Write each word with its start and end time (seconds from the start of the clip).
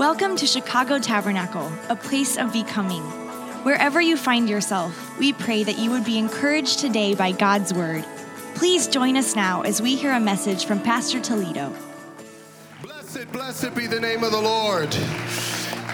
Welcome 0.00 0.34
to 0.36 0.46
Chicago 0.46 0.98
Tabernacle, 0.98 1.70
a 1.90 1.94
place 1.94 2.38
of 2.38 2.54
becoming. 2.54 3.02
Wherever 3.64 4.00
you 4.00 4.16
find 4.16 4.48
yourself, 4.48 5.18
we 5.18 5.34
pray 5.34 5.62
that 5.62 5.76
you 5.78 5.90
would 5.90 6.06
be 6.06 6.16
encouraged 6.16 6.78
today 6.78 7.14
by 7.14 7.32
God's 7.32 7.74
word. 7.74 8.02
Please 8.54 8.88
join 8.88 9.18
us 9.18 9.36
now 9.36 9.60
as 9.60 9.82
we 9.82 9.96
hear 9.96 10.12
a 10.12 10.18
message 10.18 10.64
from 10.64 10.80
Pastor 10.80 11.20
Toledo. 11.20 11.76
Blessed, 12.80 13.30
blessed 13.30 13.74
be 13.74 13.86
the 13.86 14.00
name 14.00 14.24
of 14.24 14.32
the 14.32 14.40
Lord. 14.40 14.96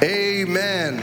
Amen. 0.04 1.00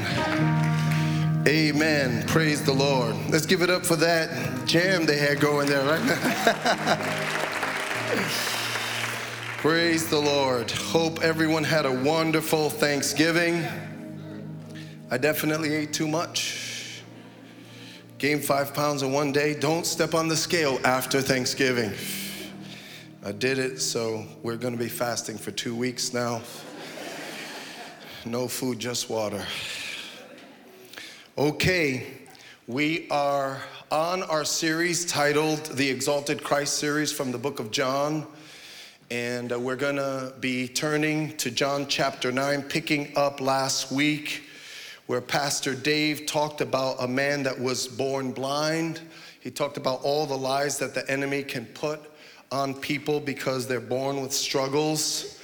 Amen. 1.45 2.25
Praise 2.25 2.63
the 2.63 2.71
Lord. 2.71 3.17
Let's 3.29 3.45
give 3.45 3.61
it 3.63 3.69
up 3.69 3.85
for 3.85 3.97
that 3.97 4.65
jam 4.65 5.05
they 5.05 5.17
had 5.17 5.41
going 5.41 5.67
there, 5.67 5.83
right? 5.83 7.19
Praise 9.63 10.09
the 10.09 10.19
Lord. 10.19 10.69
Hope 10.71 11.23
everyone 11.23 11.63
had 11.63 11.85
a 11.85 11.91
wonderful 12.03 12.69
Thanksgiving. 12.69 13.65
I 15.09 15.17
definitely 15.17 15.73
ate 15.73 15.93
too 15.93 16.05
much. 16.05 17.01
Gained 18.17 18.43
five 18.43 18.73
pounds 18.73 19.03
in 19.03 19.13
one 19.13 19.31
day. 19.31 19.57
Don't 19.57 19.85
step 19.85 20.15
on 20.15 20.27
the 20.27 20.35
scale 20.35 20.81
after 20.83 21.21
Thanksgiving. 21.21 21.93
I 23.23 23.31
did 23.31 23.57
it, 23.57 23.79
so 23.79 24.25
we're 24.41 24.57
going 24.57 24.73
to 24.73 24.83
be 24.83 24.89
fasting 24.89 25.37
for 25.37 25.51
two 25.51 25.73
weeks 25.73 26.13
now. 26.13 26.41
No 28.25 28.49
food, 28.49 28.79
just 28.79 29.09
water. 29.09 29.45
Okay, 31.37 32.07
we 32.67 33.07
are 33.09 33.61
on 33.89 34.23
our 34.23 34.43
series 34.43 35.05
titled 35.05 35.63
The 35.67 35.89
Exalted 35.89 36.43
Christ 36.43 36.79
series 36.79 37.13
from 37.13 37.31
the 37.31 37.37
book 37.37 37.61
of 37.61 37.71
John. 37.71 38.27
And 39.13 39.53
uh, 39.53 39.59
we're 39.59 39.75
going 39.75 39.97
to 39.97 40.33
be 40.39 40.67
turning 40.67 41.37
to 41.37 41.51
John 41.51 41.85
chapter 41.85 42.31
9, 42.31 42.63
picking 42.63 43.15
up 43.15 43.41
last 43.41 43.91
week 43.91 44.41
where 45.05 45.21
Pastor 45.21 45.75
Dave 45.75 46.25
talked 46.25 46.61
about 46.61 46.95
a 46.99 47.07
man 47.07 47.43
that 47.43 47.59
was 47.59 47.87
born 47.87 48.31
blind. 48.31 49.01
He 49.39 49.51
talked 49.51 49.77
about 49.77 50.01
all 50.01 50.25
the 50.25 50.35
lies 50.35 50.79
that 50.79 50.95
the 50.95 51.07
enemy 51.11 51.43
can 51.43 51.67
put 51.67 51.99
on 52.51 52.73
people 52.73 53.19
because 53.19 53.67
they're 53.67 53.79
born 53.79 54.19
with 54.19 54.33
struggles. 54.33 55.39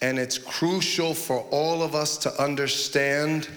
And 0.00 0.16
it's 0.16 0.38
crucial 0.38 1.12
for 1.12 1.40
all 1.50 1.82
of 1.82 1.96
us 1.96 2.18
to 2.18 2.40
understand 2.40 3.48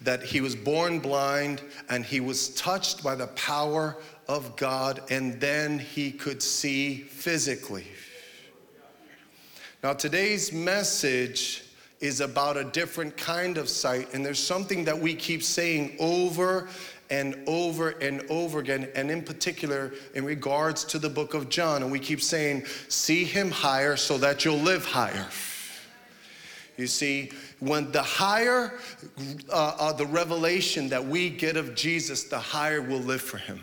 that 0.00 0.22
he 0.22 0.40
was 0.40 0.56
born 0.56 0.98
blind 0.98 1.60
and 1.90 2.06
he 2.06 2.20
was 2.20 2.54
touched 2.54 3.04
by 3.04 3.16
the 3.16 3.26
power 3.26 3.98
of 4.28 4.56
God, 4.56 5.02
and 5.10 5.38
then 5.40 5.78
he 5.78 6.10
could 6.10 6.42
see 6.42 7.02
physically. 7.02 7.84
Now, 9.82 9.94
today's 9.94 10.52
message 10.52 11.64
is 12.00 12.20
about 12.20 12.58
a 12.58 12.64
different 12.64 13.16
kind 13.16 13.56
of 13.56 13.66
sight, 13.66 14.12
and 14.12 14.24
there's 14.24 14.38
something 14.38 14.84
that 14.84 14.98
we 14.98 15.14
keep 15.14 15.42
saying 15.42 15.96
over 15.98 16.68
and 17.08 17.34
over 17.46 17.90
and 17.90 18.22
over 18.28 18.58
again, 18.58 18.90
and 18.94 19.10
in 19.10 19.22
particular 19.22 19.94
in 20.14 20.26
regards 20.26 20.84
to 20.84 20.98
the 20.98 21.08
book 21.08 21.32
of 21.32 21.48
John. 21.48 21.82
And 21.82 21.90
we 21.90 21.98
keep 21.98 22.20
saying, 22.20 22.66
See 22.88 23.24
him 23.24 23.50
higher 23.50 23.96
so 23.96 24.18
that 24.18 24.44
you'll 24.44 24.58
live 24.58 24.84
higher. 24.84 25.28
You 26.76 26.86
see, 26.86 27.32
when 27.58 27.90
the 27.90 28.02
higher 28.02 28.78
uh, 29.50 29.76
uh, 29.78 29.92
the 29.94 30.06
revelation 30.06 30.90
that 30.90 31.04
we 31.04 31.30
get 31.30 31.56
of 31.56 31.74
Jesus, 31.74 32.24
the 32.24 32.38
higher 32.38 32.82
we'll 32.82 33.00
live 33.00 33.22
for 33.22 33.38
him 33.38 33.62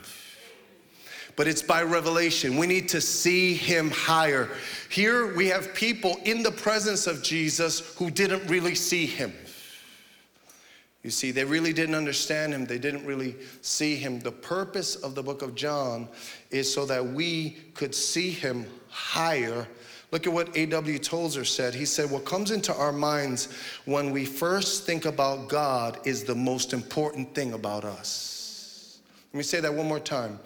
but 1.38 1.48
it's 1.48 1.62
by 1.62 1.84
revelation. 1.84 2.58
We 2.58 2.68
need 2.68 2.90
to 2.90 3.00
see 3.00 3.54
him 3.54 3.92
higher. 3.92 4.50
Here 4.90 5.34
we 5.36 5.48
have 5.48 5.74
people 5.74 6.18
in 6.26 6.44
the 6.44 6.52
presence 6.52 7.06
of 7.06 7.24
Jesus 7.24 7.96
who 7.96 8.10
didn't 8.10 8.50
really 8.50 8.76
see 8.76 9.06
him. 9.06 9.32
You 11.04 11.12
see, 11.12 11.30
they 11.32 11.46
really 11.46 11.74
didn't 11.74 11.96
understand 11.96 12.54
him, 12.54 12.66
they 12.66 12.80
didn't 12.80 13.06
really 13.06 13.36
see 13.62 13.96
him. 13.96 14.20
The 14.20 14.32
purpose 14.32 14.96
of 14.96 15.14
the 15.14 15.24
book 15.24 15.44
of 15.44 15.54
John 15.54 16.10
is 16.50 16.74
so 16.74 16.86
that 16.88 17.06
we 17.06 17.52
could 17.76 17.94
see 17.94 18.32
him 18.32 18.66
higher. 18.90 19.68
Look 20.12 20.26
at 20.26 20.34
what 20.34 20.58
A.W. 20.58 20.98
Tozer 20.98 21.46
said. 21.46 21.76
He 21.76 21.86
said, 21.86 22.10
What 22.10 22.26
comes 22.26 22.50
into 22.50 22.74
our 22.74 22.92
minds 22.92 23.54
when 23.86 24.10
we 24.10 24.26
first 24.26 24.86
think 24.86 25.06
about 25.06 25.50
God 25.50 26.00
is 26.04 26.24
the 26.24 26.36
most 26.36 26.74
important 26.74 27.36
thing 27.36 27.54
about 27.54 27.86
us. 27.86 29.00
Let 29.32 29.38
me 29.38 29.44
say 29.44 29.60
that 29.60 29.74
one 29.74 29.88
more 29.88 30.00
time. 30.00 30.40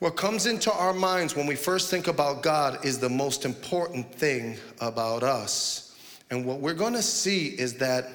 What 0.00 0.16
comes 0.16 0.46
into 0.46 0.72
our 0.72 0.92
minds 0.92 1.36
when 1.36 1.46
we 1.46 1.54
first 1.54 1.90
think 1.90 2.08
about 2.08 2.42
God 2.42 2.84
is 2.84 2.98
the 2.98 3.08
most 3.08 3.44
important 3.44 4.12
thing 4.12 4.56
about 4.80 5.22
us. 5.22 5.96
And 6.30 6.44
what 6.44 6.60
we're 6.60 6.74
going 6.74 6.94
to 6.94 7.02
see 7.02 7.48
is 7.48 7.74
that 7.74 8.10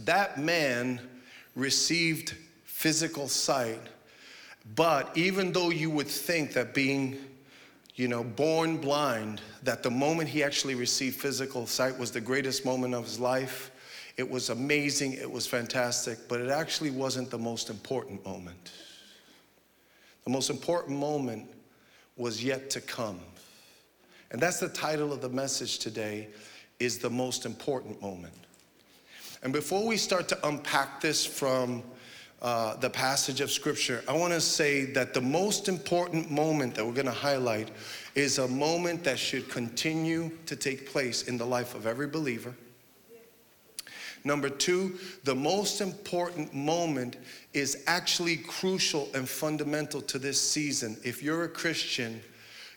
that 0.00 0.38
man 0.38 1.00
received 1.56 2.36
physical 2.64 3.26
sight. 3.26 3.80
But 4.76 5.10
even 5.16 5.50
though 5.52 5.70
you 5.70 5.90
would 5.90 6.08
think 6.08 6.52
that 6.52 6.74
being, 6.74 7.16
you 7.94 8.06
know, 8.06 8.22
born 8.22 8.76
blind, 8.76 9.40
that 9.62 9.82
the 9.82 9.90
moment 9.90 10.28
he 10.28 10.44
actually 10.44 10.74
received 10.74 11.18
physical 11.18 11.66
sight 11.66 11.98
was 11.98 12.10
the 12.10 12.20
greatest 12.20 12.64
moment 12.64 12.94
of 12.94 13.04
his 13.04 13.18
life, 13.18 13.70
it 14.18 14.28
was 14.28 14.50
amazing, 14.50 15.14
it 15.14 15.30
was 15.30 15.46
fantastic, 15.46 16.18
but 16.28 16.40
it 16.40 16.50
actually 16.50 16.90
wasn't 16.90 17.30
the 17.30 17.38
most 17.38 17.70
important 17.70 18.24
moment. 18.24 18.72
The 20.28 20.34
most 20.34 20.50
important 20.50 20.98
moment 20.98 21.48
was 22.18 22.44
yet 22.44 22.68
to 22.72 22.82
come. 22.82 23.18
And 24.30 24.38
that's 24.38 24.60
the 24.60 24.68
title 24.68 25.10
of 25.10 25.22
the 25.22 25.30
message 25.30 25.78
today 25.78 26.28
is 26.78 26.98
the 26.98 27.08
most 27.08 27.46
important 27.46 28.02
moment. 28.02 28.34
And 29.42 29.54
before 29.54 29.86
we 29.86 29.96
start 29.96 30.28
to 30.28 30.46
unpack 30.46 31.00
this 31.00 31.24
from 31.24 31.82
uh, 32.42 32.76
the 32.76 32.90
passage 32.90 33.40
of 33.40 33.50
scripture, 33.50 34.04
I 34.06 34.12
want 34.12 34.34
to 34.34 34.40
say 34.42 34.84
that 34.92 35.14
the 35.14 35.22
most 35.22 35.66
important 35.66 36.30
moment 36.30 36.74
that 36.74 36.84
we're 36.84 36.92
going 36.92 37.06
to 37.06 37.10
highlight 37.10 37.70
is 38.14 38.36
a 38.36 38.46
moment 38.46 39.04
that 39.04 39.18
should 39.18 39.48
continue 39.48 40.30
to 40.44 40.56
take 40.56 40.90
place 40.90 41.22
in 41.22 41.38
the 41.38 41.46
life 41.46 41.74
of 41.74 41.86
every 41.86 42.06
believer 42.06 42.54
Number 44.28 44.50
two, 44.50 44.98
the 45.24 45.34
most 45.34 45.80
important 45.80 46.52
moment 46.52 47.16
is 47.54 47.82
actually 47.86 48.36
crucial 48.36 49.08
and 49.14 49.26
fundamental 49.26 50.02
to 50.02 50.18
this 50.18 50.38
season. 50.38 50.98
If 51.02 51.22
you're 51.22 51.44
a 51.44 51.48
Christian, 51.48 52.20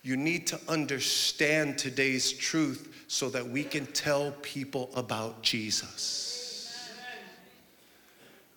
you 0.01 0.15
need 0.15 0.47
to 0.47 0.59
understand 0.69 1.77
today's 1.77 2.31
truth 2.31 3.03
so 3.09 3.27
that 3.31 3.45
we 3.45 3.65
can 3.65 3.85
tell 3.87 4.31
people 4.41 4.91
about 4.95 5.43
Jesus. 5.43 6.79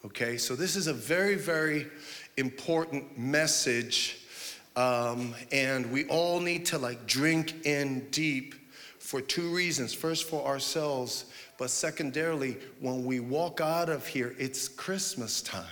Okay, 0.05 0.37
so 0.37 0.55
this 0.55 0.77
is 0.77 0.87
a 0.87 0.95
very, 0.95 1.35
very 1.35 1.89
important 2.37 3.19
message, 3.19 4.21
um, 4.77 5.35
and 5.51 5.91
we 5.91 6.05
all 6.05 6.39
need 6.39 6.65
to 6.67 6.79
like 6.79 7.09
drink 7.09 7.67
in 7.67 8.07
deep 8.11 8.55
for 9.01 9.21
two 9.21 9.53
reasons. 9.53 9.93
First, 9.93 10.29
for 10.29 10.47
ourselves 10.47 11.25
but 11.59 11.71
secondarily, 11.71 12.57
when 12.81 13.05
we 13.05 13.21
walk 13.21 13.61
out 13.61 13.89
of 13.89 14.07
here, 14.07 14.35
it's 14.39 14.69
Christmas 14.69 15.41
time. 15.41 15.65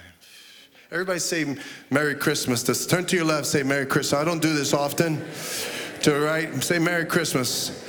Everybody 0.90 1.18
say 1.20 1.56
Merry 1.90 2.14
Christmas. 2.14 2.62
Just 2.62 2.90
turn 2.90 3.06
to 3.06 3.16
your 3.16 3.24
left, 3.24 3.46
say 3.46 3.62
Merry 3.62 3.86
Christmas. 3.86 4.20
I 4.20 4.24
don't 4.24 4.42
do 4.42 4.52
this 4.54 4.74
often. 4.74 5.24
To 6.02 6.10
the 6.10 6.20
right, 6.20 6.62
say 6.62 6.78
Merry 6.78 7.06
Christmas. 7.06 7.82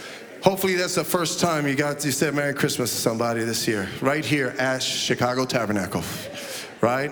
Hopefully 0.43 0.75
that's 0.75 0.95
the 0.95 1.03
first 1.03 1.39
time 1.39 1.67
you 1.67 1.75
got 1.75 2.03
you 2.05 2.11
said 2.11 2.33
Merry 2.33 2.53
Christmas 2.53 2.91
to 2.91 2.97
somebody 2.97 3.43
this 3.43 3.67
year, 3.67 3.89
right 4.01 4.23
here 4.23 4.55
at 4.59 4.83
Chicago 4.83 5.45
Tabernacle, 5.45 6.03
right? 6.81 7.11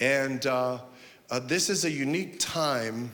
And 0.00 0.46
uh, 0.46 0.78
uh, 1.30 1.40
this 1.40 1.70
is 1.70 1.84
a 1.84 1.90
unique 1.90 2.38
time 2.38 3.10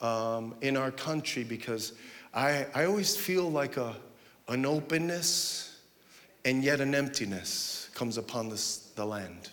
um, 0.00 0.54
in 0.60 0.76
our 0.76 0.90
country 0.90 1.44
because 1.44 1.92
I, 2.34 2.66
I 2.74 2.84
always 2.84 3.16
feel 3.16 3.50
like 3.50 3.76
a, 3.76 3.94
an 4.48 4.66
openness 4.66 5.71
and 6.44 6.64
yet 6.64 6.80
an 6.80 6.94
emptiness 6.94 7.90
comes 7.94 8.18
upon 8.18 8.48
this, 8.48 8.90
the 8.96 9.04
land. 9.04 9.50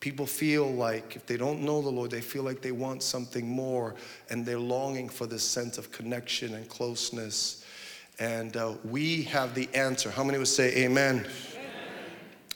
People 0.00 0.26
feel 0.26 0.70
like 0.70 1.14
if 1.16 1.26
they 1.26 1.36
don't 1.36 1.60
know 1.60 1.82
the 1.82 1.90
Lord, 1.90 2.10
they 2.10 2.22
feel 2.22 2.42
like 2.42 2.62
they 2.62 2.72
want 2.72 3.02
something 3.02 3.46
more 3.46 3.94
and 4.30 4.46
they're 4.46 4.58
longing 4.58 5.08
for 5.08 5.26
this 5.26 5.42
sense 5.42 5.76
of 5.76 5.92
connection 5.92 6.54
and 6.54 6.68
closeness. 6.68 7.64
And 8.18 8.56
uh, 8.56 8.74
we 8.84 9.22
have 9.24 9.54
the 9.54 9.68
answer. 9.74 10.10
How 10.10 10.24
many 10.24 10.38
would 10.38 10.48
say 10.48 10.84
amen? 10.84 11.18
amen? 11.18 11.30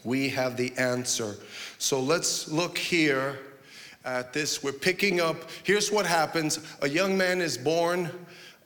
We 0.04 0.30
have 0.30 0.56
the 0.56 0.72
answer. 0.78 1.36
So 1.78 2.00
let's 2.00 2.48
look 2.48 2.78
here 2.78 3.38
at 4.06 4.32
this. 4.32 4.62
We're 4.62 4.72
picking 4.72 5.20
up. 5.20 5.36
Here's 5.64 5.90
what 5.92 6.06
happens 6.06 6.60
a 6.80 6.88
young 6.88 7.16
man 7.16 7.40
is 7.40 7.58
born, 7.58 8.10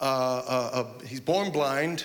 uh, 0.00 0.04
uh, 0.04 0.70
uh 0.72 1.04
he's 1.04 1.20
born 1.20 1.50
blind. 1.50 2.04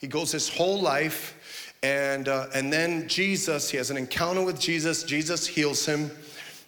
He 0.00 0.06
goes 0.06 0.30
his 0.30 0.48
whole 0.48 0.80
life 0.80 1.34
and, 1.82 2.28
uh, 2.28 2.46
and 2.54 2.72
then 2.72 3.08
Jesus, 3.08 3.70
he 3.70 3.76
has 3.76 3.90
an 3.90 3.96
encounter 3.96 4.42
with 4.42 4.58
Jesus. 4.58 5.04
Jesus 5.04 5.46
heals 5.46 5.86
him. 5.86 6.10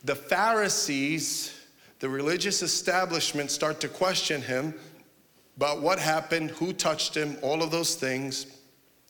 The 0.04 0.14
Pharisees, 0.14 1.52
the 1.98 2.08
religious 2.08 2.62
establishment, 2.62 3.50
start 3.50 3.80
to 3.80 3.88
question 3.88 4.40
him 4.40 4.74
about 5.56 5.82
what 5.82 5.98
happened, 5.98 6.50
who 6.52 6.72
touched 6.72 7.14
him, 7.14 7.36
all 7.42 7.62
of 7.62 7.70
those 7.70 7.96
things. 7.96 8.46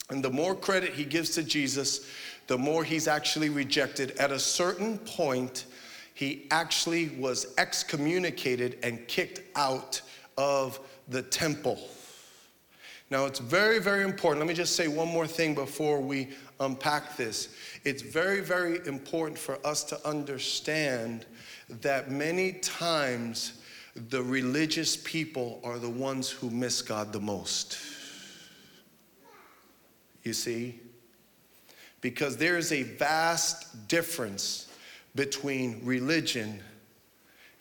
And 0.08 0.24
the 0.24 0.30
more 0.30 0.54
credit 0.54 0.94
he 0.94 1.04
gives 1.04 1.30
to 1.30 1.42
Jesus, 1.42 2.10
the 2.46 2.58
more 2.58 2.82
he's 2.82 3.06
actually 3.06 3.50
rejected. 3.50 4.12
At 4.12 4.32
a 4.32 4.38
certain 4.38 4.98
point, 4.98 5.66
he 6.14 6.46
actually 6.50 7.10
was 7.10 7.54
excommunicated 7.58 8.78
and 8.82 9.06
kicked 9.06 9.42
out 9.54 10.00
of 10.36 10.80
the 11.08 11.22
temple. 11.22 11.78
Now, 13.10 13.26
it's 13.26 13.40
very, 13.40 13.80
very 13.80 14.04
important. 14.04 14.38
Let 14.38 14.48
me 14.48 14.54
just 14.54 14.76
say 14.76 14.86
one 14.86 15.08
more 15.08 15.26
thing 15.26 15.54
before 15.54 16.00
we 16.00 16.28
unpack 16.60 17.16
this. 17.16 17.48
It's 17.84 18.02
very, 18.02 18.40
very 18.40 18.86
important 18.86 19.36
for 19.36 19.58
us 19.66 19.82
to 19.84 20.08
understand 20.08 21.26
that 21.80 22.10
many 22.10 22.52
times 22.52 23.60
the 24.08 24.22
religious 24.22 24.96
people 24.96 25.60
are 25.64 25.78
the 25.78 25.90
ones 25.90 26.30
who 26.30 26.50
miss 26.50 26.82
God 26.82 27.12
the 27.12 27.20
most. 27.20 27.78
You 30.22 30.32
see? 30.32 30.78
Because 32.00 32.36
there 32.36 32.58
is 32.58 32.70
a 32.70 32.84
vast 32.84 33.88
difference 33.88 34.68
between 35.16 35.80
religion 35.84 36.60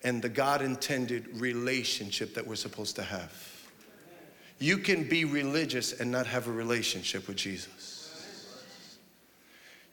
and 0.04 0.22
the 0.22 0.30
God 0.30 0.62
intended 0.62 1.28
relationship 1.40 2.36
that 2.36 2.46
we're 2.46 2.56
supposed 2.56 2.96
to 2.98 3.04
have. 3.04 3.59
You 4.60 4.78
can 4.78 5.08
be 5.08 5.26
religious 5.26 6.00
and 6.00 6.12
not 6.12 6.28
have 6.28 6.48
a 6.48 6.52
relationship 6.52 7.28
with 7.28 7.38
Jesus. 7.38 7.96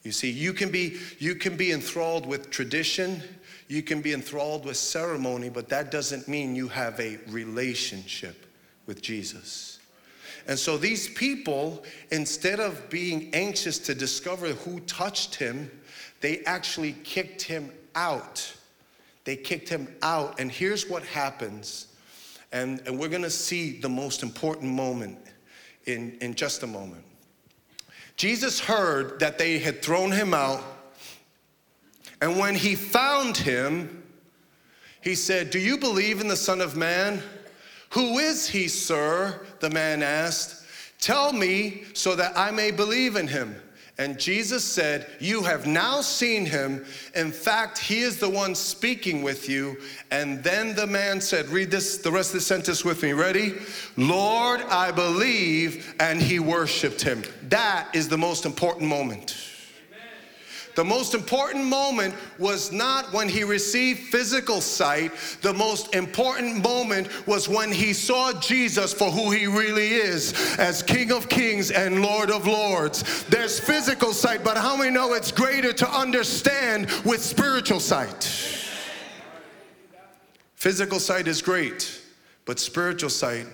You 0.03 0.13
see, 0.13 0.31
you 0.31 0.53
can 0.53 0.71
be 0.71 0.99
you 1.19 1.35
can 1.35 1.57
be 1.57 1.73
enthralled 1.73 2.27
with 2.27 2.51
tradition, 2.51 3.23
you 3.69 3.83
can 3.83 4.03
be 4.03 4.13
enthralled 4.13 4.65
with 4.65 4.77
ceremony, 4.77 5.49
but 5.49 5.69
that 5.69 5.91
doesn't 5.91 6.29
mean 6.29 6.55
you 6.55 6.69
have 6.69 6.99
a 7.01 7.19
relationship 7.29 8.47
with 8.87 9.03
Jesus. 9.03 9.77
And 10.49 10.57
so 10.57 10.77
these 10.77 11.09
people, 11.09 11.83
instead 12.13 12.61
of 12.61 12.89
being 12.89 13.31
anxious 13.35 13.79
to 13.81 13.95
discover 13.95 14.49
who 14.49 14.79
touched 14.81 15.35
him, 15.35 15.71
they 16.21 16.45
actually 16.45 16.93
kicked 17.03 17.43
him 17.43 17.73
out. 17.97 18.53
They 19.25 19.35
kicked 19.35 19.69
him 19.69 19.93
out. 20.03 20.39
And 20.39 20.51
here's 20.51 20.89
what 20.89 21.03
happens. 21.03 21.86
And, 22.57 22.81
and 22.87 22.99
we're 22.99 23.11
gonna 23.11 23.29
see 23.29 23.79
the 23.79 23.89
most 23.91 24.23
important 24.23 24.73
moment 24.73 25.19
in, 25.85 26.17
in 26.23 26.35
just 26.35 26.63
a 26.63 26.67
moment. 26.67 27.05
Jesus 28.17 28.59
heard 28.59 29.21
that 29.21 29.37
they 29.37 29.59
had 29.59 29.83
thrown 29.83 30.11
him 30.11 30.33
out. 30.33 30.65
And 32.23 32.39
when 32.39 32.55
he 32.55 32.75
found 32.75 33.37
him, 33.37 34.03
he 35.03 35.15
said, 35.15 35.51
Do 35.51 35.59
you 35.59 35.77
believe 35.77 36.23
in 36.23 36.29
the 36.29 36.37
Son 36.37 36.63
of 36.63 36.79
Man? 36.79 37.23
Who 37.91 38.17
is 38.17 38.49
he, 38.49 38.69
sir? 38.69 39.47
The 39.61 39.69
man 39.69 40.03
asked. 40.03 40.65
Tell 40.99 41.35
me 41.35 41.85
so 41.93 42.17
that 42.17 42.39
I 42.39 42.51
may 42.53 42.71
believe 42.71 43.17
in 43.17 43.29
him. 43.29 43.55
And 43.99 44.19
Jesus 44.19 44.63
said, 44.63 45.07
You 45.21 45.43
have 45.43 45.67
now 45.67 46.03
seen 46.03 46.45
him. 46.45 46.85
In 47.15 47.33
fact, 47.33 47.79
he 47.79 48.01
is 48.01 48.19
the 48.19 48.29
one 48.29 48.55
speaking 48.55 49.23
with 49.23 49.49
you. 49.49 49.79
And 50.11 50.45
then 50.45 50.75
the 50.75 50.87
man 50.87 51.21
said, 51.21 51.49
Read 51.49 51.71
this, 51.71 51.99
the 51.99 52.13
rest 52.13 52.31
of 52.31 52.35
the 52.35 52.41
sentence 52.43 52.85
with 52.85 53.03
me. 53.03 53.13
Ready? 53.13 53.55
Lord, 53.97 54.61
I 54.63 54.93
believe. 54.93 55.95
And 55.99 56.21
he 56.21 56.41
worshiped 56.41 57.01
him. 57.01 57.23
That 57.49 57.89
is 57.95 58.09
the 58.09 58.19
most 58.19 58.45
important 58.45 58.89
moment. 58.89 59.35
The 60.77 60.85
most 60.85 61.15
important 61.15 61.65
moment 61.65 62.15
was 62.39 62.71
not 62.71 63.11
when 63.11 63.31
he 63.31 63.45
received 63.45 63.99
physical 63.99 64.61
sight. 64.61 65.11
The 65.41 65.55
most 65.55 65.95
important 65.95 66.63
moment 66.63 67.09
was 67.27 67.49
when 67.49 67.73
he 67.73 67.95
saw 67.95 68.39
Jesus 68.41 68.93
for 68.93 69.11
who 69.11 69.31
he 69.31 69.47
really 69.47 69.89
is 69.89 70.35
as 70.59 70.83
King 70.83 71.13
of 71.13 71.31
Kings 71.31 71.71
and 71.71 72.03
Lord 72.03 72.31
of 72.31 72.47
Lords. 72.47 73.25
There's 73.25 73.59
physical 73.59 74.13
sight, 74.13 74.45
but 74.45 74.59
how 74.59 74.77
many 74.77 74.91
know 74.91 75.15
it's 75.15 75.33
greater 75.33 75.73
to 75.73 75.89
understand 75.89 76.91
with 77.07 77.23
spiritual 77.23 77.81
sight? 77.81 78.25
Physical 80.57 81.01
sight 81.01 81.27
is 81.27 81.41
great, 81.41 82.03
but 82.45 82.59
spiritual 82.59 83.11
sight 83.11 83.47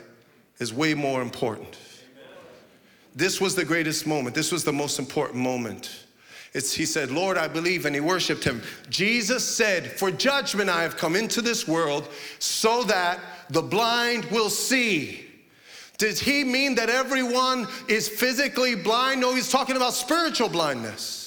is 0.59 0.75
way 0.75 0.93
more 0.93 1.23
important. 1.23 1.79
This 3.15 3.41
was 3.41 3.55
the 3.55 3.65
greatest 3.65 4.09
moment. 4.09 4.35
This 4.35 4.51
was 4.51 4.65
the 4.65 4.73
most 4.73 4.99
important 4.99 5.39
moment. 5.39 6.05
It's, 6.55 6.75
he 6.75 6.85
said, 6.85 7.11
Lord, 7.11 7.39
I 7.39 7.49
believe, 7.49 7.87
and 7.87 7.95
he 7.95 8.01
worshiped 8.01 8.45
him. 8.45 8.63
Jesus 8.91 9.43
said, 9.43 9.91
For 9.91 10.11
judgment 10.11 10.69
I 10.69 10.83
have 10.83 10.99
come 10.99 11.17
into 11.17 11.41
this 11.41 11.67
world 11.67 12.09
so 12.39 12.85
that 12.85 13.21
the 13.49 13.63
blind 13.63 14.27
will 14.27 14.51
see. 14.51 15.27
Does 15.97 16.21
he 16.21 16.45
mean 16.45 16.75
that 16.75 16.91
everyone 16.91 17.69
is 17.89 18.09
physically 18.09 18.75
blind? 18.75 19.21
No, 19.21 19.35
he's 19.35 19.51
talking 19.51 19.77
about 19.77 19.95
spiritual 19.95 20.49
blindness. 20.49 21.21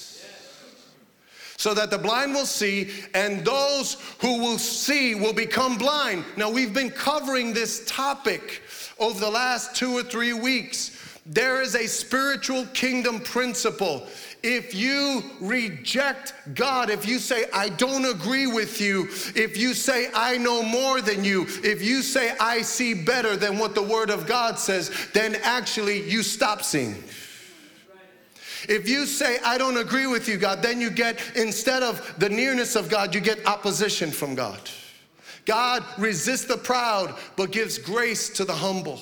So 1.58 1.74
that 1.74 1.90
the 1.90 1.98
blind 1.98 2.34
will 2.34 2.46
see, 2.46 2.92
and 3.14 3.44
those 3.44 3.94
who 4.20 4.40
will 4.40 4.60
see 4.60 5.16
will 5.16 5.34
become 5.34 5.78
blind. 5.78 6.26
Now, 6.36 6.52
we've 6.52 6.74
been 6.74 6.92
covering 6.92 7.54
this 7.54 7.86
topic 7.88 8.62
over 9.00 9.20
the 9.20 9.30
last 9.30 9.76
two 9.76 9.98
or 9.98 10.04
three 10.04 10.34
weeks. 10.34 11.20
There 11.26 11.62
is 11.62 11.74
a 11.76 11.88
spiritual 11.88 12.66
kingdom 12.68 13.22
principle 13.22 14.06
if 14.46 14.76
you 14.76 15.24
reject 15.42 16.34
God, 16.54 16.92
if 16.92 17.08
you 17.08 17.18
say, 17.18 17.46
I 17.52 17.70
don't 17.70 18.06
agree 18.06 18.46
with 18.46 18.80
you, 18.80 19.06
if 19.36 19.58
you 19.58 19.74
say, 19.74 20.12
I 20.14 20.38
know 20.38 20.62
more 20.62 21.02
than 21.02 21.24
you, 21.24 21.48
if 21.64 21.82
you 21.82 22.04
say, 22.04 22.36
I 22.40 22.62
see 22.62 22.94
better 22.94 23.36
than 23.36 23.58
what 23.58 23.74
the 23.74 23.82
Word 23.82 24.12
of 24.12 24.28
God 24.28 24.60
says, 24.60 24.92
then 25.14 25.36
actually 25.42 26.08
you 26.08 26.22
stop 26.22 26.62
seeing. 26.62 27.04
If 28.70 28.88
you 28.88 29.08
say, 29.08 29.40
I 29.44 29.58
don't 29.58 29.78
agree 29.78 30.06
with 30.06 30.28
you, 30.28 30.38
God, 30.38 30.62
then 30.62 30.80
you 30.80 30.92
get, 30.92 31.20
instead 31.36 31.82
of 31.82 32.14
the 32.20 32.30
nearness 32.30 32.76
of 32.76 32.88
God, 32.88 33.16
you 33.16 33.22
get 33.22 33.44
opposition 33.48 34.12
from 34.12 34.36
God. 34.36 34.60
God 35.46 35.84
resists 35.98 36.46
the 36.46 36.58
proud, 36.58 37.16
but 37.36 37.52
gives 37.52 37.80
grace 37.80 38.30
to 38.30 38.46
the 38.46 38.54
humble. 38.54 39.02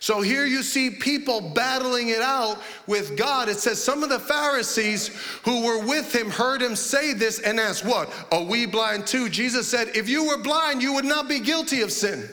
So 0.00 0.22
here 0.22 0.46
you 0.46 0.62
see 0.62 0.88
people 0.88 1.42
battling 1.42 2.08
it 2.08 2.22
out 2.22 2.58
with 2.86 3.18
God. 3.18 3.50
It 3.50 3.58
says 3.58 3.84
some 3.84 4.02
of 4.02 4.08
the 4.08 4.18
Pharisees 4.18 5.08
who 5.44 5.62
were 5.62 5.86
with 5.86 6.14
him 6.14 6.30
heard 6.30 6.62
him 6.62 6.74
say 6.74 7.12
this 7.12 7.38
and 7.38 7.60
asked, 7.60 7.84
What? 7.84 8.10
Are 8.32 8.42
we 8.42 8.64
blind 8.64 9.06
too? 9.06 9.28
Jesus 9.28 9.68
said, 9.68 9.88
If 9.94 10.08
you 10.08 10.26
were 10.26 10.38
blind, 10.38 10.82
you 10.82 10.94
would 10.94 11.04
not 11.04 11.28
be 11.28 11.38
guilty 11.38 11.82
of 11.82 11.92
sin. 11.92 12.26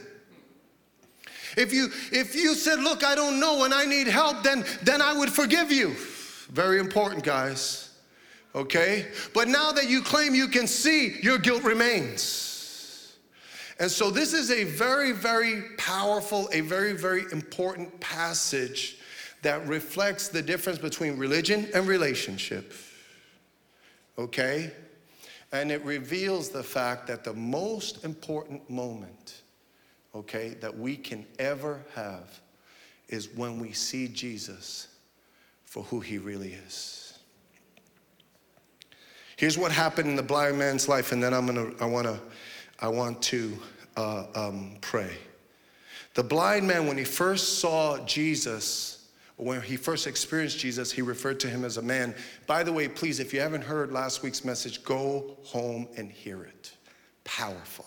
If 1.57 1.73
you 1.73 1.89
if 2.13 2.35
you 2.35 2.55
said, 2.55 2.79
Look, 2.79 3.03
I 3.03 3.15
don't 3.15 3.37
know 3.37 3.65
and 3.65 3.73
I 3.73 3.83
need 3.83 4.07
help, 4.07 4.43
then 4.43 4.63
then 4.83 5.01
I 5.01 5.11
would 5.11 5.29
forgive 5.29 5.69
you. 5.69 5.93
Very 6.49 6.79
important, 6.79 7.25
guys. 7.25 7.89
Okay? 8.55 9.07
But 9.33 9.49
now 9.49 9.73
that 9.73 9.89
you 9.89 10.01
claim 10.01 10.33
you 10.33 10.47
can 10.47 10.67
see, 10.67 11.19
your 11.21 11.37
guilt 11.37 11.63
remains. 11.63 12.46
And 13.79 13.91
so, 13.91 14.09
this 14.09 14.33
is 14.33 14.49
a 14.49 14.63
very, 14.63 15.11
very 15.11 15.61
powerful, 15.77 16.49
a 16.51 16.61
very, 16.61 16.93
very 16.93 17.25
important 17.31 17.99
passage 17.99 18.97
that 19.43 19.65
reflects 19.67 20.29
the 20.29 20.41
difference 20.41 20.79
between 20.79 21.17
religion 21.17 21.69
and 21.73 21.87
relationship. 21.87 22.73
Okay? 24.17 24.71
And 25.51 25.71
it 25.71 25.83
reveals 25.85 26.49
the 26.49 26.63
fact 26.63 27.07
that 27.07 27.23
the 27.23 27.33
most 27.33 28.03
important 28.03 28.67
moment, 28.69 29.41
okay, 30.13 30.49
that 30.59 30.75
we 30.75 30.97
can 30.97 31.25
ever 31.39 31.85
have 31.93 32.41
is 33.07 33.29
when 33.29 33.59
we 33.59 33.71
see 33.71 34.07
Jesus 34.07 34.87
for 35.63 35.83
who 35.83 35.99
he 35.99 36.17
really 36.17 36.53
is. 36.53 37.19
Here's 39.37 39.57
what 39.57 39.71
happened 39.71 40.09
in 40.09 40.15
the 40.15 40.23
blind 40.23 40.57
man's 40.57 40.89
life, 40.89 41.11
and 41.11 41.21
then 41.21 41.33
I'm 41.33 41.45
gonna, 41.45 41.71
I 41.79 41.85
wanna 41.85 42.19
I 42.79 42.87
want 42.89 43.21
to 43.23 43.57
uh, 43.95 44.25
um, 44.35 44.77
pray. 44.81 45.11
The 46.13 46.23
blind 46.23 46.67
man, 46.67 46.87
when 46.87 46.97
he 46.97 47.03
first 47.03 47.59
saw 47.59 48.03
Jesus, 48.05 49.09
when 49.37 49.61
he 49.61 49.77
first 49.77 50.07
experienced 50.07 50.57
Jesus, 50.57 50.91
he 50.91 51.01
referred 51.01 51.39
to 51.41 51.49
him 51.49 51.63
as 51.63 51.77
a 51.77 51.81
man. 51.81 52.15
By 52.47 52.63
the 52.63 52.73
way, 52.73 52.87
please, 52.87 53.19
if 53.19 53.33
you 53.33 53.39
haven't 53.39 53.63
heard 53.63 53.91
last 53.91 54.23
week's 54.23 54.43
message, 54.43 54.83
go 54.83 55.37
home 55.43 55.87
and 55.95 56.11
hear 56.11 56.43
it. 56.43 56.71
Powerful. 57.23 57.85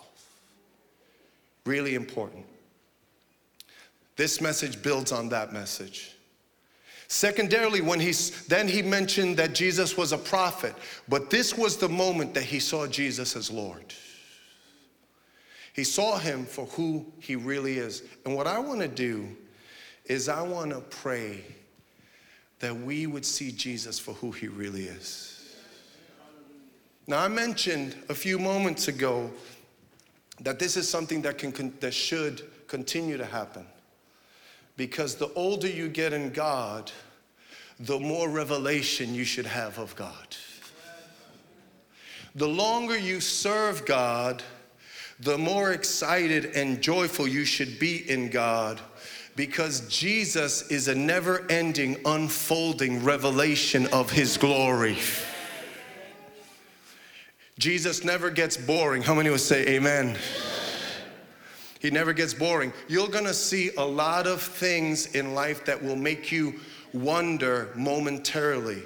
Really 1.67 1.95
important. 1.95 2.47
This 4.17 4.41
message 4.41 4.83
builds 4.83 5.13
on 5.13 5.29
that 5.31 5.53
message. 5.53 6.15
Secondarily, 7.09 7.81
when 7.81 7.99
he 7.99 8.13
then 8.47 8.69
he 8.69 8.83
mentioned 8.83 9.37
that 9.39 9.53
Jesus 9.53 9.97
was 9.97 10.13
a 10.13 10.19
prophet, 10.19 10.75
but 11.09 11.31
this 11.31 11.57
was 11.57 11.77
the 11.77 11.89
moment 11.89 12.35
that 12.35 12.45
he 12.45 12.61
saw 12.61 12.87
Jesus 12.87 13.35
as 13.35 13.51
Lord. 13.51 13.93
He 15.75 15.85
saw 15.85 16.19
him 16.19 16.45
for 16.45 16.67
who 16.67 17.07
he 17.19 17.37
really 17.37 17.79
is. 17.79 18.03
And 18.25 18.35
what 18.35 18.47
I 18.47 18.59
want 18.59 18.81
to 18.81 18.89
do 18.89 19.29
is 20.05 20.29
I 20.29 20.43
want 20.43 20.71
to 20.71 20.81
pray 20.81 21.45
that 22.59 22.77
we 22.77 23.07
would 23.07 23.25
see 23.25 23.53
Jesus 23.53 23.99
for 23.99 24.13
who 24.15 24.33
he 24.33 24.49
really 24.49 24.85
is. 24.85 25.57
Now, 27.07 27.21
I 27.21 27.29
mentioned 27.29 27.97
a 28.09 28.15
few 28.15 28.39
moments 28.39 28.89
ago 28.89 29.31
that 30.41 30.59
this 30.59 30.77
is 30.77 30.89
something 30.89 31.23
that, 31.23 31.39
can, 31.39 31.75
that 31.81 31.95
should 31.95 32.43
continue 32.67 33.17
to 33.17 33.25
happen. 33.25 33.67
Because 34.77 35.17
the 35.17 35.33
older 35.35 35.67
you 35.69 35.89
get 35.89 36.13
in 36.13 36.31
God, 36.31 36.91
the 37.81 37.99
more 37.99 38.29
revelation 38.29 39.15
you 39.15 39.25
should 39.25 39.47
have 39.47 39.79
of 39.79 39.97
God. 39.97 40.37
The 42.35 42.49
longer 42.49 42.97
you 42.97 43.21
serve 43.21 43.85
God, 43.87 44.43
the 45.21 45.37
more 45.37 45.73
excited 45.73 46.57
and 46.57 46.81
joyful 46.81 47.29
you 47.29 47.45
should 47.45 47.79
be 47.79 48.11
in 48.11 48.31
God 48.31 48.81
because 49.37 49.87
Jesus 49.89 50.71
is 50.71 50.89
a 50.89 50.95
never 50.95 51.47
ending, 51.51 51.97
unfolding 52.05 53.05
revelation 53.05 53.87
of 53.89 54.11
His 54.11 54.37
glory. 54.37 54.97
Jesus 57.59 58.03
never 58.05 58.31
gets 58.31 58.57
boring. 58.57 59.03
How 59.03 59.15
many 59.15 59.29
would 59.29 59.41
say 59.41 59.67
amen? 59.69 60.17
He 61.81 61.91
never 61.91 62.15
gets 62.15 62.33
boring. 62.33 62.73
You're 62.89 63.09
gonna 63.09 63.35
see 63.35 63.71
a 63.77 63.85
lot 63.85 64.27
of 64.27 64.41
things 64.41 65.15
in 65.15 65.35
life 65.35 65.67
that 65.67 65.83
will 65.83 65.97
make 65.97 66.33
you 66.33 66.59
wonder 66.95 67.71
momentarily. 67.75 68.83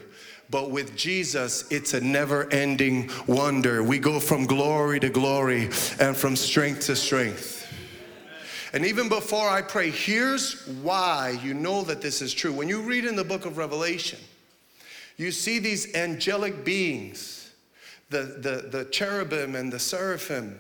But 0.51 0.71
with 0.71 0.97
Jesus, 0.97 1.71
it's 1.71 1.95
a 1.95 2.01
never 2.01 2.51
ending 2.53 3.11
wonder. 3.27 3.83
We 3.83 3.99
go 3.99 4.21
from 4.21 4.47
glory 4.47 5.01
to 5.01 5.09
glory 5.09 5.71
and 5.99 6.17
from 6.17 6.37
strength 6.37 6.87
to 6.87 6.97
strength. 6.97 7.63
And 8.73 8.85
even 8.85 9.09
before 9.09 9.49
I 9.49 9.63
pray, 9.63 9.91
here's 9.91 10.67
why 10.83 11.39
you 11.43 11.55
know 11.55 11.83
that 11.83 12.03
this 12.03 12.21
is 12.21 12.35
true. 12.35 12.53
When 12.53 12.69
you 12.69 12.83
read 12.83 13.05
in 13.05 13.15
the 13.15 13.25
book 13.25 13.47
of 13.47 13.57
Revelation, 13.57 14.19
you 15.17 15.31
see 15.31 15.61
these 15.61 15.95
angelic 15.95 16.65
beings, 16.65 17.53
the, 18.11 18.23
the, 18.23 18.69
the 18.69 18.85
cherubim 18.87 19.55
and 19.55 19.73
the 19.73 19.79
seraphim, 19.79 20.59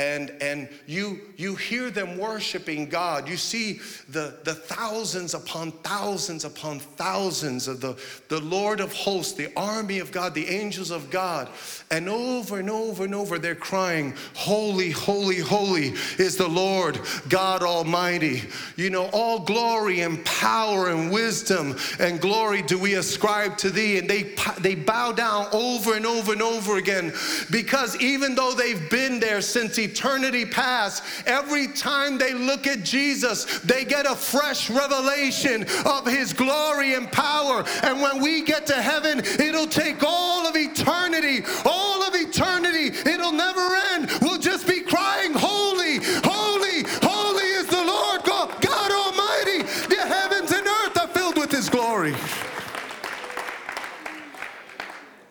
and, 0.00 0.32
and 0.40 0.66
you, 0.86 1.20
you 1.36 1.54
hear 1.54 1.90
them 1.90 2.16
worshiping 2.16 2.88
God. 2.88 3.28
You 3.28 3.36
see 3.36 3.80
the, 4.08 4.38
the 4.44 4.54
thousands 4.54 5.34
upon 5.34 5.72
thousands 5.72 6.46
upon 6.46 6.80
thousands 6.80 7.68
of 7.68 7.82
the, 7.82 8.00
the 8.28 8.40
Lord 8.40 8.80
of 8.80 8.94
hosts, 8.94 9.34
the 9.34 9.52
army 9.54 9.98
of 9.98 10.10
God, 10.10 10.32
the 10.32 10.48
angels 10.48 10.90
of 10.90 11.10
God. 11.10 11.50
And 11.90 12.08
over 12.08 12.60
and 12.60 12.70
over 12.70 13.04
and 13.04 13.14
over, 13.14 13.38
they're 13.38 13.54
crying, 13.54 14.14
Holy, 14.34 14.90
holy, 14.90 15.38
holy 15.38 15.88
is 16.18 16.38
the 16.38 16.48
Lord 16.48 16.98
God 17.28 17.62
Almighty. 17.62 18.44
You 18.76 18.88
know, 18.88 19.10
all 19.12 19.40
glory 19.40 20.00
and 20.00 20.24
power 20.24 20.88
and 20.88 21.12
wisdom 21.12 21.76
and 21.98 22.22
glory 22.22 22.62
do 22.62 22.78
we 22.78 22.94
ascribe 22.94 23.58
to 23.58 23.68
thee. 23.68 23.98
And 23.98 24.08
they, 24.08 24.34
they 24.60 24.76
bow 24.76 25.12
down 25.12 25.48
over 25.52 25.94
and 25.94 26.06
over 26.06 26.32
and 26.32 26.40
over 26.40 26.78
again 26.78 27.12
because 27.50 28.00
even 28.00 28.34
though 28.34 28.54
they've 28.54 28.88
been 28.88 29.20
there 29.20 29.42
since 29.42 29.78
eternity, 29.78 29.89
eternity 29.90 30.44
past, 30.44 31.02
every 31.26 31.66
time 31.68 32.18
they 32.18 32.32
look 32.32 32.66
at 32.66 32.84
Jesus, 32.84 33.58
they 33.60 33.84
get 33.84 34.06
a 34.06 34.14
fresh 34.14 34.70
revelation 34.70 35.66
of 35.84 36.06
his 36.06 36.32
glory 36.32 36.94
and 36.94 37.10
power. 37.10 37.64
And 37.82 38.00
when 38.00 38.22
we 38.22 38.42
get 38.42 38.66
to 38.66 38.80
heaven, 38.80 39.18
it'll 39.18 39.66
take 39.66 40.02
all 40.02 40.46
of 40.46 40.56
eternity, 40.56 41.44
all 41.64 42.02
of 42.02 42.14
eternity. 42.14 42.86
It'll 43.08 43.32
never 43.32 43.66
end. 43.92 44.10
We'll 44.22 44.38
just 44.38 44.66
be 44.66 44.80
crying, 44.80 45.32
Holy, 45.34 45.98
holy, 46.24 46.84
holy 47.02 47.48
is 47.60 47.66
the 47.66 47.84
Lord 47.84 48.22
God, 48.24 48.60
God 48.60 48.90
Almighty. 48.92 49.62
The 49.88 50.02
heavens 50.06 50.52
and 50.52 50.66
earth 50.66 50.98
are 50.98 51.08
filled 51.08 51.36
with 51.36 51.50
his 51.50 51.68
glory. 51.68 52.14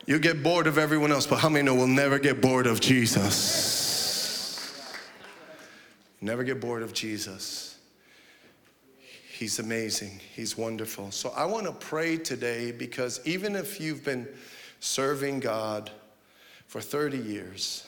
You 0.05 0.17
get 0.17 0.41
bored 0.41 0.65
of 0.65 0.79
everyone 0.79 1.11
else, 1.11 1.27
but 1.27 1.37
how 1.37 1.49
many 1.49 1.63
know 1.63 1.75
we'll 1.75 1.85
never 1.85 2.17
get 2.17 2.41
bored 2.41 2.65
of 2.65 2.79
Jesus? 2.81 3.68
Never 6.29 6.43
get 6.43 6.61
bored 6.61 6.83
of 6.83 6.93
Jesus. 6.93 7.75
He's 9.31 9.57
amazing. 9.57 10.19
He's 10.35 10.55
wonderful. 10.55 11.09
So 11.09 11.33
I 11.35 11.45
want 11.45 11.65
to 11.65 11.71
pray 11.71 12.17
today 12.17 12.71
because 12.71 13.19
even 13.25 13.55
if 13.55 13.81
you've 13.81 14.05
been 14.05 14.27
serving 14.79 15.39
God 15.39 15.89
for 16.67 16.81
30 16.81 17.17
years, 17.17 17.87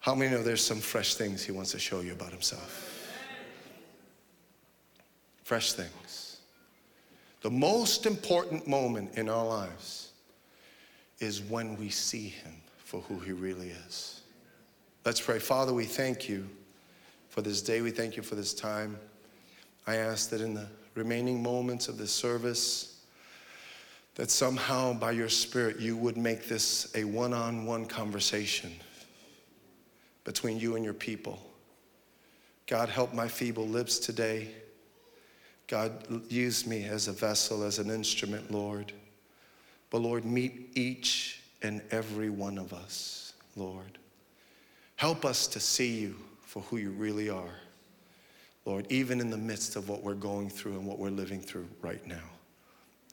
how 0.00 0.16
many 0.16 0.32
know 0.32 0.42
there's 0.42 0.64
some 0.64 0.80
fresh 0.80 1.14
things 1.14 1.44
He 1.44 1.52
wants 1.52 1.70
to 1.70 1.78
show 1.78 2.00
you 2.00 2.14
about 2.14 2.32
Himself? 2.32 3.14
Fresh 5.44 5.74
things. 5.74 6.38
The 7.42 7.50
most 7.52 8.06
important 8.06 8.66
moment 8.66 9.16
in 9.16 9.28
our 9.28 9.46
lives 9.46 10.10
is 11.20 11.42
when 11.42 11.76
we 11.76 11.90
see 11.90 12.26
Him 12.26 12.54
for 12.78 13.02
who 13.02 13.20
He 13.20 13.30
really 13.30 13.70
is. 13.86 14.22
Let's 15.04 15.20
pray. 15.20 15.38
Father, 15.38 15.72
we 15.72 15.84
thank 15.84 16.28
you 16.28 16.48
for 17.32 17.40
this 17.40 17.62
day. 17.62 17.80
We 17.80 17.90
thank 17.90 18.14
you 18.14 18.22
for 18.22 18.34
this 18.34 18.52
time. 18.52 18.98
I 19.86 19.96
ask 19.96 20.28
that 20.30 20.42
in 20.42 20.52
the 20.52 20.66
remaining 20.94 21.42
moments 21.42 21.88
of 21.88 21.96
this 21.96 22.12
service, 22.12 23.00
that 24.16 24.30
somehow 24.30 24.92
by 24.92 25.12
your 25.12 25.30
Spirit 25.30 25.80
you 25.80 25.96
would 25.96 26.18
make 26.18 26.46
this 26.46 26.94
a 26.94 27.04
one 27.04 27.32
on 27.32 27.64
one 27.64 27.86
conversation 27.86 28.70
between 30.24 30.60
you 30.60 30.76
and 30.76 30.84
your 30.84 30.92
people. 30.92 31.38
God, 32.66 32.90
help 32.90 33.14
my 33.14 33.28
feeble 33.28 33.66
lips 33.66 33.98
today. 33.98 34.48
God, 35.68 36.30
use 36.30 36.66
me 36.66 36.84
as 36.84 37.08
a 37.08 37.12
vessel, 37.12 37.62
as 37.62 37.78
an 37.78 37.88
instrument, 37.88 38.50
Lord. 38.50 38.92
But 39.88 40.02
Lord, 40.02 40.26
meet 40.26 40.72
each 40.74 41.40
and 41.62 41.80
every 41.90 42.28
one 42.28 42.58
of 42.58 42.74
us, 42.74 43.32
Lord. 43.56 43.96
Help 44.96 45.24
us 45.24 45.46
to 45.46 45.60
see 45.60 45.98
you 45.98 46.14
for 46.52 46.60
who 46.64 46.76
you 46.76 46.90
really 46.90 47.30
are. 47.30 47.54
Lord, 48.66 48.86
even 48.90 49.20
in 49.20 49.30
the 49.30 49.38
midst 49.38 49.74
of 49.74 49.88
what 49.88 50.02
we're 50.02 50.12
going 50.12 50.50
through 50.50 50.72
and 50.72 50.86
what 50.86 50.98
we're 50.98 51.08
living 51.08 51.40
through 51.40 51.66
right 51.80 52.06
now. 52.06 52.28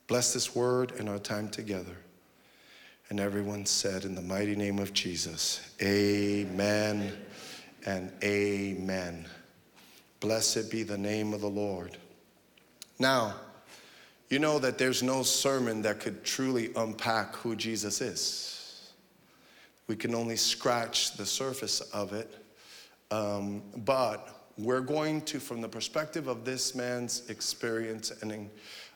Bless 0.08 0.34
this 0.34 0.53
word 0.53 0.91
and 1.00 1.08
our 1.08 1.19
time 1.19 1.48
together. 1.48 1.96
And 3.08 3.17
everyone 3.17 3.65
said, 3.65 4.03
in 4.03 4.13
the 4.13 4.22
mighty 4.22 4.58
name 4.58 4.77
of 4.77 4.91
Jesus, 4.91 5.74
Amen 5.81 7.13
and 7.86 8.12
Amen. 8.22 9.25
Blessed 10.19 10.69
be 10.69 10.84
the 10.84 10.98
name 10.98 11.34
of 11.34 11.39
the 11.39 11.48
Lord. 11.48 11.96
Now, 13.00 13.36
you 14.29 14.39
know 14.39 14.60
that 14.60 14.77
there's 14.77 15.01
no 15.01 15.24
sermon 15.24 15.81
that 15.84 16.01
could 16.01 16.25
truly 16.25 16.72
unpack 16.75 17.38
who 17.38 17.55
Jesus 17.55 18.01
is. 18.01 18.91
We 19.88 19.96
can 19.96 20.13
only 20.13 20.36
scratch 20.36 21.13
the 21.13 21.25
surface 21.25 21.79
of 21.79 22.12
it. 22.12 22.36
Um, 23.11 23.63
but 23.77 24.49
we're 24.57 24.81
going 24.81 25.21
to, 25.21 25.39
from 25.39 25.61
the 25.61 25.69
perspective 25.69 26.27
of 26.27 26.45
this 26.45 26.75
man's 26.75 27.29
experience 27.29 28.11
and 28.21 28.49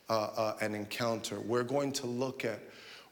uh, 0.09 0.23
uh, 0.35 0.55
an 0.61 0.75
encounter, 0.75 1.39
we're 1.39 1.63
going 1.63 1.91
to 1.93 2.07
look 2.07 2.45
at 2.45 2.59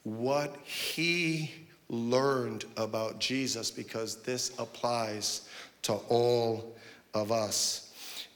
what 0.04 0.58
he 0.64 1.52
learned 1.90 2.66
about 2.78 3.20
Jesus 3.20 3.72
because 3.72 4.18
this 4.24 4.52
applies 4.60 5.48
to 5.84 5.94
all 5.94 6.76
of 7.14 7.32
us. 7.32 7.94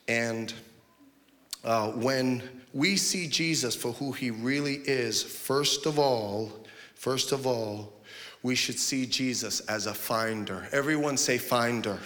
And 0.07 0.53
uh, 1.63 1.91
when 1.91 2.43
we 2.73 2.95
see 2.95 3.27
Jesus 3.27 3.75
for 3.75 3.91
who 3.93 4.11
he 4.11 4.31
really 4.31 4.75
is, 4.85 5.23
first 5.23 5.85
of 5.85 5.97
all, 5.97 6.51
first 6.93 7.31
of 7.31 7.47
all, 7.47 7.93
we 8.43 8.55
should 8.55 8.77
see 8.77 9.05
Jesus 9.05 9.61
as 9.61 9.87
a 9.87 9.93
finder. 9.93 10.67
Everyone 10.71 11.17
say 11.17 11.37
finder. 11.37 11.97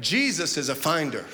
Jesus 0.00 0.56
is 0.56 0.68
a 0.68 0.74
finder. 0.74 1.24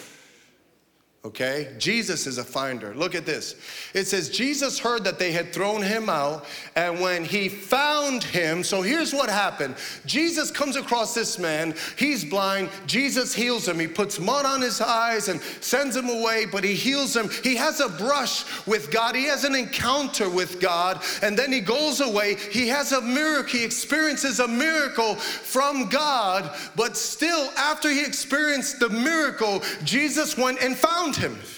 Okay? 1.25 1.75
Jesus 1.79 2.29
is 2.29 2.39
a 2.39 2.45
finder. 2.45 2.95
Look 2.95 3.17
at 3.17 3.27
this. 3.27 3.57
It 3.93 4.07
says, 4.07 4.31
Jesus 4.31 4.79
heard 4.79 5.03
that 5.03 5.19
they 5.19 5.33
had 5.33 5.53
thrown 5.53 5.83
him 5.83 6.09
out, 6.09 6.47
and 6.77 7.01
when 7.01 7.25
he 7.25 7.49
found 7.49 8.23
him, 8.23 8.63
so 8.63 8.83
here's 8.83 9.13
what 9.13 9.29
happened 9.29 9.75
Jesus 10.07 10.53
comes 10.53 10.77
across 10.77 11.15
this 11.15 11.37
man. 11.37 11.75
He's 11.97 12.25
blind. 12.25 12.71
Jesus 12.87 13.35
heals 13.35 13.67
him. 13.67 13.81
He 13.81 13.89
puts 13.89 14.21
mud 14.21 14.47
on 14.47 14.63
his 14.63 14.81
eyes 14.81 15.29
and 15.29 15.41
sends 15.61 15.97
him 15.97 16.09
away, 16.09 16.47
but 16.47 16.63
he 16.63 16.75
heals 16.75 17.17
him. 17.17 17.29
He 17.43 17.57
has 17.57 17.81
a 17.81 17.89
brush 17.89 18.45
with 18.67 18.93
God, 18.93 19.17
he 19.17 19.25
has 19.25 19.43
an 19.43 19.57
encounter 19.57 20.31
with 20.31 20.61
God, 20.61 21.03
and 21.23 21.37
then 21.37 21.51
he 21.53 21.61
goes 21.61 22.01
away. 22.01 22.37
He 22.37 22.69
has 22.69 22.93
a 22.93 23.01
miracle. 23.01 23.59
He 23.59 23.65
experiences 23.65 24.39
a 24.39 24.47
miracle 24.47 25.17
from 25.17 25.89
God, 25.89 26.57
but 26.77 26.97
still, 26.97 27.51
after 27.57 27.91
he 27.91 28.05
experienced 28.05 28.79
the 28.79 28.89
miracle, 28.89 29.63
Jesus 29.83 30.37
went 30.37 30.63
and 30.63 30.77
found 30.77 31.08
him. 31.17 31.58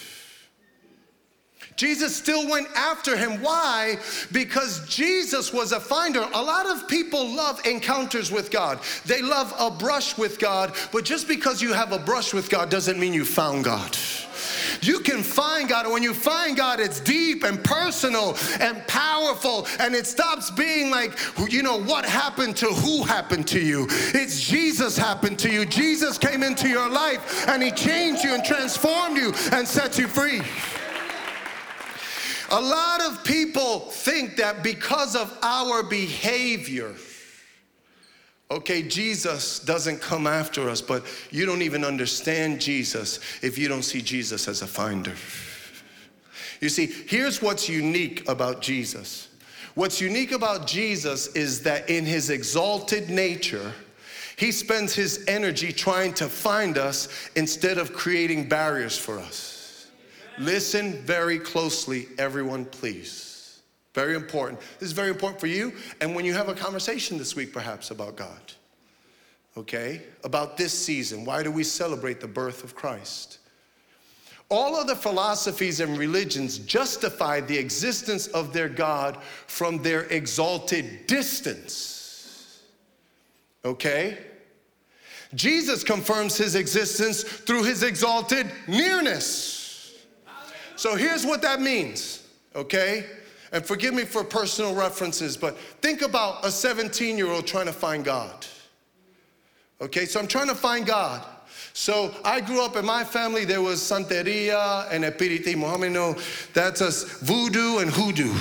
Jesus 1.81 2.15
still 2.15 2.47
went 2.47 2.69
after 2.77 3.17
him. 3.17 3.41
Why? 3.41 3.97
Because 4.33 4.87
Jesus 4.87 5.51
was 5.51 5.73
a 5.73 5.81
finder. 5.81 6.21
A 6.35 6.43
lot 6.43 6.67
of 6.67 6.87
people 6.87 7.27
love 7.27 7.65
encounters 7.65 8.31
with 8.31 8.51
God, 8.51 8.81
they 9.07 9.23
love 9.23 9.55
a 9.59 9.71
brush 9.71 10.19
with 10.19 10.39
God, 10.39 10.77
but 10.93 11.07
just 11.07 11.27
because 11.27 11.63
you 11.63 11.73
have 11.73 11.93
a 11.93 11.99
brush 11.99 12.35
with 12.35 12.51
God 12.51 12.69
doesn't 12.69 13.01
mean 13.01 13.15
you 13.15 13.25
found 13.25 13.65
God. 13.65 13.97
You 14.83 15.01
can 15.01 15.23
find 15.23 15.71
God, 15.71 15.87
and 15.87 15.95
when 15.95 16.03
you 16.03 16.13
find 16.13 16.55
God, 16.55 16.81
it's 16.81 17.01
deep 17.01 17.45
and 17.45 17.63
personal 17.65 18.37
and 18.61 18.87
powerful, 18.87 19.67
and 19.79 19.95
it 19.95 20.07
stops 20.07 20.51
being 20.51 20.91
like, 20.91 21.19
you 21.49 21.63
know, 21.63 21.81
what 21.81 22.05
happened 22.05 22.57
to 22.59 22.67
who 22.67 23.05
happened 23.05 23.49
to 23.49 23.61
you. 23.61 23.87
It's 23.91 24.39
Jesus 24.39 24.99
happened 24.99 25.39
to 25.39 25.51
you. 25.51 25.65
Jesus 25.65 26.19
came 26.19 26.43
into 26.43 26.69
your 26.69 26.91
life, 26.91 27.49
and 27.49 27.63
He 27.63 27.71
changed 27.71 28.23
you 28.23 28.35
and 28.35 28.45
transformed 28.45 29.17
you 29.17 29.33
and 29.53 29.67
set 29.67 29.97
you 29.97 30.07
free. 30.07 30.43
A 32.51 32.61
lot 32.61 33.01
of 33.01 33.23
people 33.25 33.81
think 33.81 34.37
that 34.37 34.63
because 34.63 35.15
of 35.15 35.37
our 35.43 35.83
behavior, 35.85 36.95
okay, 38.51 38.83
Jesus 38.83 39.61
doesn't 39.61 40.01
come 40.01 40.27
after 40.27 40.69
us, 40.69 40.81
but 40.83 41.05
you 41.31 41.47
don't 41.47 41.63
even 41.63 41.85
understand 41.85 42.61
Jesus 42.61 43.21
if 43.43 43.57
you 43.57 43.69
don't 43.69 43.85
see 43.85 44.03
Jesus 44.03 44.49
as 44.49 44.63
a 44.63 44.67
finder. 44.67 45.15
You 46.61 46.69
see, 46.69 46.87
here's 46.87 47.41
what's 47.41 47.69
unique 47.69 48.29
about 48.29 48.61
Jesus. 48.61 49.29
What's 49.75 50.01
unique 50.01 50.33
about 50.33 50.67
Jesus 50.67 51.29
is 51.29 51.63
that 51.63 51.89
in 51.89 52.05
his 52.05 52.31
exalted 52.31 53.09
nature, 53.09 53.73
he 54.37 54.51
spends 54.51 54.95
his 54.95 55.25
energy 55.29 55.73
trying 55.73 56.15
to 56.15 56.29
find 56.29 56.79
us 56.79 57.31
instead 57.37 57.79
of 57.79 57.93
creating 57.93 58.49
barriers 58.49 58.99
for 58.99 59.19
us. 59.21 59.60
Listen 60.41 60.95
very 61.03 61.39
closely, 61.39 62.09
everyone, 62.19 62.65
please. 62.65 63.61
Very 63.95 64.15
important. 64.15 64.59
This 64.79 64.89
is 64.89 64.93
very 64.93 65.11
important 65.11 65.39
for 65.39 65.49
you. 65.49 65.75
And 66.01 66.15
when 66.15 66.25
you 66.25 66.33
have 66.33 66.49
a 66.49 66.55
conversation 66.55 67.19
this 67.19 67.37
week, 67.37 67.53
perhaps 67.53 67.91
about 67.91 68.17
God, 68.17 68.41
okay, 69.55 70.01
about 70.25 70.57
this 70.57 70.73
season, 70.73 71.27
why 71.27 71.43
do 71.43 71.51
we 71.51 71.63
celebrate 71.63 72.21
the 72.21 72.27
birth 72.27 72.65
of 72.65 72.75
Christ? 72.75 73.39
All 74.49 74.77
other 74.77 74.95
philosophies 74.95 75.79
and 75.79 75.99
religions 75.99 76.59
justify 76.59 77.41
the 77.41 77.59
existence 77.59 78.27
of 78.29 78.55
their 78.55 78.69
God 78.69 79.23
from 79.47 79.83
their 79.83 80.05
exalted 80.05 81.07
distance. 81.07 82.63
Okay? 83.63 84.17
Jesus 85.35 85.85
confirms 85.85 86.39
his 86.39 86.55
existence 86.55 87.23
through 87.23 87.65
his 87.65 87.83
exalted 87.83 88.51
nearness. 88.67 89.60
So 90.81 90.97
here's 90.97 91.27
what 91.27 91.43
that 91.43 91.61
means, 91.61 92.27
okay? 92.57 93.05
And 93.53 93.63
forgive 93.63 93.93
me 93.93 94.07
for 94.07 94.25
personal 94.25 94.75
references, 94.75 95.37
but 95.37 95.59
think 95.83 96.01
about 96.01 96.43
a 96.43 96.51
17 96.51 97.19
year 97.19 97.27
old 97.27 97.47
trying 97.47 97.67
to 97.67 97.73
find 97.75 98.03
God. 98.03 98.47
Okay, 99.83 100.07
so 100.07 100.19
I'm 100.19 100.27
trying 100.27 100.49
to 100.49 100.55
find 100.55 100.87
God. 100.87 101.23
So 101.75 102.15
I 102.25 102.41
grew 102.41 102.65
up 102.65 102.77
in 102.77 102.87
my 102.87 103.05
family, 103.05 103.45
there 103.45 103.61
was 103.61 103.79
Santeria 103.79 104.91
and 104.91 105.05
Espiritismo. 105.05 105.69
How 105.69 105.77
many 105.77 106.19
that's 106.55 106.81
us 106.81 107.03
voodoo 107.21 107.81
and 107.81 107.91
hoodoo? 107.91 108.33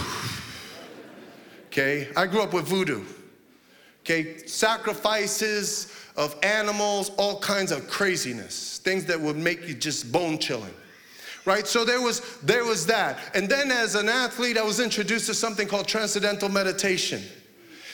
Okay, 1.65 2.08
I 2.15 2.25
grew 2.25 2.41
up 2.41 2.53
with 2.53 2.69
voodoo. 2.69 3.03
Okay, 4.05 4.48
sacrifices 4.48 5.93
of 6.15 6.38
animals, 6.41 7.12
all 7.17 7.41
kinds 7.41 7.74
of 7.74 7.89
craziness, 7.89 8.77
things 8.77 9.03
that 9.08 9.19
would 9.19 9.36
make 9.36 9.67
you 9.67 9.74
just 9.74 10.10
bone 10.10 10.38
chilling 10.38 10.74
right? 11.50 11.65
So 11.65 11.84
there 11.84 12.00
was 12.00 12.22
there 12.44 12.63
was 12.63 12.86
that. 12.86 13.18
And 13.34 13.50
then 13.50 13.72
as 13.72 13.96
an 13.96 14.08
athlete 14.08 14.56
i 14.56 14.62
was 14.62 14.79
introduced 14.79 15.25
to 15.25 15.34
something 15.34 15.68
called 15.68 15.88
transcendental 15.88 16.48
meditation. 16.48 17.24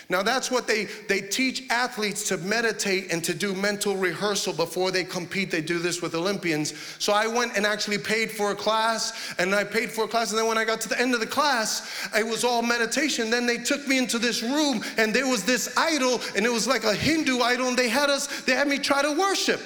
Now 0.09 0.21
that's 0.21 0.51
what 0.51 0.67
they 0.67 0.85
they 1.07 1.21
teach 1.21 1.63
athletes 1.69 2.27
to 2.27 2.38
meditate 2.38 3.13
and 3.13 3.24
to 3.24 3.33
do 3.33 3.55
mental 3.55 3.95
rehearsal 3.95 4.51
before 4.51 4.91
they 4.91 5.05
compete. 5.05 5.51
They 5.51 5.62
do 5.62 5.79
this 5.79 6.01
with 6.01 6.15
olympians. 6.15 6.74
So 7.00 7.13
i 7.13 7.27
went 7.27 7.55
and 7.55 7.65
actually 7.65 7.97
paid 7.97 8.29
for 8.29 8.51
a 8.51 8.55
class 8.55 9.33
and 9.39 9.55
i 9.55 9.63
paid 9.63 9.89
for 9.89 10.03
a 10.03 10.07
class 10.07 10.31
and 10.31 10.38
then 10.38 10.47
when 10.47 10.57
i 10.57 10.65
got 10.65 10.81
to 10.81 10.89
the 10.89 11.00
end 11.00 11.13
of 11.13 11.21
the 11.21 11.33
class 11.38 12.09
it 12.13 12.27
was 12.27 12.43
all 12.43 12.62
meditation. 12.62 13.29
Then 13.29 13.45
they 13.45 13.57
took 13.57 13.88
me 13.88 13.97
into 13.97 14.19
this 14.19 14.43
room 14.43 14.83
and 14.97 15.13
there 15.13 15.29
was 15.29 15.45
this 15.45 15.74
idol 15.77 16.19
and 16.35 16.45
it 16.45 16.51
was 16.51 16.67
like 16.67 16.83
a 16.83 16.93
hindu 16.93 17.39
idol 17.39 17.69
and 17.69 17.77
they 17.77 17.88
had 17.88 18.09
us 18.09 18.27
they 18.41 18.53
had 18.53 18.67
me 18.67 18.79
try 18.79 19.01
to 19.01 19.13
worship 19.17 19.62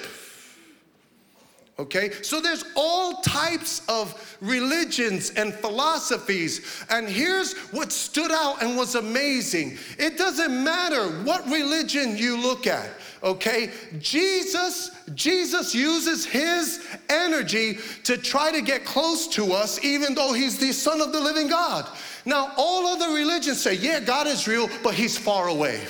Okay, 1.80 2.10
so 2.20 2.42
there's 2.42 2.62
all 2.76 3.22
types 3.22 3.80
of 3.88 4.36
religions 4.42 5.30
and 5.30 5.54
philosophies. 5.54 6.84
And 6.90 7.08
here's 7.08 7.56
what 7.72 7.90
stood 7.90 8.30
out 8.30 8.62
and 8.62 8.76
was 8.76 8.96
amazing 8.96 9.78
it 9.98 10.18
doesn't 10.18 10.62
matter 10.62 11.08
what 11.24 11.42
religion 11.46 12.18
you 12.18 12.36
look 12.36 12.66
at, 12.66 12.90
okay? 13.22 13.70
Jesus, 13.98 14.90
Jesus 15.14 15.74
uses 15.74 16.26
his 16.26 16.86
energy 17.08 17.78
to 18.04 18.18
try 18.18 18.52
to 18.52 18.60
get 18.60 18.84
close 18.84 19.26
to 19.28 19.54
us, 19.54 19.82
even 19.82 20.14
though 20.14 20.34
he's 20.34 20.58
the 20.58 20.72
Son 20.72 21.00
of 21.00 21.14
the 21.14 21.20
living 21.20 21.48
God. 21.48 21.88
Now, 22.26 22.52
all 22.58 22.88
other 22.88 23.14
religions 23.14 23.58
say, 23.58 23.72
yeah, 23.72 24.00
God 24.00 24.26
is 24.26 24.46
real, 24.46 24.68
but 24.82 24.92
he's 24.92 25.16
far 25.16 25.48
away. 25.48 25.80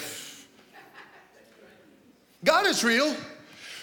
God 2.44 2.66
is 2.66 2.84
real. 2.84 3.16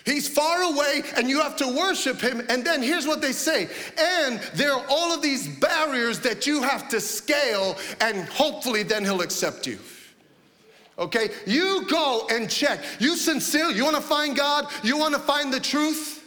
He's 0.08 0.26
far 0.26 0.62
away 0.64 1.04
and 1.18 1.30
you 1.30 1.42
have 1.42 1.58
to 1.58 1.68
worship 1.68 2.22
him. 2.22 2.42
And 2.48 2.64
then 2.64 2.82
here's 2.82 3.06
what 3.06 3.22
they 3.22 3.34
say. 3.34 3.68
And 4.00 4.40
there 4.54 4.72
are 4.72 4.86
all 4.90 5.14
of 5.14 5.22
these 5.22 5.50
barriers 5.60 6.22
that 6.22 6.48
you 6.48 6.62
have 6.62 6.88
to 6.90 7.02
scale, 7.02 7.78
and 8.00 8.26
hopefully 8.30 8.84
then 8.84 9.04
he'll 9.04 9.22
accept 9.22 9.68
you. 9.68 9.78
Okay? 10.98 11.30
You 11.46 11.86
go 11.90 12.26
and 12.32 12.50
check. 12.50 12.80
You 13.00 13.18
sincere, 13.18 13.70
you 13.70 13.84
want 13.84 13.98
to 13.98 14.02
find 14.02 14.34
God? 14.38 14.72
You 14.82 14.98
want 14.98 15.14
to 15.14 15.20
find 15.20 15.54
the 15.54 15.60
truth? 15.60 16.24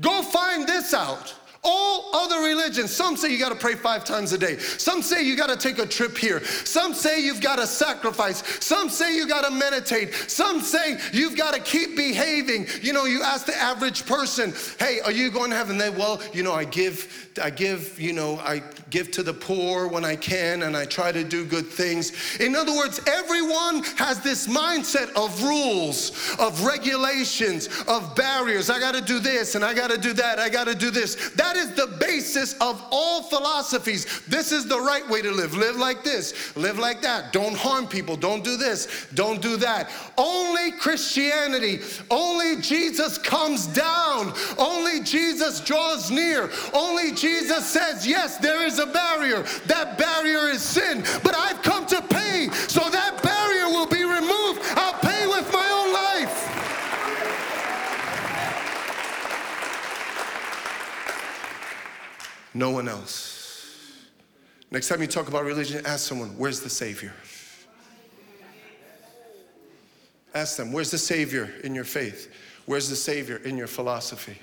Go 0.00 0.22
find 0.22 0.66
this 0.66 0.92
out. 0.92 1.32
All 1.64 2.10
other 2.12 2.40
religions, 2.46 2.94
some 2.94 3.16
say 3.16 3.32
you 3.32 3.38
got 3.38 3.48
to 3.48 3.54
pray 3.54 3.74
five 3.74 4.04
times 4.04 4.32
a 4.32 4.38
day. 4.38 4.58
Some 4.58 5.00
say 5.00 5.24
you 5.24 5.34
got 5.36 5.48
to 5.48 5.56
take 5.56 5.78
a 5.78 5.86
trip 5.86 6.16
here. 6.18 6.44
Some 6.44 6.92
say 6.92 7.20
you've 7.20 7.40
got 7.40 7.56
to 7.56 7.66
sacrifice. 7.66 8.42
Some 8.62 8.90
say 8.90 9.16
you 9.16 9.26
got 9.26 9.44
to 9.44 9.50
meditate. 9.50 10.12
Some 10.14 10.60
say 10.60 10.98
you've 11.12 11.36
got 11.36 11.54
to 11.54 11.60
keep 11.60 11.96
behaving. 11.96 12.66
You 12.82 12.92
know, 12.92 13.06
you 13.06 13.22
ask 13.22 13.46
the 13.46 13.56
average 13.56 14.04
person, 14.04 14.52
"Hey, 14.78 15.00
are 15.00 15.12
you 15.12 15.30
going 15.30 15.50
to 15.50 15.56
heaven?" 15.56 15.78
They, 15.78 15.90
well, 15.90 16.20
you 16.32 16.42
know, 16.42 16.52
I 16.52 16.64
give, 16.64 17.23
I 17.42 17.50
give, 17.50 17.98
you 17.98 18.12
know, 18.12 18.38
I 18.38 18.62
give 18.90 19.10
to 19.12 19.24
the 19.24 19.34
poor 19.34 19.88
when 19.88 20.04
I 20.04 20.14
can, 20.14 20.62
and 20.62 20.76
I 20.76 20.84
try 20.84 21.10
to 21.10 21.24
do 21.24 21.44
good 21.44 21.66
things. 21.66 22.12
In 22.38 22.54
other 22.54 22.72
words, 22.72 23.00
everyone 23.08 23.82
has 23.96 24.20
this 24.20 24.46
mindset 24.46 25.12
of 25.16 25.42
rules, 25.42 26.36
of 26.38 26.64
regulations, 26.64 27.68
of 27.88 28.14
barriers. 28.14 28.70
I 28.70 28.78
got 28.78 28.94
to 28.94 29.00
do 29.00 29.18
this, 29.18 29.56
and 29.56 29.64
I 29.64 29.74
got 29.74 29.90
to 29.90 29.98
do 29.98 30.12
that. 30.12 30.38
I 30.38 30.48
got 30.48 30.68
to 30.68 30.76
do 30.76 30.90
this. 30.90 31.30
That 31.30 31.56
is 31.56 31.72
the 31.72 31.88
basis 31.98 32.52
of 32.60 32.80
all 32.92 33.24
philosophies. 33.24 34.20
This 34.28 34.52
is 34.52 34.66
the 34.66 34.78
right 34.78 35.08
way 35.08 35.20
to 35.20 35.32
live. 35.32 35.56
Live 35.56 35.76
like 35.76 36.04
this, 36.04 36.56
live 36.56 36.78
like 36.78 37.02
that. 37.02 37.32
Don't 37.32 37.56
harm 37.56 37.88
people. 37.88 38.16
Don't 38.16 38.44
do 38.44 38.56
this, 38.56 39.08
don't 39.14 39.42
do 39.42 39.56
that. 39.56 39.90
Only 40.16 40.70
Christianity, 40.70 41.80
only 42.10 42.60
Jesus 42.60 43.18
comes 43.18 43.66
down. 43.66 44.32
Only 44.56 45.02
Jesus 45.02 45.60
draws 45.60 46.12
near. 46.12 46.48
Only 46.72 47.10
Jesus 47.10 47.23
says, 47.74 48.06
Yes, 48.06 48.38
there 48.38 48.64
is 48.64 48.78
a 48.78 48.86
barrier. 48.86 49.42
That 49.66 49.98
barrier 49.98 50.48
is 50.50 50.62
sin. 50.62 51.04
But 51.22 51.34
I've 51.34 51.62
come 51.62 51.86
to 51.86 52.00
pay 52.02 52.48
so 52.68 52.88
that 52.90 53.22
barrier 53.22 53.68
will 53.68 53.86
be 53.86 54.04
removed. 54.04 54.60
I'll 54.76 54.98
pay 55.00 55.26
with 55.26 55.52
my 55.52 55.68
own 55.70 55.92
life. 55.92 56.50
no 62.54 62.70
one 62.70 62.88
else. 62.88 63.32
Next 64.70 64.88
time 64.88 65.00
you 65.00 65.08
talk 65.08 65.28
about 65.28 65.44
religion, 65.44 65.84
ask 65.84 66.06
someone, 66.06 66.30
where's 66.38 66.60
the 66.60 66.70
Savior? 66.70 67.12
Ask 70.34 70.56
them, 70.56 70.72
where's 70.72 70.90
the 70.90 70.98
Savior 70.98 71.52
in 71.64 71.74
your 71.74 71.84
faith? 71.84 72.32
Where's 72.66 72.88
the 72.88 72.96
Savior 72.96 73.36
in 73.38 73.56
your 73.56 73.66
philosophy? 73.66 74.38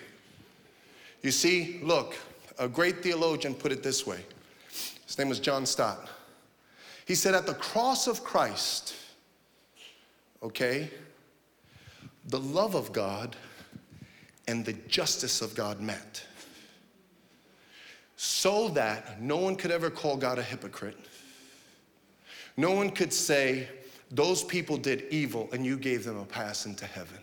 You 1.22 1.32
see, 1.32 1.80
look, 1.84 2.15
a 2.62 2.67
great 2.67 3.02
theologian 3.02 3.56
put 3.56 3.71
it 3.71 3.82
this 3.82 4.06
way. 4.06 4.24
His 5.08 5.17
name 5.17 5.30
was 5.30 5.39
John 5.39 5.65
Stott. 5.65 6.08
He 7.08 7.15
said, 7.15 7.34
at 7.34 7.47
the 7.47 7.56
cross 7.56 8.08
of 8.08 8.24
Christ, 8.24 8.93
okay, 10.43 10.91
the 12.28 12.39
love 12.39 12.76
of 12.76 12.93
God 12.93 13.36
and 14.47 14.63
the 14.63 14.74
justice 14.88 15.41
of 15.41 15.56
God 15.56 15.82
met 15.82 16.24
so 18.15 18.69
that 18.69 19.19
no 19.19 19.38
one 19.38 19.56
could 19.56 19.71
ever 19.71 19.89
call 19.89 20.15
God 20.15 20.38
a 20.38 20.43
hypocrite. 20.43 20.97
No 22.58 22.71
one 22.71 22.91
could 22.91 23.12
say, 23.12 23.67
those 24.12 24.43
people 24.43 24.78
did 24.78 25.06
evil 25.10 25.50
and 25.52 25.65
you 25.65 25.78
gave 25.78 26.04
them 26.04 26.19
a 26.19 26.26
pass 26.26 26.67
into 26.67 26.86
heaven. 26.86 27.17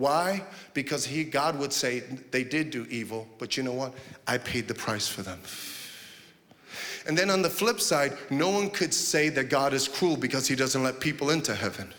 Why? 0.00 0.42
Because 0.72 1.04
he, 1.04 1.24
God 1.24 1.58
would 1.58 1.74
say, 1.74 2.00
they 2.30 2.42
did 2.42 2.70
do 2.70 2.86
evil, 2.88 3.28
but 3.36 3.58
you 3.58 3.62
know 3.62 3.74
what? 3.74 3.92
I 4.26 4.38
paid 4.38 4.66
the 4.66 4.72
price 4.72 5.06
for 5.06 5.20
them. 5.20 5.38
And 7.06 7.18
then 7.18 7.28
on 7.28 7.42
the 7.42 7.50
flip 7.50 7.82
side, 7.82 8.16
no 8.30 8.48
one 8.48 8.70
could 8.70 8.94
say 8.94 9.28
that 9.28 9.50
God 9.50 9.74
is 9.74 9.88
cruel 9.88 10.16
because 10.16 10.48
he 10.48 10.56
doesn't 10.56 10.82
let 10.82 11.00
people 11.00 11.28
into 11.28 11.54
heaven. 11.54 11.92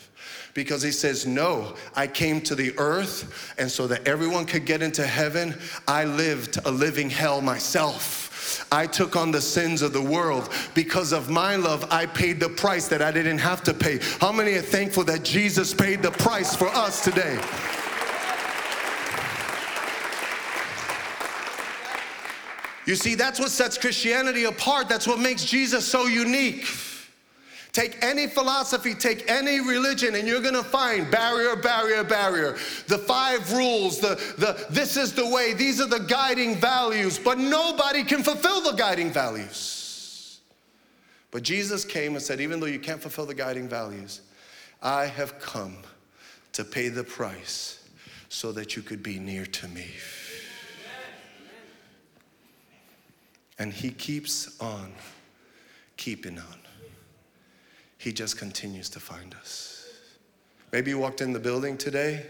Because 0.56 0.82
he 0.82 0.90
says, 0.92 1.28
No, 1.28 1.76
I 1.96 2.08
came 2.08 2.42
to 2.42 2.56
the 2.56 2.74
earth, 2.80 3.54
and 3.60 3.70
so 3.70 3.86
that 3.86 4.08
everyone 4.08 4.48
could 4.48 4.66
get 4.66 4.82
into 4.82 5.06
heaven, 5.06 5.56
I 5.88 6.06
lived 6.06 6.58
a 6.66 6.72
living 6.72 7.12
hell 7.12 7.40
myself. 7.40 8.66
I 8.72 8.88
took 8.88 9.16
on 9.16 9.30
the 9.30 9.42
sins 9.42 9.84
of 9.84 9.94
the 9.94 10.02
world. 10.02 10.50
Because 10.74 11.12
of 11.12 11.30
my 11.30 11.56
love, 11.56 11.86
I 11.92 12.08
paid 12.08 12.40
the 12.40 12.50
price 12.50 12.88
that 12.88 13.04
I 13.04 13.12
didn't 13.12 13.38
have 13.38 13.62
to 13.66 13.76
pay. 13.76 14.00
How 14.20 14.32
many 14.32 14.54
are 14.54 14.62
thankful 14.62 15.04
that 15.04 15.22
Jesus 15.22 15.72
paid 15.72 16.02
the 16.02 16.10
price 16.10 16.56
for 16.56 16.68
us 16.70 17.04
today? 17.04 17.40
You 22.86 22.96
see, 22.96 23.15
that's 23.15 23.39
what 23.39 23.50
sets 23.50 23.78
Christianity 23.78 24.46
apart. 24.46 24.89
That's 24.89 25.08
what 25.08 25.20
makes 25.20 25.46
Jesus 25.46 25.86
so 25.86 26.08
unique. 26.08 26.65
Take 27.74 28.04
any 28.04 28.28
philosophy, 28.28 28.94
take 28.94 29.30
any 29.32 29.62
religion, 29.62 30.15
and 30.15 30.28
you're 30.28 30.41
gonna 30.41 30.63
find 30.63 31.10
barrier, 31.10 31.56
barrier, 31.56 32.04
barrier. 32.04 32.58
The 32.88 32.98
five 32.98 33.50
rules, 33.54 34.00
the, 34.00 34.15
the 34.38 34.65
this 34.70 34.98
is 34.98 35.13
the 35.13 35.26
way, 35.26 35.54
these 35.54 35.80
are 35.80 35.88
the 35.88 36.00
guiding 36.00 36.56
values, 36.56 37.17
but 37.17 37.38
nobody 37.38 38.04
can 38.04 38.24
fulfill 38.24 38.62
the 38.62 38.74
guiding 38.74 39.10
values. 39.10 40.41
But 41.32 41.44
Jesus 41.44 41.86
came 41.86 42.15
and 42.15 42.22
said, 42.22 42.41
even 42.41 42.60
though 42.60 42.65
you 42.65 42.80
can't 42.80 43.02
fulfill 43.02 43.26
the 43.26 43.34
guiding 43.34 43.70
values, 43.70 44.20
I 44.82 45.06
have 45.06 45.39
come 45.39 45.78
to 46.52 46.65
pay 46.65 46.89
the 46.89 47.06
price 47.06 47.88
so 48.28 48.52
that 48.52 48.76
you 48.76 48.82
could 48.82 49.02
be 49.02 49.17
near 49.17 49.46
to 49.46 49.67
me. 49.70 49.88
And 53.62 53.71
he 53.71 53.91
keeps 53.91 54.60
on 54.60 54.91
keeping 55.95 56.39
on. 56.39 56.58
He 58.00 58.12
just 58.12 58.39
continues 58.39 58.89
to 58.89 59.00
find 59.00 59.36
us. 59.36 59.88
Maybe 60.71 60.89
you 60.89 60.97
walked 60.97 61.21
in 61.21 61.32
the 61.32 61.39
building 61.39 61.78
today, 61.78 62.26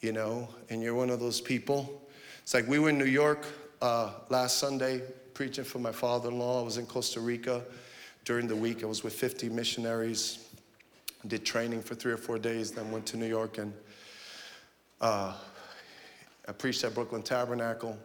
you 0.00 0.12
know, 0.12 0.48
and 0.70 0.82
you're 0.82 0.94
one 0.94 1.10
of 1.10 1.20
those 1.20 1.42
people. 1.42 2.00
It's 2.40 2.54
like 2.54 2.66
we 2.66 2.78
were 2.78 2.88
in 2.88 2.96
New 2.96 3.04
York 3.04 3.44
uh, 3.82 4.12
last 4.30 4.56
Sunday 4.56 5.02
preaching 5.34 5.64
for 5.64 5.80
my 5.80 5.92
father 5.92 6.30
in 6.30 6.38
law. 6.38 6.62
I 6.62 6.64
was 6.64 6.78
in 6.78 6.86
Costa 6.86 7.20
Rica 7.20 7.62
during 8.24 8.48
the 8.48 8.56
week. 8.56 8.82
I 8.82 8.86
was 8.86 9.04
with 9.04 9.12
50 9.12 9.50
missionaries, 9.50 10.48
did 11.26 11.44
training 11.44 11.82
for 11.82 11.94
three 11.94 12.12
or 12.12 12.16
four 12.16 12.38
days, 12.38 12.70
then 12.70 12.90
went 12.90 13.04
to 13.04 13.18
New 13.18 13.28
York 13.28 13.58
and 13.58 13.70
uh, 15.02 15.34
I 16.48 16.52
preached 16.52 16.84
at 16.84 16.94
Brooklyn 16.94 17.20
Tabernacle. 17.20 17.98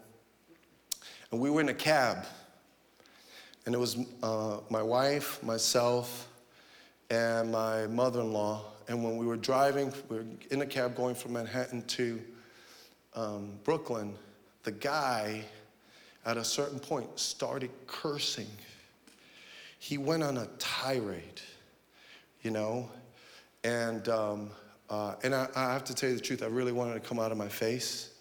And 1.33 1.41
we 1.41 1.49
were 1.49 1.61
in 1.61 1.69
a 1.69 1.73
cab. 1.73 2.27
And 3.65 3.73
it 3.73 3.79
was 3.79 3.97
uh, 4.21 4.59
my 4.69 4.83
wife, 4.83 5.41
myself, 5.41 6.27
and 7.09 7.51
my 7.51 7.87
mother 7.87 8.21
in 8.21 8.31
law. 8.31 8.61
And 8.87 9.03
when 9.03 9.17
we 9.17 9.25
were 9.25 9.37
driving, 9.37 9.91
we 10.09 10.17
were 10.17 10.25
in 10.51 10.61
a 10.61 10.65
cab 10.67 10.95
going 10.95 11.15
from 11.15 11.33
Manhattan 11.33 11.81
to 11.85 12.21
um, 13.15 13.53
Brooklyn, 13.63 14.13
the 14.61 14.73
guy 14.73 15.43
at 16.23 16.37
a 16.37 16.43
certain 16.43 16.79
point 16.79 17.07
started 17.19 17.71
cursing. 17.87 18.51
He 19.79 19.97
went 19.97 20.21
on 20.21 20.37
a 20.37 20.45
tirade, 20.59 21.41
you 22.43 22.51
know, 22.51 22.91
and, 23.63 24.07
um, 24.07 24.51
uh, 24.87 25.15
and 25.23 25.33
I, 25.33 25.47
I 25.55 25.73
have 25.73 25.83
to 25.85 25.95
tell 25.95 26.09
you 26.09 26.15
the 26.15 26.21
truth, 26.21 26.43
I 26.43 26.45
really 26.45 26.73
wanted 26.73 26.93
to 26.93 26.99
come 26.99 27.17
out 27.17 27.31
of 27.31 27.39
my 27.39 27.49
face. 27.49 28.11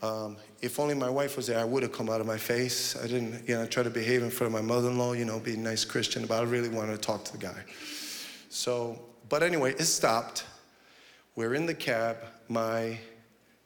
Um, 0.00 0.36
if 0.60 0.78
only 0.78 0.94
my 0.94 1.08
wife 1.08 1.36
was 1.36 1.46
there, 1.46 1.58
I 1.58 1.64
would 1.64 1.82
have 1.82 1.92
come 1.92 2.10
out 2.10 2.20
of 2.20 2.26
my 2.26 2.36
face. 2.36 2.96
I 2.96 3.06
didn't, 3.06 3.48
you 3.48 3.54
know, 3.54 3.66
try 3.66 3.82
to 3.82 3.90
behave 3.90 4.22
in 4.22 4.30
front 4.30 4.54
of 4.54 4.60
my 4.60 4.66
mother-in-law, 4.66 5.14
you 5.14 5.24
know, 5.24 5.40
be 5.40 5.54
a 5.54 5.56
nice 5.56 5.84
Christian, 5.84 6.26
but 6.26 6.38
I 6.38 6.42
really 6.42 6.68
wanted 6.68 6.92
to 6.92 6.98
talk 6.98 7.24
to 7.24 7.32
the 7.32 7.38
guy. 7.38 7.64
So, 8.50 9.00
but 9.28 9.42
anyway, 9.42 9.72
it 9.72 9.84
stopped. 9.84 10.44
We're 11.34 11.54
in 11.54 11.64
the 11.64 11.74
cab. 11.74 12.18
My 12.48 12.98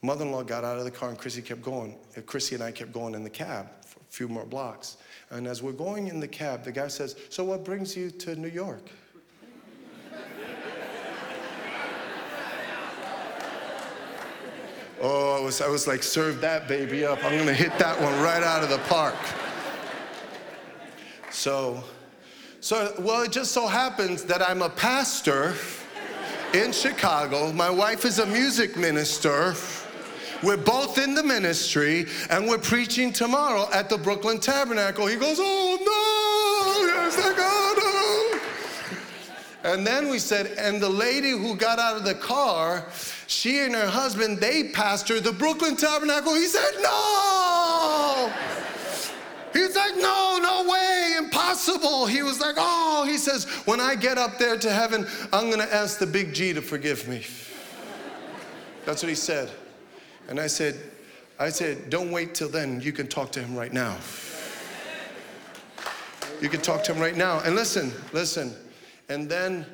mother-in-law 0.02 0.44
got 0.44 0.62
out 0.62 0.78
of 0.78 0.84
the 0.84 0.90
car 0.90 1.08
and 1.08 1.18
Chrissy 1.18 1.42
kept 1.42 1.62
going. 1.62 1.96
Uh, 2.16 2.20
Chrissy 2.20 2.54
and 2.54 2.62
I 2.62 2.70
kept 2.70 2.92
going 2.92 3.14
in 3.14 3.24
the 3.24 3.30
cab 3.30 3.68
for 3.84 3.98
a 4.00 4.12
few 4.12 4.28
more 4.28 4.44
blocks. 4.44 4.98
And 5.30 5.48
as 5.48 5.62
we're 5.62 5.72
going 5.72 6.06
in 6.06 6.20
the 6.20 6.28
cab, 6.28 6.62
the 6.62 6.72
guy 6.72 6.88
says, 6.88 7.16
so 7.28 7.42
what 7.42 7.64
brings 7.64 7.96
you 7.96 8.10
to 8.10 8.36
New 8.36 8.48
York? 8.48 8.82
Oh, 15.00 15.36
I 15.36 15.44
was, 15.44 15.60
I 15.60 15.68
was 15.68 15.86
like, 15.86 16.02
serve 16.02 16.40
that 16.40 16.68
baby 16.68 17.04
up. 17.04 17.22
I'm 17.24 17.36
gonna 17.36 17.52
hit 17.52 17.76
that 17.78 18.00
one 18.00 18.12
right 18.22 18.42
out 18.42 18.62
of 18.62 18.70
the 18.70 18.78
park. 18.88 19.16
So, 21.30 21.82
so, 22.60 22.94
well, 23.00 23.22
it 23.22 23.32
just 23.32 23.52
so 23.52 23.66
happens 23.66 24.24
that 24.24 24.40
I'm 24.40 24.62
a 24.62 24.70
pastor 24.70 25.54
in 26.54 26.72
Chicago. 26.72 27.52
My 27.52 27.68
wife 27.68 28.04
is 28.04 28.20
a 28.20 28.26
music 28.26 28.76
minister. 28.76 29.54
We're 30.42 30.56
both 30.56 30.98
in 30.98 31.14
the 31.14 31.22
ministry 31.22 32.06
and 32.30 32.46
we're 32.46 32.58
preaching 32.58 33.12
tomorrow 33.12 33.68
at 33.72 33.88
the 33.88 33.98
Brooklyn 33.98 34.38
Tabernacle. 34.38 35.06
He 35.06 35.16
goes, 35.16 35.38
Oh 35.40 35.78
no, 35.80 36.86
yes, 36.86 37.18
I 37.18 37.36
got 37.36 37.63
and 39.64 39.86
then 39.86 40.10
we 40.10 40.18
said, 40.18 40.46
and 40.58 40.80
the 40.80 40.88
lady 40.88 41.30
who 41.30 41.56
got 41.56 41.78
out 41.78 41.96
of 41.96 42.04
the 42.04 42.14
car, 42.14 42.84
she 43.26 43.60
and 43.60 43.74
her 43.74 43.86
husband, 43.86 44.38
they 44.38 44.64
pastor 44.68 45.20
the 45.20 45.32
Brooklyn 45.32 45.74
Tabernacle. 45.74 46.34
He 46.34 46.46
said, 46.46 46.70
no. 46.82 48.30
He's 49.54 49.74
like, 49.74 49.96
no, 49.96 50.38
no 50.42 50.70
way, 50.70 51.14
impossible. 51.16 52.06
He 52.06 52.22
was 52.22 52.40
like, 52.40 52.56
oh, 52.58 53.06
he 53.08 53.16
says, 53.16 53.44
when 53.66 53.80
I 53.80 53.94
get 53.94 54.18
up 54.18 54.38
there 54.38 54.58
to 54.58 54.70
heaven, 54.70 55.06
I'm 55.32 55.48
gonna 55.48 55.62
ask 55.64 55.98
the 55.98 56.06
big 56.06 56.34
G 56.34 56.52
to 56.52 56.60
forgive 56.60 57.08
me. 57.08 57.24
That's 58.84 59.02
what 59.02 59.08
he 59.08 59.14
said. 59.14 59.50
And 60.28 60.38
I 60.38 60.46
said, 60.46 60.78
I 61.38 61.48
said, 61.48 61.88
don't 61.88 62.10
wait 62.10 62.34
till 62.34 62.48
then. 62.48 62.80
You 62.80 62.92
can 62.92 63.06
talk 63.06 63.32
to 63.32 63.40
him 63.40 63.56
right 63.56 63.72
now. 63.72 63.96
You 66.40 66.48
can 66.48 66.60
talk 66.60 66.84
to 66.84 66.92
him 66.92 67.00
right 67.00 67.16
now. 67.16 67.40
And 67.40 67.54
listen, 67.54 67.92
listen. 68.12 68.54
And 69.08 69.28
then, 69.28 69.66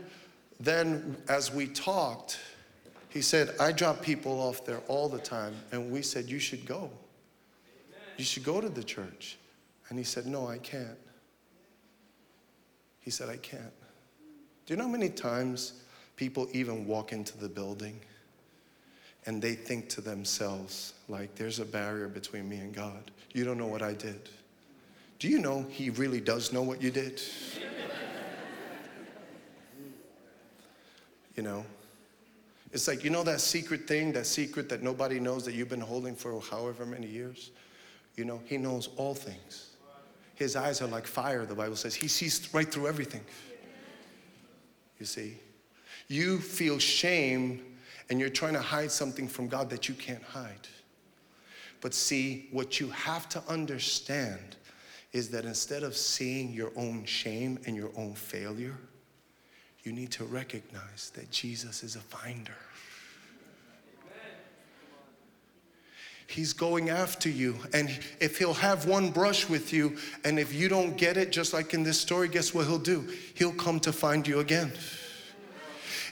then 0.59 1.17
as 1.29 1.53
we 1.53 1.67
talked, 1.67 2.39
he 3.09 3.23
said, 3.23 3.55
I 3.59 3.73
drop 3.73 4.03
people 4.03 4.41
off 4.41 4.65
there 4.65 4.81
all 4.89 5.09
the 5.09 5.19
time. 5.19 5.55
And 5.73 5.91
we 5.91 6.03
said, 6.03 6.29
You 6.29 6.39
should 6.39 6.65
go. 6.65 6.91
You 8.17 8.25
should 8.25 8.45
go 8.45 8.61
to 8.61 8.69
the 8.69 8.85
church. 8.85 9.37
And 9.89 9.99
he 9.99 10.05
said, 10.05 10.27
No, 10.27 10.47
I 10.47 10.59
can't. 10.59 10.99
He 13.01 13.11
said, 13.11 13.29
I 13.29 13.37
can't. 13.37 13.63
Do 14.67 14.75
you 14.75 14.77
know 14.77 14.85
how 14.85 14.91
many 14.91 15.09
times 15.09 15.73
people 16.17 16.49
even 16.53 16.87
walk 16.87 17.13
into 17.13 17.37
the 17.37 17.49
building 17.49 17.99
and 19.27 19.43
they 19.43 19.55
think 19.55 19.89
to 19.91 20.01
themselves, 20.01 20.95
like, 21.09 21.35
there's 21.35 21.59
a 21.59 21.65
barrier 21.65 22.09
between 22.09 22.49
me 22.49 22.59
and 22.59 22.73
God? 22.73 23.11
You 23.33 23.45
don't 23.45 23.59
know 23.59 23.67
what 23.67 23.83
I 23.83 23.95
did. 23.95 24.29
Do 25.19 25.29
you 25.29 25.39
know 25.39 25.67
he 25.69 25.91
really 25.91 26.21
does 26.21 26.53
know 26.53 26.63
what 26.63 26.81
you 26.81 26.91
did? 26.91 27.21
You 31.41 31.47
know? 31.47 31.65
It's 32.71 32.87
like, 32.87 33.03
you 33.03 33.09
know 33.09 33.23
that 33.23 33.41
secret 33.41 33.89
thing, 33.89 34.13
that 34.13 34.27
secret 34.27 34.69
that 34.69 34.83
nobody 34.83 35.19
knows 35.19 35.43
that 35.47 35.55
you've 35.55 35.71
been 35.71 35.81
holding 35.81 36.15
for 36.15 36.39
however 36.39 36.85
many 36.85 37.07
years? 37.07 37.51
You 38.17 38.27
know, 38.27 38.43
he 38.45 38.59
knows 38.59 38.91
all 38.97 39.15
things. 39.15 39.71
His 40.35 40.55
eyes 40.55 40.83
are 40.83 40.87
like 40.87 41.07
fire, 41.07 41.47
the 41.47 41.55
Bible 41.55 41.77
says. 41.77 41.95
He 41.95 42.09
sees 42.09 42.53
right 42.53 42.71
through 42.71 42.89
everything. 42.89 43.23
You 44.99 45.07
see? 45.07 45.39
You 46.09 46.41
feel 46.41 46.79
shame 46.79 47.63
and 48.11 48.21
you're 48.21 48.29
trying 48.29 48.53
to 48.53 48.61
hide 48.61 48.91
something 48.91 49.27
from 49.27 49.49
God 49.49 49.71
that 49.71 49.89
you 49.89 49.95
can't 49.95 50.23
hide. 50.23 50.69
But 51.81 51.95
see, 51.95 52.49
what 52.53 52.81
you 52.81 52.91
have 52.91 53.31
to 53.31 53.43
understand 53.49 54.57
is 55.15 55.31
that 55.31 55.47
instead 55.47 55.85
of 55.85 55.97
seeing 55.97 56.53
your 56.53 56.71
own 56.77 57.07
shame 57.07 57.59
and 57.65 57.75
your 57.75 57.93
own 57.97 58.13
failure, 58.13 58.77
you 59.85 59.93
need 59.93 60.11
to 60.13 60.25
recognize 60.25 61.11
that 61.15 61.31
Jesus 61.31 61.83
is 61.83 61.97
a 61.97 62.01
finder. 62.01 62.57
He's 66.27 66.53
going 66.53 66.91
after 66.91 67.29
you. 67.29 67.57
And 67.73 67.91
if 68.21 68.39
he'll 68.39 68.55
have 68.55 68.87
one 68.87 69.11
brush 69.11 69.49
with 69.49 69.73
you, 69.73 69.97
and 70.25 70.39
if 70.39 70.55
you 70.55 70.69
don't 70.69 70.97
get 70.97 71.17
it, 71.17 71.33
just 71.33 71.53
like 71.53 71.75
in 71.75 71.83
this 71.83 72.01
story, 72.01 72.29
guess 72.29 72.55
what 72.55 72.67
he'll 72.67 72.79
do? 72.79 73.09
He'll 73.35 73.53
come 73.53 73.81
to 73.81 73.93
find 73.93 74.27
you 74.29 74.39
again. 74.39 74.73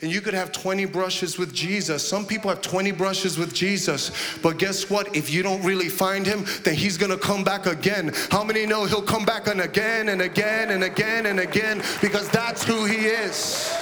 And 0.01 0.13
you 0.13 0.21
could 0.21 0.35
have 0.35 0.53
20 0.53 0.85
brushes 0.87 1.39
with 1.39 1.53
Jesus. 1.53 2.07
Some 2.07 2.25
people 2.25 2.51
have 2.51 2.63
20 2.63 2.93
brushes 2.93 3.37
with 3.37 3.53
Jesus. 3.53 4.13
But 4.43 4.59
guess 4.59 4.89
what? 4.89 5.17
If 5.17 5.31
you 5.31 5.43
don't 5.43 5.63
really 5.65 5.89
find 5.89 6.25
him, 6.25 6.45
then 6.63 6.75
he's 6.75 6.97
going 6.97 7.11
to 7.11 7.19
come 7.19 7.43
back 7.43 7.67
again. 7.67 8.13
How 8.31 8.45
many 8.45 8.65
know 8.65 8.85
he'll 8.85 9.03
come 9.03 9.25
back 9.25 9.49
and 9.49 9.61
again 9.61 10.11
and 10.11 10.23
again 10.23 10.71
and 10.71 10.85
again 10.85 11.27
and 11.27 11.41
again 11.41 11.83
because 12.01 12.29
that's 12.29 12.63
who 12.65 12.85
he 12.85 13.07
is. 13.07 13.77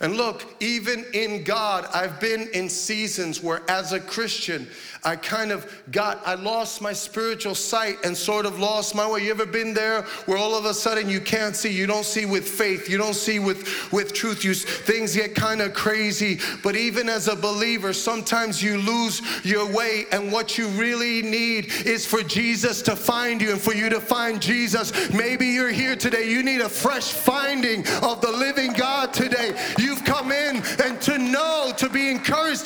And 0.00 0.16
look, 0.16 0.44
even 0.60 1.04
in 1.12 1.42
God, 1.42 1.88
I've 1.92 2.20
been 2.20 2.48
in 2.54 2.68
seasons 2.68 3.42
where, 3.42 3.68
as 3.68 3.92
a 3.92 3.98
Christian, 3.98 4.68
I 5.04 5.16
kind 5.16 5.52
of 5.52 5.82
got, 5.90 6.20
I 6.26 6.34
lost 6.34 6.80
my 6.80 6.92
spiritual 6.92 7.54
sight 7.54 7.98
and 8.04 8.16
sort 8.16 8.46
of 8.46 8.58
lost 8.58 8.94
my 8.94 9.08
way. 9.08 9.24
You 9.24 9.30
ever 9.30 9.46
been 9.46 9.74
there 9.74 10.02
where 10.26 10.38
all 10.38 10.54
of 10.54 10.64
a 10.64 10.74
sudden 10.74 11.08
you 11.08 11.20
can't 11.20 11.54
see, 11.54 11.72
you 11.72 11.86
don't 11.86 12.04
see 12.04 12.26
with 12.26 12.48
faith, 12.48 12.88
you 12.88 12.98
don't 12.98 13.14
see 13.14 13.38
with, 13.38 13.92
with 13.92 14.12
truth, 14.12 14.44
you, 14.44 14.54
things 14.54 15.14
get 15.14 15.34
kind 15.34 15.60
of 15.60 15.74
crazy. 15.74 16.40
But 16.62 16.76
even 16.76 17.08
as 17.08 17.28
a 17.28 17.36
believer, 17.36 17.92
sometimes 17.92 18.62
you 18.62 18.78
lose 18.78 19.22
your 19.44 19.70
way, 19.70 20.06
and 20.12 20.32
what 20.32 20.58
you 20.58 20.68
really 20.68 21.22
need 21.22 21.72
is 21.86 22.06
for 22.06 22.22
Jesus 22.22 22.82
to 22.82 22.96
find 22.96 23.40
you 23.40 23.52
and 23.52 23.60
for 23.60 23.74
you 23.74 23.88
to 23.88 24.00
find 24.00 24.40
Jesus. 24.40 25.10
Maybe 25.12 25.46
you're 25.46 25.70
here 25.70 25.96
today, 25.96 26.28
you 26.28 26.42
need 26.42 26.60
a 26.60 26.68
fresh 26.68 27.12
finding 27.12 27.86
of 28.02 28.20
the 28.20 28.30
living 28.30 28.72
God 28.72 29.12
today. 29.12 29.54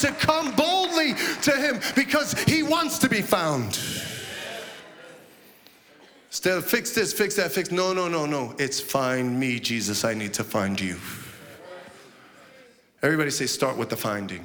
To 0.02 0.12
come 0.12 0.54
boldly 0.54 1.14
to 1.42 1.52
Him 1.52 1.80
because 1.94 2.34
He 2.44 2.62
wants 2.62 2.98
to 2.98 3.08
be 3.08 3.22
found. 3.22 3.78
Instead 6.28 6.64
fix 6.64 6.92
this, 6.92 7.12
fix 7.12 7.36
that, 7.36 7.52
fix. 7.52 7.70
No, 7.70 7.92
no, 7.92 8.08
no, 8.08 8.26
no. 8.26 8.54
It's 8.58 8.80
find 8.80 9.38
me, 9.38 9.60
Jesus. 9.60 10.04
I 10.04 10.14
need 10.14 10.32
to 10.34 10.44
find 10.44 10.80
you. 10.80 10.96
Everybody 13.02 13.30
say, 13.30 13.46
start 13.46 13.76
with 13.76 13.90
the 13.90 13.96
finding. 13.96 14.44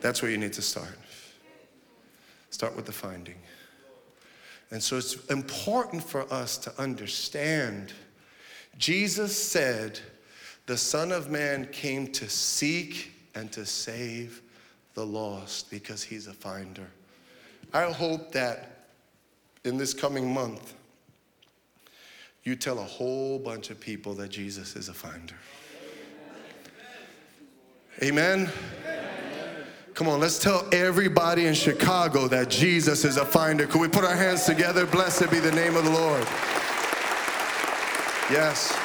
That's 0.00 0.20
where 0.22 0.30
you 0.30 0.36
need 0.36 0.52
to 0.54 0.62
start. 0.62 0.98
Start 2.50 2.76
with 2.76 2.86
the 2.86 2.92
finding. 2.92 3.36
And 4.70 4.82
so 4.82 4.98
it's 4.98 5.24
important 5.26 6.02
for 6.02 6.30
us 6.32 6.58
to 6.58 6.82
understand. 6.82 7.92
Jesus 8.76 9.36
said, 9.40 10.00
The 10.66 10.76
Son 10.76 11.12
of 11.12 11.30
Man 11.30 11.66
came 11.66 12.08
to 12.08 12.28
seek 12.28 13.13
and 13.34 13.50
to 13.52 13.66
save 13.66 14.42
the 14.94 15.04
lost 15.04 15.70
because 15.70 16.02
he's 16.02 16.26
a 16.26 16.32
finder. 16.32 16.86
I 17.72 17.90
hope 17.90 18.32
that 18.32 18.86
in 19.64 19.76
this 19.76 19.92
coming 19.94 20.32
month, 20.32 20.74
you 22.44 22.54
tell 22.54 22.78
a 22.78 22.84
whole 22.84 23.38
bunch 23.38 23.70
of 23.70 23.80
people 23.80 24.14
that 24.14 24.28
Jesus 24.28 24.76
is 24.76 24.88
a 24.88 24.94
finder. 24.94 25.34
Amen. 28.02 28.50
Come 29.94 30.08
on, 30.08 30.18
let's 30.18 30.40
tell 30.40 30.68
everybody 30.72 31.46
in 31.46 31.54
Chicago 31.54 32.26
that 32.28 32.50
Jesus 32.50 33.04
is 33.04 33.16
a 33.16 33.24
finder. 33.24 33.66
Could 33.66 33.80
we 33.80 33.88
put 33.88 34.04
our 34.04 34.16
hands 34.16 34.44
together? 34.44 34.86
Blessed 34.86 35.30
be 35.30 35.38
the 35.38 35.52
name 35.52 35.76
of 35.76 35.84
the 35.84 35.90
Lord. 35.90 36.26
Yes. 38.30 38.76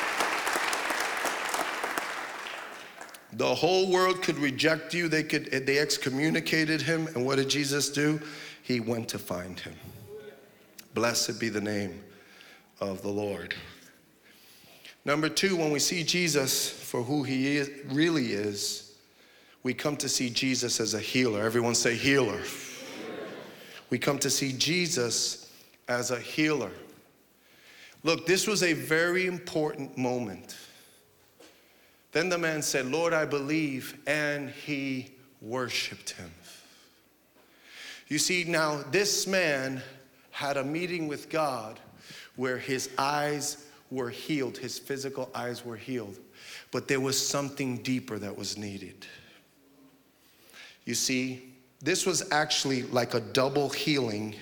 The 3.39 3.55
whole 3.55 3.89
world 3.89 4.21
could 4.21 4.37
reject 4.37 4.93
you. 4.93 5.07
They 5.07 5.23
could 5.23 5.45
they 5.45 5.79
excommunicated 5.79 6.81
him. 6.81 7.07
And 7.15 7.25
what 7.25 7.37
did 7.37 7.49
Jesus 7.49 7.89
do? 7.89 8.19
He 8.63 8.81
went 8.81 9.07
to 9.09 9.17
find 9.17 9.57
him. 9.57 9.75
Blessed 10.93 11.39
be 11.39 11.47
the 11.47 11.61
name 11.61 12.03
of 12.81 13.01
the 13.01 13.07
Lord. 13.07 13.55
Number 15.05 15.29
two, 15.29 15.55
when 15.55 15.71
we 15.71 15.79
see 15.79 16.03
Jesus 16.03 16.69
for 16.69 17.01
who 17.01 17.23
he 17.23 17.55
is, 17.55 17.71
really 17.85 18.33
is, 18.33 18.91
we 19.63 19.73
come 19.73 19.95
to 19.95 20.09
see 20.09 20.29
Jesus 20.29 20.81
as 20.81 20.93
a 20.93 20.99
healer. 20.99 21.41
Everyone 21.41 21.75
say 21.75 21.95
healer. 21.95 22.41
We 23.89 23.99
come 23.99 24.19
to 24.19 24.29
see 24.29 24.51
Jesus 24.51 25.49
as 25.87 26.11
a 26.11 26.19
healer. 26.19 26.71
Look, 28.03 28.25
this 28.25 28.47
was 28.47 28.63
a 28.63 28.73
very 28.73 29.27
important 29.27 29.97
moment. 29.97 30.57
Then 32.11 32.29
the 32.29 32.37
man 32.37 32.61
said, 32.61 32.87
Lord, 32.87 33.13
I 33.13 33.25
believe, 33.25 33.99
and 34.07 34.49
he 34.49 35.11
worshiped 35.41 36.11
him. 36.11 36.31
You 38.07 38.17
see, 38.17 38.43
now 38.43 38.83
this 38.91 39.27
man 39.27 39.83
had 40.31 40.57
a 40.57 40.63
meeting 40.63 41.07
with 41.07 41.29
God 41.29 41.79
where 42.35 42.57
his 42.57 42.89
eyes 42.97 43.65
were 43.91 44.09
healed, 44.09 44.57
his 44.57 44.79
physical 44.79 45.29
eyes 45.35 45.63
were 45.63 45.75
healed, 45.75 46.17
but 46.71 46.87
there 46.87 46.99
was 46.99 47.27
something 47.27 47.77
deeper 47.77 48.17
that 48.17 48.35
was 48.35 48.57
needed. 48.57 49.05
You 50.85 50.95
see, 50.95 51.53
this 51.81 52.05
was 52.05 52.31
actually 52.31 52.83
like 52.83 53.13
a 53.13 53.19
double 53.19 53.69
healing 53.69 54.35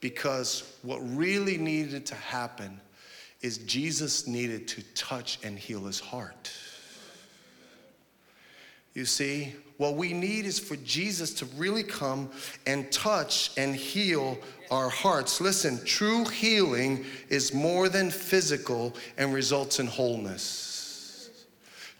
because 0.00 0.76
what 0.82 0.98
really 0.98 1.58
needed 1.58 2.06
to 2.06 2.14
happen 2.14 2.80
is 3.40 3.58
Jesus 3.58 4.26
needed 4.26 4.68
to 4.68 4.82
touch 4.94 5.38
and 5.42 5.58
heal 5.58 5.84
his 5.84 5.98
heart. 5.98 6.52
You 8.94 9.06
see, 9.06 9.54
what 9.78 9.94
we 9.96 10.12
need 10.12 10.44
is 10.44 10.58
for 10.58 10.76
Jesus 10.76 11.32
to 11.34 11.46
really 11.56 11.82
come 11.82 12.30
and 12.66 12.90
touch 12.92 13.50
and 13.56 13.74
heal 13.74 14.38
our 14.70 14.88
hearts. 14.88 15.40
Listen, 15.40 15.82
true 15.84 16.24
healing 16.26 17.04
is 17.28 17.54
more 17.54 17.88
than 17.88 18.10
physical 18.10 18.94
and 19.16 19.32
results 19.32 19.80
in 19.80 19.86
wholeness. 19.86 21.46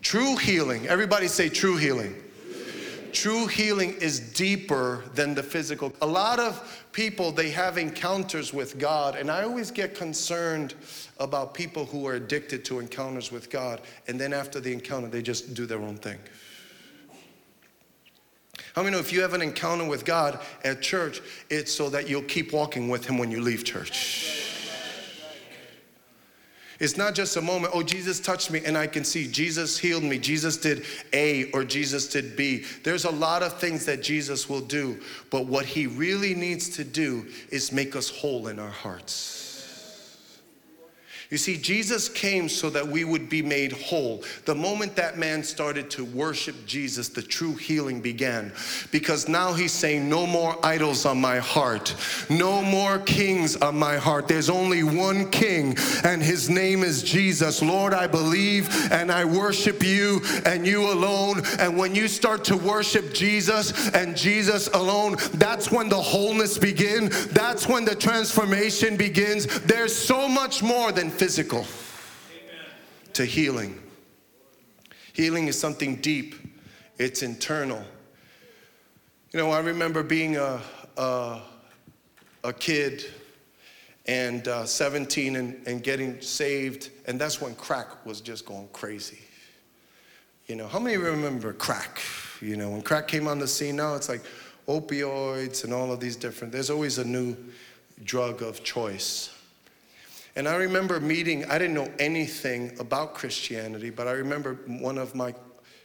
True 0.02 0.36
healing, 0.36 0.86
everybody 0.86 1.28
say 1.28 1.48
true 1.48 1.76
healing. 1.76 2.14
True 3.12 3.46
healing 3.46 3.92
is 4.00 4.20
deeper 4.20 5.04
than 5.14 5.34
the 5.34 5.42
physical. 5.42 5.92
A 6.00 6.06
lot 6.06 6.40
of 6.40 6.86
people, 6.92 7.30
they 7.30 7.50
have 7.50 7.76
encounters 7.76 8.54
with 8.54 8.78
God, 8.78 9.16
and 9.16 9.30
I 9.30 9.42
always 9.42 9.70
get 9.70 9.94
concerned 9.94 10.74
about 11.18 11.52
people 11.52 11.84
who 11.84 12.06
are 12.06 12.14
addicted 12.14 12.64
to 12.66 12.80
encounters 12.80 13.30
with 13.30 13.50
God, 13.50 13.82
and 14.08 14.18
then 14.18 14.32
after 14.32 14.60
the 14.60 14.72
encounter, 14.72 15.08
they 15.08 15.20
just 15.20 15.52
do 15.52 15.66
their 15.66 15.80
own 15.80 15.96
thing. 15.96 16.18
How 18.74 18.82
many 18.82 18.94
know 18.94 19.00
if 19.00 19.12
you 19.12 19.20
have 19.20 19.34
an 19.34 19.42
encounter 19.42 19.84
with 19.84 20.04
God 20.04 20.40
at 20.64 20.80
church, 20.80 21.20
it's 21.50 21.72
so 21.72 21.90
that 21.90 22.08
you'll 22.08 22.22
keep 22.22 22.52
walking 22.52 22.88
with 22.88 23.04
Him 23.04 23.18
when 23.18 23.30
you 23.30 23.40
leave 23.40 23.64
church? 23.64 24.48
It's 26.80 26.96
not 26.96 27.14
just 27.14 27.36
a 27.36 27.40
moment, 27.40 27.72
oh, 27.76 27.84
Jesus 27.84 28.18
touched 28.18 28.50
me 28.50 28.60
and 28.64 28.76
I 28.76 28.88
can 28.88 29.04
see. 29.04 29.28
Jesus 29.28 29.78
healed 29.78 30.02
me. 30.02 30.18
Jesus 30.18 30.56
did 30.56 30.84
A 31.12 31.48
or 31.52 31.62
Jesus 31.62 32.08
did 32.08 32.34
B. 32.34 32.64
There's 32.82 33.04
a 33.04 33.10
lot 33.10 33.44
of 33.44 33.60
things 33.60 33.86
that 33.86 34.02
Jesus 34.02 34.48
will 34.48 34.62
do, 34.62 35.00
but 35.30 35.46
what 35.46 35.64
He 35.64 35.86
really 35.86 36.34
needs 36.34 36.68
to 36.70 36.82
do 36.82 37.28
is 37.50 37.70
make 37.70 37.94
us 37.94 38.08
whole 38.08 38.48
in 38.48 38.58
our 38.58 38.68
hearts. 38.68 39.41
You 41.32 41.38
see, 41.38 41.56
Jesus 41.56 42.10
came 42.10 42.46
so 42.46 42.68
that 42.68 42.86
we 42.86 43.04
would 43.04 43.30
be 43.30 43.40
made 43.40 43.72
whole. 43.72 44.22
The 44.44 44.54
moment 44.54 44.94
that 44.96 45.16
man 45.16 45.42
started 45.42 45.88
to 45.92 46.04
worship 46.04 46.54
Jesus, 46.66 47.08
the 47.08 47.22
true 47.22 47.54
healing 47.54 48.02
began. 48.02 48.52
Because 48.90 49.28
now 49.28 49.54
he's 49.54 49.72
saying, 49.72 50.06
No 50.06 50.26
more 50.26 50.58
idols 50.62 51.06
on 51.06 51.18
my 51.18 51.38
heart, 51.38 51.96
no 52.28 52.60
more 52.60 52.98
kings 52.98 53.56
on 53.56 53.78
my 53.78 53.96
heart. 53.96 54.28
There's 54.28 54.50
only 54.50 54.82
one 54.82 55.30
king, 55.30 55.74
and 56.04 56.22
his 56.22 56.50
name 56.50 56.84
is 56.84 57.02
Jesus. 57.02 57.62
Lord, 57.62 57.94
I 57.94 58.06
believe 58.06 58.68
and 58.92 59.10
I 59.10 59.24
worship 59.24 59.82
you 59.82 60.20
and 60.44 60.66
you 60.66 60.92
alone. 60.92 61.40
And 61.58 61.78
when 61.78 61.94
you 61.94 62.08
start 62.08 62.44
to 62.44 62.58
worship 62.58 63.14
Jesus 63.14 63.88
and 63.94 64.14
Jesus 64.14 64.68
alone, 64.74 65.16
that's 65.32 65.70
when 65.70 65.88
the 65.88 65.96
wholeness 65.96 66.58
begins. 66.58 67.28
That's 67.28 67.66
when 67.66 67.86
the 67.86 67.94
transformation 67.94 68.98
begins. 68.98 69.46
There's 69.60 69.96
so 69.96 70.28
much 70.28 70.62
more 70.62 70.92
than 70.92 71.10
physical 71.22 71.60
Amen. 71.60 72.66
to 73.12 73.24
healing. 73.24 73.80
Healing 75.12 75.46
is 75.46 75.56
something 75.56 75.94
deep, 76.00 76.34
it's 76.98 77.22
internal. 77.22 77.80
You 79.32 79.38
know, 79.38 79.52
I 79.52 79.60
remember 79.60 80.02
being 80.02 80.36
a, 80.36 80.60
a, 80.96 81.42
a 82.42 82.52
kid 82.52 83.04
and 84.06 84.48
uh, 84.48 84.64
17 84.64 85.36
and, 85.36 85.64
and 85.64 85.84
getting 85.84 86.20
saved, 86.20 86.90
and 87.06 87.20
that's 87.20 87.40
when 87.40 87.54
crack 87.54 88.04
was 88.04 88.20
just 88.20 88.44
going 88.44 88.66
crazy. 88.72 89.20
You 90.48 90.56
know, 90.56 90.66
how 90.66 90.80
many 90.80 90.96
remember 90.96 91.52
crack? 91.52 92.00
You 92.40 92.56
know, 92.56 92.70
when 92.70 92.82
crack 92.82 93.06
came 93.06 93.28
on 93.28 93.38
the 93.38 93.46
scene, 93.46 93.76
now 93.76 93.94
it's 93.94 94.08
like 94.08 94.22
opioids 94.66 95.62
and 95.62 95.72
all 95.72 95.92
of 95.92 96.00
these 96.00 96.16
different, 96.16 96.52
there's 96.52 96.68
always 96.68 96.98
a 96.98 97.04
new 97.04 97.36
drug 98.02 98.42
of 98.42 98.64
choice. 98.64 99.31
And 100.34 100.48
I 100.48 100.56
remember 100.56 100.98
meeting, 100.98 101.44
I 101.50 101.58
didn't 101.58 101.74
know 101.74 101.90
anything 101.98 102.78
about 102.80 103.14
Christianity, 103.14 103.90
but 103.90 104.08
I 104.08 104.12
remember 104.12 104.60
one 104.66 104.96
of 104.96 105.14
my 105.14 105.34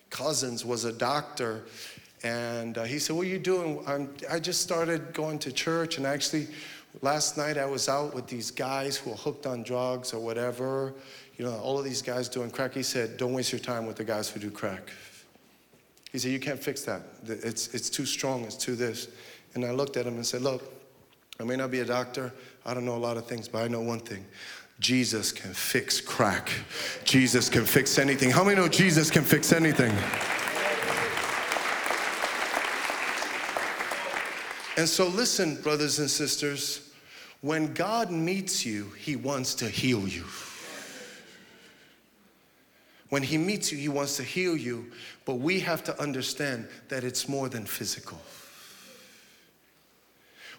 cousins 0.09 0.63
was 0.63 0.85
a 0.85 0.93
doctor. 0.93 1.65
And 2.23 2.77
uh, 2.77 2.83
he 2.83 2.97
said, 2.97 3.15
What 3.15 3.25
are 3.25 3.29
you 3.29 3.39
doing? 3.39 3.83
I'm, 3.85 4.13
I 4.31 4.39
just 4.39 4.61
started 4.61 5.13
going 5.13 5.39
to 5.39 5.51
church. 5.51 5.97
And 5.97 6.07
actually, 6.07 6.47
last 7.01 7.37
night 7.37 7.57
I 7.57 7.65
was 7.65 7.89
out 7.89 8.15
with 8.15 8.27
these 8.27 8.49
guys 8.49 8.95
who 8.95 9.11
are 9.11 9.17
hooked 9.17 9.45
on 9.45 9.63
drugs 9.63 10.13
or 10.13 10.19
whatever. 10.19 10.93
You 11.37 11.45
know, 11.45 11.55
all 11.57 11.77
of 11.77 11.83
these 11.83 12.01
guys 12.01 12.29
doing 12.29 12.49
crack. 12.49 12.73
He 12.73 12.83
said, 12.83 13.17
Don't 13.17 13.33
waste 13.33 13.51
your 13.51 13.59
time 13.59 13.85
with 13.85 13.97
the 13.97 14.05
guys 14.05 14.29
who 14.29 14.39
do 14.39 14.49
crack. 14.49 14.89
He 16.11 16.19
said, 16.19 16.31
You 16.31 16.39
can't 16.39 16.61
fix 16.61 16.83
that. 16.83 17.01
It's, 17.27 17.73
it's 17.73 17.89
too 17.89 18.05
strong. 18.05 18.45
It's 18.45 18.55
too 18.55 18.75
this. 18.75 19.09
And 19.55 19.65
I 19.65 19.71
looked 19.71 19.97
at 19.97 20.07
him 20.07 20.15
and 20.15 20.25
said, 20.25 20.41
Look, 20.41 20.63
I 21.39 21.43
may 21.43 21.55
not 21.55 21.69
be 21.69 21.81
a 21.81 21.85
doctor. 21.85 22.33
I 22.67 22.73
don't 22.73 22.83
know 22.83 22.95
a 22.95 22.97
lot 22.97 23.15
of 23.15 23.25
things, 23.25 23.47
but 23.47 23.63
I 23.63 23.69
know 23.69 23.79
one 23.79 24.01
thing. 24.01 24.25
Jesus 24.79 25.31
can 25.31 25.53
fix 25.53 26.01
crack. 26.01 26.51
Jesus 27.05 27.47
can 27.47 27.65
fix 27.65 27.97
anything. 27.97 28.29
How 28.29 28.43
many 28.43 28.57
know 28.57 28.67
Jesus 28.67 29.09
can 29.09 29.23
fix 29.23 29.53
anything? 29.53 29.91
And 34.75 34.87
so, 34.87 35.07
listen, 35.07 35.55
brothers 35.61 35.97
and 35.97 36.09
sisters, 36.09 36.91
when 37.41 37.73
God 37.73 38.11
meets 38.11 38.65
you, 38.65 38.91
He 38.99 39.15
wants 39.15 39.55
to 39.55 39.69
heal 39.69 40.05
you. 40.07 40.25
When 43.09 43.23
He 43.23 43.37
meets 43.37 43.71
you, 43.71 43.77
He 43.77 43.89
wants 43.89 44.17
to 44.17 44.23
heal 44.23 44.57
you, 44.57 44.91
but 45.25 45.35
we 45.35 45.61
have 45.61 45.83
to 45.85 45.99
understand 45.99 46.67
that 46.89 47.05
it's 47.05 47.29
more 47.29 47.47
than 47.47 47.65
physical. 47.65 48.19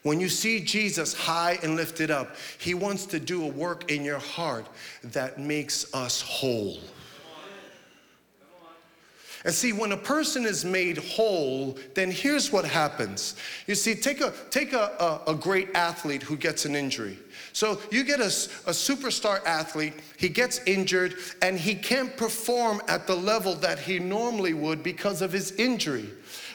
When 0.02 0.20
you 0.20 0.28
see 0.28 0.60
Jesus 0.60 1.12
high 1.12 1.58
and 1.62 1.76
lifted 1.76 2.10
up, 2.10 2.36
He 2.58 2.74
wants 2.74 3.06
to 3.06 3.18
do 3.18 3.44
a 3.44 3.48
work 3.48 3.90
in 3.90 4.04
your 4.04 4.20
heart 4.20 4.66
that 5.02 5.38
makes 5.38 5.92
us 5.94 6.20
whole. 6.20 6.78
And 9.44 9.54
see, 9.54 9.72
when 9.72 9.92
a 9.92 9.96
person 9.96 10.44
is 10.44 10.64
made 10.64 10.98
whole, 10.98 11.78
then 11.94 12.10
here's 12.10 12.52
what 12.52 12.64
happens. 12.64 13.36
You 13.66 13.76
see, 13.76 13.94
take 13.94 14.20
a, 14.20 14.32
take 14.50 14.72
a, 14.72 15.20
a, 15.26 15.32
a 15.32 15.34
great 15.34 15.74
athlete 15.74 16.22
who 16.24 16.36
gets 16.36 16.64
an 16.64 16.74
injury. 16.74 17.16
So 17.52 17.80
you 17.90 18.02
get 18.02 18.20
a, 18.20 18.26
a 18.26 18.74
superstar 18.74 19.44
athlete, 19.46 19.94
he 20.16 20.28
gets 20.28 20.60
injured, 20.66 21.14
and 21.40 21.58
he 21.58 21.76
can't 21.76 22.16
perform 22.16 22.82
at 22.88 23.06
the 23.06 23.14
level 23.14 23.54
that 23.56 23.78
he 23.78 24.00
normally 24.00 24.54
would 24.54 24.82
because 24.82 25.22
of 25.22 25.32
his 25.32 25.52
injury. 25.52 26.10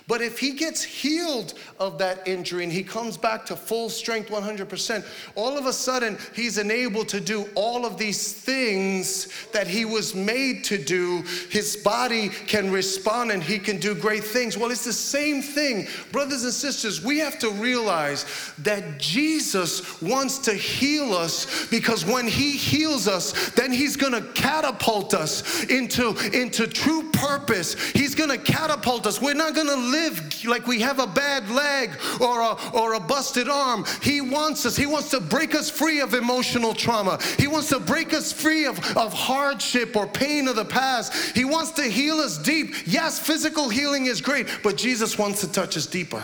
But 0.08 0.22
if 0.22 0.38
he 0.38 0.52
gets 0.52 0.84
healed 0.84 1.54
of 1.80 1.98
that 2.00 2.28
injury 2.28 2.64
and 2.64 2.72
he 2.72 2.84
comes 2.84 3.18
back 3.18 3.46
to 3.46 3.56
full 3.56 3.90
strength 3.90 4.30
100%, 4.30 5.06
all 5.36 5.58
of 5.58 5.66
a 5.66 5.74
sudden 5.74 6.18
he's 6.36 6.58
enabled 6.58 7.08
to 7.10 7.22
do 7.22 7.50
all 7.56 7.86
of 7.86 7.98
these 7.98 8.34
things 8.34 9.48
that 9.54 9.66
he 9.66 9.86
was 9.86 10.14
made 10.14 10.66
to 10.66 10.78
do. 10.78 11.22
His 11.50 11.78
body 11.78 12.30
can 12.30 12.70
respond 12.70 13.32
and 13.32 13.42
he 13.42 13.58
can 13.58 13.80
do 13.80 13.96
great 13.96 14.24
things. 14.24 14.58
Well, 14.58 14.72
it's 14.72 14.84
the 14.84 14.92
same 14.92 15.42
thing. 15.42 15.88
Brothers 16.12 16.44
and 16.44 16.54
sisters, 16.54 17.04
we 17.04 17.20
have 17.20 17.40
to 17.40 17.52
realize 17.52 18.26
that 18.60 19.00
Jesus 19.00 20.02
wants 20.02 20.38
to 20.40 20.54
heal 20.54 21.14
us 21.14 21.68
because 21.68 22.06
when 22.06 22.28
he 22.28 22.52
heals 22.52 23.08
us, 23.08 23.52
then 23.52 23.72
he's 23.72 23.96
going 23.96 24.14
to 24.14 24.34
catapult 24.34 25.14
us 25.14 25.64
into, 25.66 26.10
into 26.34 26.68
true 26.68 27.10
purpose. 27.12 27.80
He's 27.92 28.16
going 28.16 28.30
to 28.30 28.38
catapult 28.38 29.08
us. 29.08 29.22
We're 29.22 29.34
not 29.34 29.56
going 29.56 29.68
to 29.68 29.93
live 29.94 30.46
like 30.46 30.68
we 30.68 30.82
have 30.82 31.00
a 31.00 31.08
bad 31.08 31.50
leg 31.50 31.92
or 32.20 32.42
a, 32.42 32.58
or 32.74 32.94
a 32.96 33.00
busted 33.00 33.48
arm. 33.48 33.86
He 34.02 34.20
wants 34.22 34.66
us, 34.66 34.76
He 34.76 34.86
wants 34.86 35.10
to 35.12 35.20
break 35.20 35.56
us 35.56 35.70
free 35.70 36.02
of 36.02 36.14
emotional 36.14 36.74
trauma. 36.74 37.20
He 37.38 37.48
wants 37.48 37.70
to 37.70 37.80
break 37.80 38.14
us 38.14 38.34
free 38.34 38.66
of, 38.66 38.80
of 38.98 39.14
hardship 39.14 39.96
or 39.96 40.08
pain 40.08 40.48
of 40.48 40.56
the 40.56 40.66
past. 40.66 41.36
He 41.36 41.46
wants 41.46 41.72
to 41.72 41.84
heal 41.84 42.16
us 42.16 42.38
deep. 42.38 42.74
Yes, 42.86 43.20
physical 43.20 43.70
healing 43.70 44.08
is 44.08 44.22
great, 44.22 44.48
but 44.64 44.76
Jesus 44.78 45.18
wants 45.18 45.42
to 45.42 45.52
touch 45.52 45.78
us 45.78 45.86
deeper. 45.86 46.24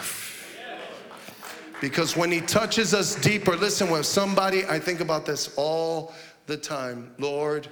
Because 1.82 2.18
when 2.18 2.32
He 2.32 2.42
touches 2.42 2.94
us 2.94 3.16
deeper, 3.16 3.56
listen, 3.56 3.90
when 3.90 4.04
somebody, 4.04 4.66
I 4.66 4.80
think 4.80 5.00
about 5.00 5.26
this 5.26 5.54
all 5.56 6.14
the 6.46 6.58
time, 6.58 7.14
Lord, 7.20 7.70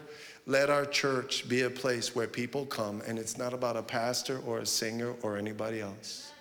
let 0.47 0.69
our 0.69 0.85
church 0.85 1.47
be 1.49 1.63
a 1.63 1.69
place 1.69 2.15
where 2.15 2.25
people 2.25 2.65
come 2.65 3.01
and 3.05 3.19
it's 3.19 3.37
not 3.37 3.53
about 3.53 3.75
a 3.75 3.83
pastor 3.83 4.39
or 4.39 4.59
a 4.59 4.65
singer 4.65 5.13
or 5.21 5.37
anybody 5.37 5.81
else, 5.81 6.31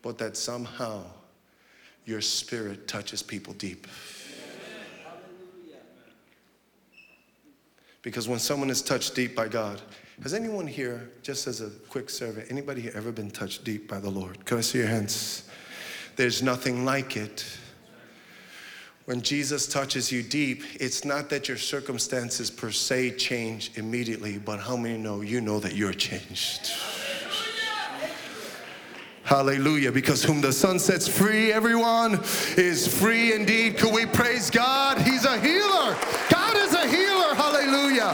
but 0.00 0.16
that 0.16 0.38
somehow 0.38 1.04
your 2.06 2.22
spirit 2.22 2.88
touches 2.88 3.22
people 3.22 3.52
deep. 3.54 3.86
Because 8.00 8.26
when 8.26 8.38
someone 8.38 8.70
is 8.70 8.80
touched 8.80 9.14
deep 9.14 9.36
by 9.36 9.48
God, 9.48 9.82
has 10.22 10.32
anyone 10.32 10.66
here, 10.66 11.10
just 11.22 11.46
as 11.46 11.60
a 11.60 11.68
quick 11.90 12.08
survey, 12.08 12.46
anybody 12.48 12.80
here 12.80 12.92
ever 12.94 13.12
been 13.12 13.30
touched 13.30 13.64
deep 13.64 13.86
by 13.86 13.98
the 13.98 14.08
Lord? 14.08 14.46
Can 14.46 14.58
I 14.58 14.60
see 14.62 14.78
your 14.78 14.86
hands? 14.86 15.46
There's 16.14 16.42
nothing 16.42 16.86
like 16.86 17.18
it. 17.18 17.44
When 19.06 19.22
Jesus 19.22 19.68
touches 19.68 20.10
you 20.10 20.24
deep, 20.24 20.64
it's 20.80 21.04
not 21.04 21.30
that 21.30 21.46
your 21.46 21.56
circumstances 21.56 22.50
per 22.50 22.72
se 22.72 23.12
change 23.12 23.70
immediately, 23.76 24.36
but 24.36 24.58
how 24.58 24.76
many 24.76 24.98
know 24.98 25.20
you 25.20 25.40
know 25.40 25.60
that 25.60 25.76
you're 25.76 25.92
changed? 25.92 26.72
Hallelujah. 29.22 29.92
Because 29.92 30.24
whom 30.24 30.40
the 30.40 30.52
Son 30.52 30.80
sets 30.80 31.06
free, 31.06 31.52
everyone 31.52 32.14
is 32.56 32.88
free 32.88 33.32
indeed. 33.32 33.78
Could 33.78 33.94
we 33.94 34.06
praise 34.06 34.50
God? 34.50 34.98
He's 34.98 35.24
a 35.24 35.38
healer. 35.38 35.96
God 36.28 36.56
is 36.56 36.74
a 36.74 36.88
healer. 36.88 37.32
Hallelujah. 37.36 38.10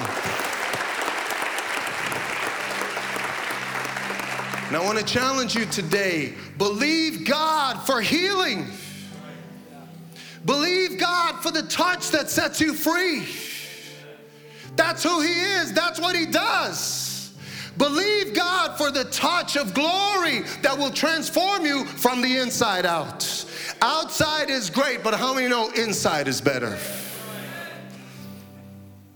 And 4.69 4.77
I 4.77 4.83
want 4.85 4.99
to 4.99 5.05
challenge 5.05 5.55
you 5.55 5.65
today 5.65 6.35
believe 6.59 7.27
God 7.27 7.79
for 7.87 8.03
healing. 8.03 8.67
Believe 10.45 10.99
God 10.99 11.41
for 11.41 11.51
the 11.51 11.63
touch 11.63 12.11
that 12.11 12.29
sets 12.29 12.61
you 12.61 12.75
free. 12.75 13.27
That's 14.75 15.03
who 15.03 15.21
He 15.21 15.33
is, 15.33 15.73
that's 15.73 16.01
what 16.01 16.17
He 16.17 16.27
does. 16.27 17.35
Believe 17.79 18.35
God 18.35 18.77
for 18.77 18.91
the 18.91 19.05
touch 19.05 19.57
of 19.57 19.73
glory 19.73 20.41
that 20.63 20.77
will 20.77 20.91
transform 20.91 21.65
you 21.65 21.85
from 21.85 22.21
the 22.21 22.39
inside 22.39 22.85
out. 22.85 23.47
Outside 23.81 24.51
is 24.51 24.69
great, 24.69 25.03
but 25.03 25.15
how 25.15 25.33
many 25.33 25.49
know 25.49 25.71
inside 25.71 26.29
is 26.29 26.41
better? 26.41 26.77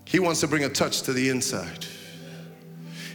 He 0.04 0.20
wants 0.20 0.40
to 0.40 0.48
bring 0.48 0.64
a 0.64 0.68
touch 0.68 1.02
to 1.02 1.12
the 1.12 1.28
inside. 1.28 1.84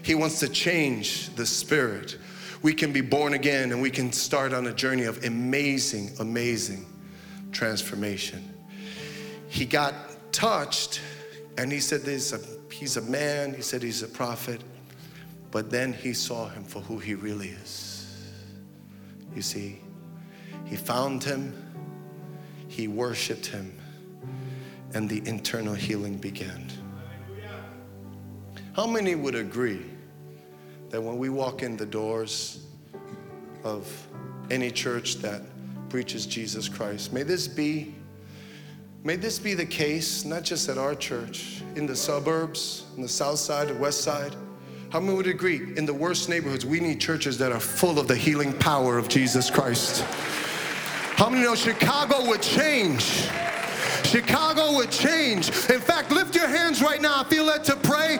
He 0.03 0.13
wants 0.13 0.39
to 0.39 0.49
change 0.49 1.33
the 1.35 1.45
spirit. 1.45 2.17
We 2.61 2.73
can 2.73 2.91
be 2.91 3.01
born 3.01 3.33
again 3.33 3.71
and 3.71 3.81
we 3.81 3.89
can 3.89 4.11
start 4.11 4.53
on 4.53 4.67
a 4.67 4.73
journey 4.73 5.05
of 5.05 5.23
amazing, 5.23 6.11
amazing 6.19 6.85
transformation. 7.51 8.47
He 9.47 9.65
got 9.65 9.93
touched 10.31 11.01
and 11.57 11.71
he 11.71 11.79
said, 11.79 12.01
a, 12.07 12.39
He's 12.73 12.97
a 12.97 13.01
man, 13.01 13.53
he 13.53 13.61
said, 13.61 13.83
He's 13.83 14.01
a 14.01 14.07
prophet, 14.07 14.61
but 15.51 15.69
then 15.69 15.93
he 15.93 16.13
saw 16.13 16.47
him 16.49 16.63
for 16.63 16.81
who 16.81 16.97
he 16.97 17.13
really 17.13 17.49
is. 17.49 18.31
You 19.35 19.41
see, 19.41 19.81
he 20.65 20.75
found 20.75 21.23
him, 21.23 21.53
he 22.67 22.87
worshiped 22.87 23.45
him, 23.45 23.77
and 24.93 25.09
the 25.09 25.21
internal 25.27 25.73
healing 25.73 26.17
began. 26.17 26.71
How 28.73 28.87
many 28.87 29.15
would 29.15 29.35
agree 29.35 29.85
that 30.89 31.01
when 31.01 31.17
we 31.17 31.29
walk 31.29 31.61
in 31.61 31.75
the 31.75 31.85
doors 31.85 32.65
of 33.63 34.07
any 34.49 34.71
church 34.71 35.15
that 35.17 35.41
preaches 35.91 36.25
Jesus 36.25 36.69
Christ. 36.69 37.11
May 37.11 37.23
this 37.23 37.49
be 37.49 37.93
May 39.03 39.15
this 39.15 39.39
be 39.39 39.55
the 39.55 39.65
case, 39.65 40.23
not 40.23 40.43
just 40.43 40.69
at 40.69 40.77
our 40.77 40.93
church, 40.93 41.63
in 41.75 41.87
the 41.87 41.95
suburbs, 41.95 42.85
in 42.95 43.01
the 43.01 43.09
south 43.09 43.39
side, 43.39 43.67
the 43.67 43.73
west 43.73 44.01
side. 44.01 44.35
How 44.91 44.99
many 44.99 45.17
would 45.17 45.25
agree? 45.25 45.75
In 45.75 45.87
the 45.87 45.93
worst 45.93 46.29
neighborhoods, 46.29 46.67
we 46.67 46.79
need 46.79 47.01
churches 47.01 47.35
that 47.39 47.51
are 47.51 47.59
full 47.59 47.97
of 47.97 48.07
the 48.07 48.15
healing 48.15 48.53
power 48.53 48.99
of 48.99 49.09
Jesus 49.09 49.49
Christ. 49.49 50.01
How 51.17 51.29
many 51.29 51.43
know 51.43 51.55
Chicago 51.55 52.27
would 52.27 52.43
change? 52.43 53.27
Chicago 54.05 54.75
would 54.75 54.91
change. 54.91 55.47
In 55.69 55.79
fact, 55.79 56.11
lift 56.11 56.35
your 56.35 56.47
hands 56.47 56.81
right 56.81 57.01
now. 57.01 57.21
I 57.21 57.23
feel 57.23 57.45
led 57.45 57.63
to 57.65 57.75
pray. 57.75 58.19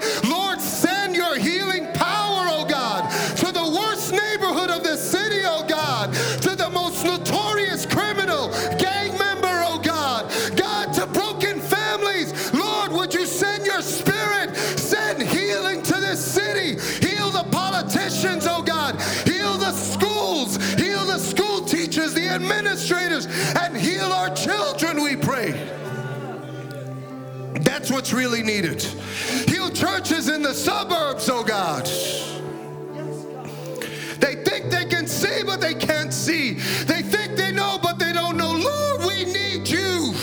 What's 28.02 28.14
really 28.14 28.42
needed. 28.42 28.82
Heal 29.48 29.70
churches 29.70 30.28
in 30.28 30.42
the 30.42 30.56
suburbs, 30.56 31.30
oh 31.30 31.44
God. 31.44 31.86
They 34.20 34.44
think 34.44 34.72
they 34.72 34.86
can 34.86 35.06
see, 35.06 35.44
but 35.46 35.62
they 35.62 35.76
can't 35.76 36.12
see. 36.12 36.54
They 36.54 37.04
think 37.04 37.38
they 37.38 37.52
know, 37.52 37.78
but 37.80 38.00
they 38.00 38.12
don't 38.12 38.38
know. 38.38 38.54
Lord, 38.54 39.02
we 39.06 39.26
need 39.26 39.70
you. 39.70 40.16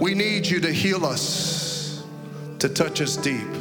We 0.00 0.14
need 0.14 0.46
you 0.46 0.58
to 0.60 0.72
heal 0.72 1.04
us, 1.04 2.02
to 2.60 2.70
touch 2.70 3.02
us 3.02 3.18
deep. 3.18 3.52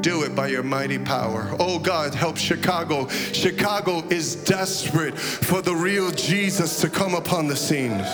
Do 0.00 0.24
it 0.24 0.34
by 0.34 0.48
your 0.48 0.64
mighty 0.64 0.98
power. 0.98 1.54
Oh 1.60 1.78
God, 1.78 2.12
help 2.12 2.36
Chicago. 2.36 3.06
Chicago 3.06 4.04
is 4.08 4.34
desperate 4.34 5.16
for 5.16 5.62
the 5.62 5.76
real 5.76 6.10
Jesus 6.10 6.80
to 6.80 6.90
come 6.90 7.14
upon 7.14 7.46
the 7.46 7.54
scene. 7.54 8.04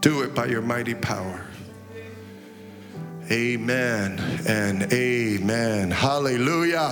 Do 0.00 0.22
it 0.22 0.34
by 0.34 0.46
your 0.46 0.62
mighty 0.62 0.94
power. 0.94 1.44
Amen 3.30 4.18
and 4.48 4.90
amen. 4.92 5.90
Hallelujah. 5.90 6.88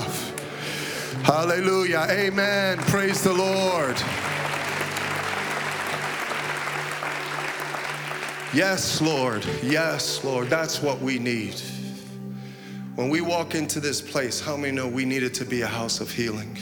Hallelujah. 1.22 2.06
Amen. 2.10 2.76
Praise 2.78 3.24
the 3.24 3.32
Lord. 3.32 3.96
Yes, 8.52 9.00
Lord. 9.00 9.44
Yes, 9.62 10.22
Lord. 10.22 10.48
That's 10.50 10.82
what 10.82 11.00
we 11.00 11.18
need. 11.18 11.60
When 12.94 13.08
we 13.08 13.22
walk 13.22 13.54
into 13.54 13.80
this 13.80 14.02
place, 14.02 14.38
how 14.38 14.56
many 14.56 14.72
know 14.72 14.86
we 14.86 15.06
need 15.06 15.22
it 15.22 15.32
to 15.34 15.46
be 15.46 15.62
a 15.62 15.66
house 15.66 16.00
of 16.00 16.10
healing? 16.10 16.58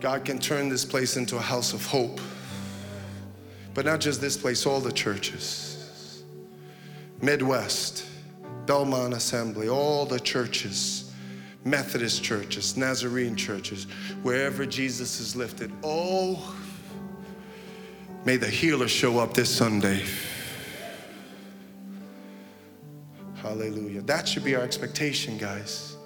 God 0.00 0.24
can 0.24 0.38
turn 0.38 0.70
this 0.70 0.84
place 0.84 1.16
into 1.16 1.36
a 1.36 1.40
house 1.40 1.74
of 1.74 1.84
hope. 1.84 2.20
But 3.76 3.84
not 3.84 4.00
just 4.00 4.22
this 4.22 4.38
place, 4.38 4.64
all 4.64 4.80
the 4.80 4.90
churches. 4.90 6.22
Midwest, 7.20 8.06
Belmont 8.64 9.12
Assembly, 9.12 9.68
all 9.68 10.06
the 10.06 10.18
churches, 10.18 11.12
Methodist 11.62 12.24
churches, 12.24 12.78
Nazarene 12.78 13.36
churches, 13.36 13.84
wherever 14.22 14.64
Jesus 14.64 15.20
is 15.20 15.36
lifted. 15.36 15.70
Oh, 15.84 16.56
may 18.24 18.38
the 18.38 18.48
healer 18.48 18.88
show 18.88 19.18
up 19.18 19.34
this 19.34 19.54
Sunday. 19.54 20.06
Hallelujah. 23.34 24.00
That 24.00 24.26
should 24.26 24.44
be 24.44 24.56
our 24.56 24.62
expectation, 24.62 25.36
guys. 25.36 25.98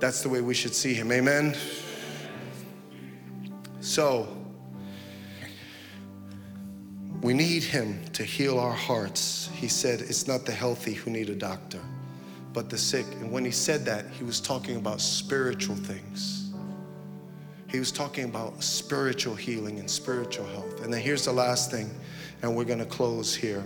That's 0.00 0.22
the 0.22 0.30
way 0.30 0.40
we 0.40 0.54
should 0.54 0.74
see 0.74 0.94
him. 0.94 1.12
Amen. 1.12 1.54
So, 3.80 4.45
we 7.22 7.34
need 7.34 7.62
him 7.62 8.04
to 8.12 8.22
heal 8.22 8.58
our 8.58 8.72
hearts. 8.72 9.48
He 9.54 9.68
said, 9.68 10.00
It's 10.00 10.26
not 10.26 10.44
the 10.44 10.52
healthy 10.52 10.94
who 10.94 11.10
need 11.10 11.30
a 11.30 11.34
doctor, 11.34 11.80
but 12.52 12.70
the 12.70 12.78
sick. 12.78 13.06
And 13.20 13.30
when 13.30 13.44
he 13.44 13.50
said 13.50 13.84
that, 13.86 14.06
he 14.10 14.24
was 14.24 14.40
talking 14.40 14.76
about 14.76 15.00
spiritual 15.00 15.76
things. 15.76 16.52
He 17.68 17.78
was 17.78 17.90
talking 17.90 18.24
about 18.24 18.62
spiritual 18.62 19.34
healing 19.34 19.78
and 19.80 19.90
spiritual 19.90 20.46
health. 20.46 20.84
And 20.84 20.92
then 20.92 21.00
here's 21.00 21.24
the 21.24 21.32
last 21.32 21.70
thing, 21.70 21.90
and 22.42 22.54
we're 22.54 22.64
going 22.64 22.78
to 22.78 22.86
close 22.86 23.34
here. 23.34 23.64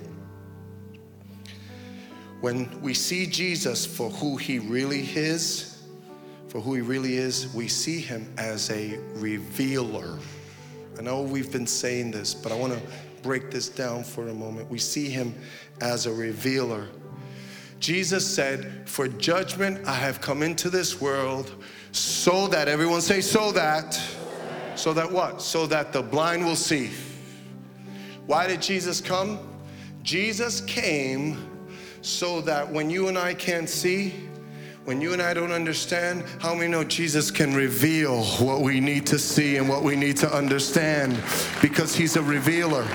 When 2.40 2.80
we 2.80 2.94
see 2.94 3.26
Jesus 3.26 3.84
for 3.84 4.08
who 4.10 4.36
he 4.38 4.58
really 4.58 5.02
is, 5.14 5.82
for 6.48 6.60
who 6.60 6.74
he 6.74 6.80
really 6.80 7.16
is, 7.16 7.52
we 7.54 7.68
see 7.68 8.00
him 8.00 8.32
as 8.38 8.70
a 8.70 8.98
revealer. 9.14 10.18
I 10.98 11.02
know 11.02 11.20
we've 11.22 11.52
been 11.52 11.66
saying 11.66 12.10
this, 12.12 12.32
but 12.32 12.50
I 12.50 12.56
want 12.56 12.72
to 12.72 12.80
break 13.22 13.50
this 13.50 13.68
down 13.68 14.04
for 14.04 14.28
a 14.28 14.34
moment. 14.34 14.70
We 14.70 14.78
see 14.78 15.08
him 15.08 15.34
as 15.80 16.06
a 16.06 16.12
revealer. 16.12 16.88
Jesus 17.78 18.26
said, 18.26 18.88
For 18.88 19.08
judgment 19.08 19.86
I 19.86 19.94
have 19.94 20.20
come 20.20 20.42
into 20.42 20.70
this 20.70 21.00
world 21.00 21.64
so 21.92 22.46
that, 22.48 22.68
everyone 22.68 23.00
say, 23.00 23.20
so 23.20 23.52
that, 23.52 24.00
so 24.76 24.92
that 24.92 25.10
what? 25.10 25.42
So 25.42 25.66
that 25.66 25.92
the 25.92 26.02
blind 26.02 26.44
will 26.44 26.56
see. 26.56 26.90
Why 28.26 28.46
did 28.46 28.62
Jesus 28.62 29.00
come? 29.00 29.38
Jesus 30.02 30.60
came 30.62 31.48
so 32.02 32.40
that 32.42 32.70
when 32.70 32.88
you 32.90 33.08
and 33.08 33.18
I 33.18 33.34
can't 33.34 33.68
see, 33.68 34.14
when 34.84 35.00
you 35.00 35.12
and 35.12 35.20
I 35.20 35.34
don't 35.34 35.52
understand, 35.52 36.24
how 36.40 36.58
we 36.58 36.66
know 36.66 36.84
Jesus 36.84 37.30
can 37.30 37.54
reveal 37.54 38.24
what 38.24 38.62
we 38.62 38.80
need 38.80 39.06
to 39.06 39.18
see 39.18 39.56
and 39.56 39.68
what 39.68 39.82
we 39.82 39.94
need 39.94 40.16
to 40.18 40.34
understand 40.34 41.18
because 41.60 41.94
He's 41.94 42.16
a 42.16 42.22
revealer. 42.22 42.86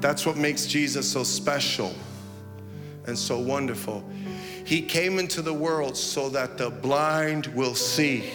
That's 0.00 0.26
what 0.26 0.36
makes 0.36 0.66
Jesus 0.66 1.10
so 1.10 1.24
special 1.24 1.94
and 3.06 3.18
so 3.18 3.38
wonderful. 3.38 4.08
He 4.64 4.82
came 4.82 5.18
into 5.18 5.42
the 5.42 5.54
world 5.54 5.96
so 5.96 6.28
that 6.30 6.58
the 6.58 6.70
blind 6.70 7.46
will 7.48 7.74
see. 7.74 8.30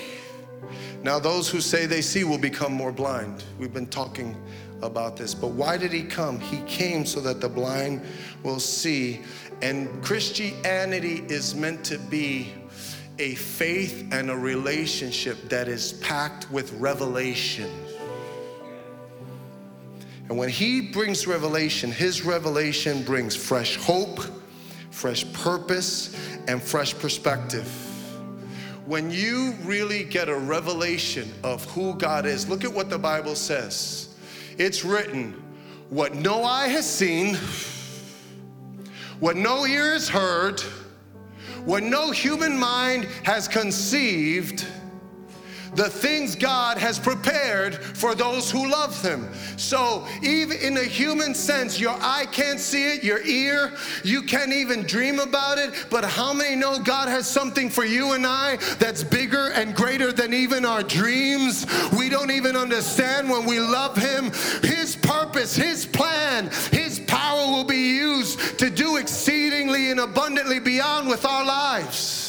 Now, 1.03 1.19
those 1.19 1.49
who 1.49 1.59
say 1.59 1.85
they 1.85 2.01
see 2.01 2.23
will 2.23 2.37
become 2.37 2.71
more 2.71 2.91
blind. 2.91 3.43
We've 3.59 3.73
been 3.73 3.87
talking 3.87 4.35
about 4.83 5.17
this. 5.17 5.33
But 5.33 5.49
why 5.49 5.77
did 5.77 5.91
he 5.91 6.03
come? 6.03 6.39
He 6.39 6.61
came 6.67 7.05
so 7.05 7.19
that 7.21 7.41
the 7.41 7.49
blind 7.49 8.01
will 8.43 8.59
see. 8.59 9.21
And 9.61 10.03
Christianity 10.03 11.23
is 11.27 11.55
meant 11.55 11.83
to 11.85 11.97
be 11.97 12.53
a 13.19 13.35
faith 13.35 14.07
and 14.11 14.29
a 14.29 14.37
relationship 14.37 15.49
that 15.49 15.67
is 15.67 15.93
packed 15.93 16.49
with 16.51 16.73
revelation. 16.73 17.69
And 20.29 20.37
when 20.37 20.49
he 20.49 20.81
brings 20.81 21.27
revelation, 21.27 21.91
his 21.91 22.23
revelation 22.23 23.03
brings 23.03 23.35
fresh 23.35 23.77
hope, 23.77 24.19
fresh 24.89 25.31
purpose, 25.33 26.15
and 26.47 26.61
fresh 26.61 26.97
perspective. 26.97 27.67
When 28.85 29.11
you 29.11 29.53
really 29.63 30.03
get 30.03 30.29
a 30.29 30.35
revelation 30.35 31.31
of 31.43 31.63
who 31.71 31.93
God 31.95 32.25
is, 32.25 32.49
look 32.49 32.63
at 32.63 32.73
what 32.73 32.89
the 32.89 32.97
Bible 32.97 33.35
says. 33.35 34.02
It's 34.57 34.85
written, 34.85 35.33
what 35.89 36.15
no 36.15 36.43
eye 36.43 36.67
has 36.67 36.89
seen, 36.89 37.35
what 39.19 39.35
no 39.35 39.65
ear 39.65 39.93
has 39.93 40.07
heard, 40.07 40.61
what 41.65 41.83
no 41.83 42.11
human 42.11 42.57
mind 42.57 43.05
has 43.23 43.47
conceived 43.47 44.65
the 45.75 45.89
things 45.89 46.35
God 46.35 46.77
has 46.77 46.99
prepared 46.99 47.75
for 47.75 48.15
those 48.15 48.49
who 48.51 48.69
love 48.69 49.01
Him. 49.01 49.29
So, 49.57 50.07
even 50.21 50.57
in 50.57 50.77
a 50.77 50.83
human 50.83 51.33
sense, 51.33 51.79
your 51.79 51.95
eye 51.99 52.25
can't 52.31 52.59
see 52.59 52.93
it, 52.93 53.03
your 53.03 53.21
ear, 53.21 53.73
you 54.03 54.23
can't 54.23 54.53
even 54.53 54.83
dream 54.83 55.19
about 55.19 55.57
it. 55.57 55.87
But 55.89 56.05
how 56.05 56.33
many 56.33 56.55
know 56.55 56.79
God 56.79 57.09
has 57.09 57.27
something 57.27 57.69
for 57.69 57.85
you 57.85 58.13
and 58.13 58.25
I 58.25 58.57
that's 58.77 59.03
bigger 59.03 59.49
and 59.49 59.75
greater 59.75 60.11
than 60.11 60.33
even 60.33 60.65
our 60.65 60.83
dreams? 60.83 61.65
We 61.97 62.09
don't 62.09 62.31
even 62.31 62.55
understand 62.55 63.29
when 63.29 63.45
we 63.45 63.59
love 63.59 63.97
Him. 63.97 64.31
His 64.61 64.95
purpose, 64.95 65.55
His 65.55 65.85
plan, 65.85 66.49
His 66.71 66.99
power 66.99 67.47
will 67.51 67.63
be 67.63 67.95
used 67.97 68.59
to 68.59 68.69
do 68.69 68.97
exceedingly 68.97 69.91
and 69.91 69.99
abundantly 69.99 70.59
beyond 70.59 71.07
with 71.07 71.25
our 71.25 71.45
lives. 71.45 72.22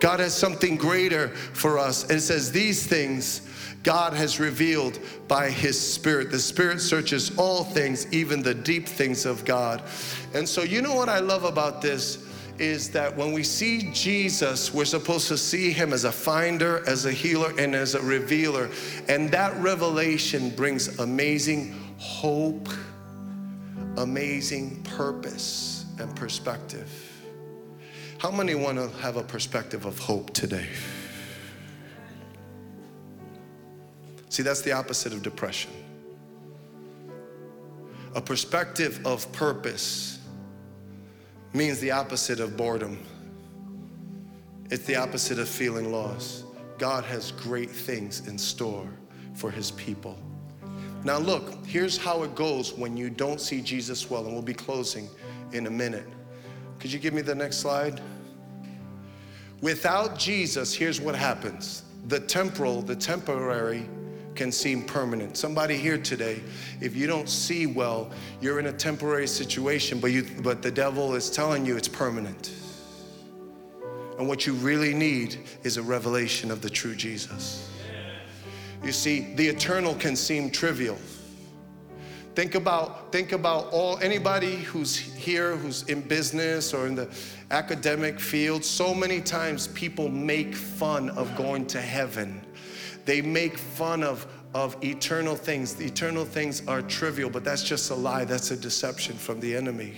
God 0.00 0.20
has 0.20 0.34
something 0.34 0.76
greater 0.76 1.28
for 1.28 1.78
us. 1.78 2.04
And 2.04 2.12
it 2.12 2.20
says, 2.20 2.52
These 2.52 2.86
things 2.86 3.48
God 3.82 4.12
has 4.12 4.40
revealed 4.40 4.98
by 5.28 5.50
His 5.50 5.80
Spirit. 5.80 6.30
The 6.30 6.38
Spirit 6.38 6.80
searches 6.80 7.36
all 7.38 7.64
things, 7.64 8.12
even 8.12 8.42
the 8.42 8.54
deep 8.54 8.88
things 8.88 9.24
of 9.24 9.44
God. 9.44 9.82
And 10.34 10.48
so, 10.48 10.62
you 10.62 10.82
know 10.82 10.94
what 10.94 11.08
I 11.08 11.20
love 11.20 11.44
about 11.44 11.80
this? 11.80 12.24
Is 12.58 12.90
that 12.90 13.16
when 13.16 13.32
we 13.32 13.44
see 13.44 13.90
Jesus, 13.92 14.74
we're 14.74 14.84
supposed 14.84 15.28
to 15.28 15.38
see 15.38 15.70
him 15.70 15.92
as 15.92 16.02
a 16.02 16.10
finder, 16.10 16.82
as 16.88 17.06
a 17.06 17.12
healer, 17.12 17.52
and 17.56 17.72
as 17.72 17.94
a 17.94 18.02
revealer. 18.02 18.68
And 19.08 19.30
that 19.30 19.56
revelation 19.58 20.50
brings 20.50 20.98
amazing 20.98 21.72
hope, 21.98 22.68
amazing 23.96 24.82
purpose, 24.82 25.86
and 26.00 26.14
perspective. 26.16 27.17
How 28.18 28.32
many 28.32 28.56
want 28.56 28.78
to 28.78 28.88
have 28.98 29.16
a 29.16 29.22
perspective 29.22 29.84
of 29.84 29.96
hope 30.00 30.32
today? 30.34 30.66
See, 34.28 34.42
that's 34.42 34.60
the 34.60 34.72
opposite 34.72 35.12
of 35.12 35.22
depression. 35.22 35.70
A 38.16 38.20
perspective 38.20 39.00
of 39.06 39.30
purpose 39.30 40.18
means 41.52 41.78
the 41.78 41.92
opposite 41.92 42.40
of 42.40 42.56
boredom. 42.56 42.98
It's 44.68 44.84
the 44.84 44.96
opposite 44.96 45.38
of 45.38 45.48
feeling 45.48 45.92
lost. 45.92 46.44
God 46.76 47.04
has 47.04 47.30
great 47.30 47.70
things 47.70 48.26
in 48.26 48.36
store 48.36 48.88
for 49.34 49.52
his 49.52 49.70
people. 49.70 50.18
Now, 51.04 51.18
look, 51.18 51.64
here's 51.64 51.96
how 51.96 52.24
it 52.24 52.34
goes 52.34 52.72
when 52.74 52.96
you 52.96 53.10
don't 53.10 53.40
see 53.40 53.60
Jesus 53.60 54.10
well, 54.10 54.24
and 54.24 54.32
we'll 54.32 54.42
be 54.42 54.54
closing 54.54 55.08
in 55.52 55.68
a 55.68 55.70
minute. 55.70 56.06
Could 56.78 56.92
you 56.92 56.98
give 56.98 57.14
me 57.14 57.22
the 57.22 57.34
next 57.34 57.58
slide? 57.58 58.00
Without 59.60 60.18
Jesus, 60.18 60.72
here's 60.74 61.00
what 61.00 61.14
happens 61.14 61.82
the 62.06 62.20
temporal, 62.20 62.80
the 62.80 62.96
temporary, 62.96 63.86
can 64.34 64.52
seem 64.52 64.84
permanent. 64.84 65.36
Somebody 65.36 65.76
here 65.76 65.98
today, 65.98 66.40
if 66.80 66.94
you 66.94 67.08
don't 67.08 67.28
see 67.28 67.66
well, 67.66 68.10
you're 68.40 68.60
in 68.60 68.66
a 68.66 68.72
temporary 68.72 69.26
situation, 69.26 69.98
but, 69.98 70.12
you, 70.12 70.24
but 70.42 70.62
the 70.62 70.70
devil 70.70 71.14
is 71.16 71.28
telling 71.28 71.66
you 71.66 71.76
it's 71.76 71.88
permanent. 71.88 72.52
And 74.16 74.28
what 74.28 74.46
you 74.46 74.54
really 74.54 74.94
need 74.94 75.40
is 75.64 75.76
a 75.76 75.82
revelation 75.82 76.52
of 76.52 76.62
the 76.62 76.70
true 76.70 76.94
Jesus. 76.94 77.68
You 78.84 78.92
see, 78.92 79.34
the 79.34 79.46
eternal 79.46 79.94
can 79.96 80.14
seem 80.14 80.50
trivial. 80.50 80.98
Think 82.38 82.54
about, 82.54 83.10
think 83.10 83.32
about 83.32 83.72
all 83.72 83.98
anybody 83.98 84.58
who's 84.58 84.96
here, 84.96 85.56
who's 85.56 85.82
in 85.88 86.02
business 86.02 86.72
or 86.72 86.86
in 86.86 86.94
the 86.94 87.08
academic 87.50 88.20
field. 88.20 88.64
So 88.64 88.94
many 88.94 89.20
times 89.20 89.66
people 89.66 90.08
make 90.08 90.54
fun 90.54 91.10
of 91.10 91.34
going 91.34 91.66
to 91.66 91.80
heaven. 91.80 92.40
They 93.04 93.20
make 93.22 93.58
fun 93.58 94.04
of 94.04 94.24
of 94.54 94.76
eternal 94.84 95.34
things. 95.34 95.74
The 95.74 95.86
eternal 95.86 96.24
things 96.24 96.62
are 96.68 96.80
trivial, 96.80 97.28
but 97.28 97.42
that's 97.42 97.64
just 97.64 97.90
a 97.90 97.94
lie. 97.96 98.24
That's 98.24 98.52
a 98.52 98.56
deception 98.56 99.16
from 99.16 99.40
the 99.40 99.56
enemy. 99.56 99.94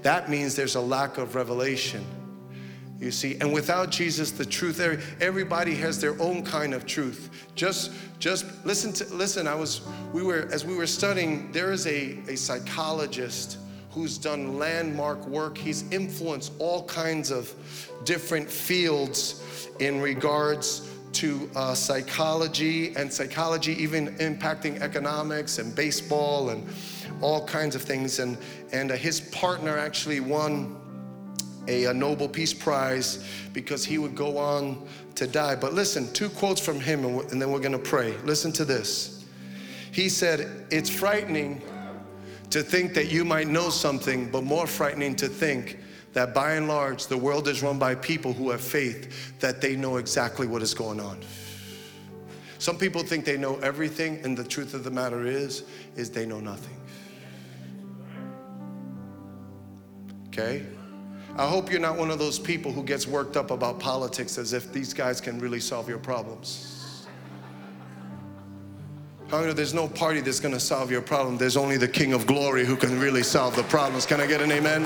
That 0.00 0.30
means 0.30 0.56
there's 0.56 0.76
a 0.76 0.80
lack 0.80 1.18
of 1.18 1.34
revelation. 1.34 2.02
You 2.98 3.10
see, 3.10 3.36
and 3.40 3.52
without 3.52 3.90
Jesus, 3.90 4.30
the 4.30 4.44
truth, 4.44 4.80
everybody 5.20 5.74
has 5.74 6.00
their 6.00 6.20
own 6.20 6.42
kind 6.42 6.72
of 6.72 6.86
truth. 6.86 7.46
Just, 7.54 7.92
just 8.18 8.46
listen 8.64 8.92
to, 8.94 9.14
listen, 9.14 9.46
I 9.46 9.54
was, 9.54 9.82
we 10.14 10.22
were, 10.22 10.48
as 10.50 10.64
we 10.64 10.74
were 10.74 10.86
studying, 10.86 11.52
there 11.52 11.72
is 11.72 11.86
a, 11.86 12.18
a 12.26 12.36
psychologist 12.36 13.58
who's 13.90 14.16
done 14.16 14.58
landmark 14.58 15.26
work. 15.26 15.58
He's 15.58 15.90
influenced 15.90 16.52
all 16.58 16.84
kinds 16.84 17.30
of 17.30 17.52
different 18.04 18.48
fields 18.48 19.42
in 19.78 20.00
regards 20.00 20.90
to 21.12 21.50
uh, 21.54 21.74
psychology 21.74 22.94
and 22.96 23.12
psychology 23.12 23.72
even 23.82 24.14
impacting 24.16 24.80
economics 24.80 25.58
and 25.58 25.74
baseball 25.74 26.50
and 26.50 26.66
all 27.20 27.46
kinds 27.46 27.74
of 27.74 27.82
things. 27.82 28.18
And, 28.18 28.38
and 28.72 28.90
uh, 28.90 28.96
his 28.96 29.20
partner 29.20 29.76
actually 29.78 30.20
won 30.20 30.76
a, 31.68 31.84
a 31.84 31.94
Nobel 31.94 32.28
Peace 32.28 32.54
Prize 32.54 33.24
because 33.52 33.84
he 33.84 33.98
would 33.98 34.14
go 34.14 34.38
on 34.38 34.86
to 35.16 35.26
die. 35.26 35.56
But 35.56 35.74
listen, 35.74 36.12
two 36.12 36.28
quotes 36.28 36.60
from 36.60 36.80
him, 36.80 37.04
and, 37.04 37.32
and 37.32 37.42
then 37.42 37.50
we're 37.50 37.60
gonna 37.60 37.78
pray. 37.78 38.16
Listen 38.24 38.52
to 38.52 38.64
this. 38.64 39.24
He 39.92 40.08
said, 40.08 40.66
It's 40.70 40.90
frightening 40.90 41.62
to 42.50 42.62
think 42.62 42.94
that 42.94 43.10
you 43.10 43.24
might 43.24 43.48
know 43.48 43.70
something, 43.70 44.30
but 44.30 44.44
more 44.44 44.66
frightening 44.66 45.16
to 45.16 45.28
think 45.28 45.78
that 46.12 46.32
by 46.32 46.52
and 46.52 46.68
large, 46.68 47.06
the 47.06 47.16
world 47.16 47.48
is 47.48 47.62
run 47.62 47.78
by 47.78 47.94
people 47.94 48.32
who 48.32 48.50
have 48.50 48.60
faith 48.60 49.38
that 49.40 49.60
they 49.60 49.76
know 49.76 49.96
exactly 49.96 50.46
what 50.46 50.62
is 50.62 50.74
going 50.74 51.00
on. 51.00 51.18
Some 52.58 52.78
people 52.78 53.02
think 53.02 53.24
they 53.24 53.36
know 53.36 53.56
everything, 53.56 54.20
and 54.24 54.36
the 54.36 54.44
truth 54.44 54.72
of 54.74 54.82
the 54.82 54.90
matter 54.90 55.26
is, 55.26 55.64
is 55.94 56.10
they 56.10 56.24
know 56.24 56.40
nothing. 56.40 56.76
Okay? 60.28 60.66
I 61.38 61.46
hope 61.46 61.70
you're 61.70 61.80
not 61.80 61.98
one 61.98 62.10
of 62.10 62.18
those 62.18 62.38
people 62.38 62.72
who 62.72 62.82
gets 62.82 63.06
worked 63.06 63.36
up 63.36 63.50
about 63.50 63.78
politics 63.78 64.38
as 64.38 64.54
if 64.54 64.72
these 64.72 64.94
guys 64.94 65.20
can 65.20 65.38
really 65.38 65.60
solve 65.60 65.86
your 65.86 65.98
problems. 65.98 67.06
How 69.28 69.52
there's 69.52 69.74
no 69.74 69.86
party 69.86 70.20
that's 70.20 70.40
gonna 70.40 70.58
solve 70.58 70.90
your 70.90 71.02
problem? 71.02 71.36
There's 71.36 71.58
only 71.58 71.76
the 71.76 71.88
King 71.88 72.14
of 72.14 72.26
Glory 72.26 72.64
who 72.64 72.74
can 72.74 72.98
really 72.98 73.22
solve 73.22 73.54
the 73.54 73.64
problems. 73.64 74.06
Can 74.06 74.20
I 74.20 74.26
get 74.26 74.40
an 74.40 74.50
amen? 74.50 74.84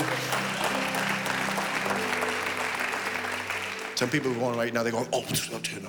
Some 3.95 4.09
people 4.09 4.33
going 4.33 4.57
right 4.57 4.73
now, 4.73 4.83
they're 4.83 4.91
going, 4.91 5.07
oh, 5.13 5.23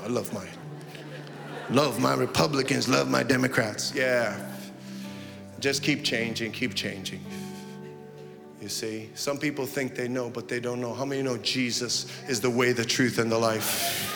I 0.04 0.06
love 0.06 0.32
my, 0.32 0.46
love 1.70 1.98
my 1.98 2.14
Republicans, 2.14 2.88
love 2.88 3.10
my 3.10 3.24
Democrats. 3.24 3.94
Yeah. 3.96 4.38
Just 5.58 5.82
keep 5.82 6.04
changing, 6.04 6.52
keep 6.52 6.74
changing. 6.74 7.24
You 8.62 8.68
see, 8.68 9.10
some 9.14 9.38
people 9.38 9.66
think 9.66 9.96
they 9.96 10.06
know, 10.06 10.30
but 10.30 10.46
they 10.46 10.60
don't 10.60 10.80
know. 10.80 10.94
How 10.94 11.04
many 11.04 11.20
know 11.20 11.36
Jesus 11.38 12.06
is 12.28 12.40
the 12.40 12.48
way, 12.48 12.70
the 12.70 12.84
truth, 12.84 13.18
and 13.18 13.30
the 13.30 13.36
life? 13.36 14.08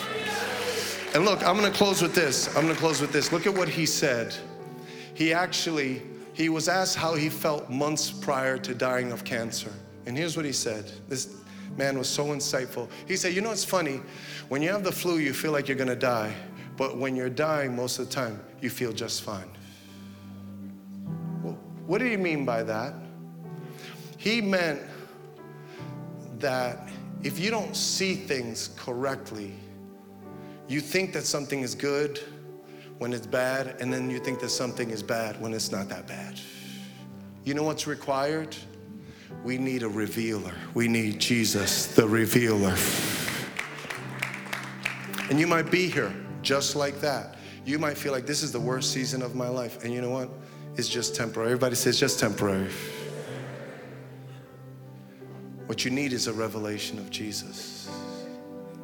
And 1.13 1.25
look, 1.25 1.45
I'm 1.45 1.57
gonna 1.57 1.69
close 1.69 2.01
with 2.01 2.15
this. 2.15 2.47
I'm 2.55 2.63
gonna 2.63 2.75
close 2.75 3.01
with 3.01 3.11
this. 3.11 3.33
Look 3.33 3.45
at 3.45 3.53
what 3.53 3.67
he 3.67 3.85
said. 3.85 4.33
He 5.13 5.33
actually, 5.33 6.01
he 6.33 6.47
was 6.47 6.69
asked 6.69 6.95
how 6.95 7.15
he 7.15 7.27
felt 7.27 7.69
months 7.69 8.09
prior 8.09 8.57
to 8.59 8.73
dying 8.73 9.11
of 9.11 9.25
cancer. 9.25 9.73
And 10.05 10.17
here's 10.17 10.37
what 10.37 10.45
he 10.45 10.53
said. 10.53 10.89
This, 11.09 11.35
man 11.75 11.97
was 11.97 12.07
so 12.07 12.27
insightful. 12.27 12.89
He 13.05 13.17
said, 13.17 13.33
You 13.33 13.41
know, 13.41 13.51
it's 13.51 13.65
funny. 13.65 13.99
When 14.47 14.61
you 14.61 14.69
have 14.69 14.85
the 14.85 14.93
flu, 14.93 15.17
you 15.17 15.33
feel 15.33 15.51
like 15.51 15.67
you're 15.67 15.77
to 15.77 15.95
die. 15.95 16.33
But 16.77 16.97
when 16.97 17.17
you're 17.17 17.29
dying, 17.29 17.75
most 17.75 17.99
of 17.99 18.07
the 18.07 18.13
time, 18.13 18.39
you 18.61 18.69
feel 18.69 18.93
just 18.93 19.23
fine. 19.23 19.49
Well, 21.43 21.57
what 21.85 21.97
do 21.97 22.05
you 22.05 22.17
mean 22.17 22.45
by 22.45 22.63
that? 22.63 22.93
He 24.17 24.41
meant 24.41 24.81
that 26.39 26.89
if 27.23 27.39
you 27.39 27.49
don't 27.49 27.75
see 27.75 28.15
things 28.15 28.69
correctly, 28.77 29.53
you 30.67 30.81
think 30.81 31.13
that 31.13 31.25
something 31.25 31.61
is 31.61 31.73
good 31.75 32.19
when 32.97 33.13
it's 33.13 33.27
bad, 33.27 33.75
and 33.79 33.93
then 33.93 34.09
you 34.09 34.19
think 34.19 34.39
that 34.39 34.49
something 34.49 34.89
is 34.89 35.03
bad 35.03 35.39
when 35.39 35.53
it's 35.53 35.71
not 35.71 35.87
that 35.89 36.07
bad. 36.07 36.39
You 37.43 37.53
know 37.53 37.63
what's 37.63 37.87
required? 37.87 38.55
We 39.43 39.57
need 39.57 39.83
a 39.83 39.87
revealer. 39.87 40.53
We 40.73 40.87
need 40.87 41.19
Jesus, 41.19 41.87
the 41.87 42.07
revealer. 42.07 42.75
And 45.29 45.39
you 45.39 45.47
might 45.47 45.69
be 45.69 45.89
here 45.89 46.13
just 46.41 46.75
like 46.75 46.99
that. 47.01 47.35
You 47.65 47.77
might 47.79 47.97
feel 47.97 48.13
like 48.13 48.25
this 48.25 48.43
is 48.43 48.51
the 48.51 48.59
worst 48.59 48.91
season 48.91 49.21
of 49.21 49.35
my 49.35 49.47
life. 49.47 49.83
And 49.83 49.93
you 49.93 50.01
know 50.01 50.09
what? 50.09 50.29
It's 50.75 50.87
just 50.87 51.15
temporary. 51.15 51.49
Everybody 51.49 51.75
says 51.75 51.99
just 51.99 52.19
temporary. 52.19 52.69
What 55.67 55.85
you 55.85 55.91
need 55.91 56.13
is 56.13 56.27
a 56.27 56.33
revelation 56.33 56.97
of 56.97 57.09
Jesus. 57.09 57.89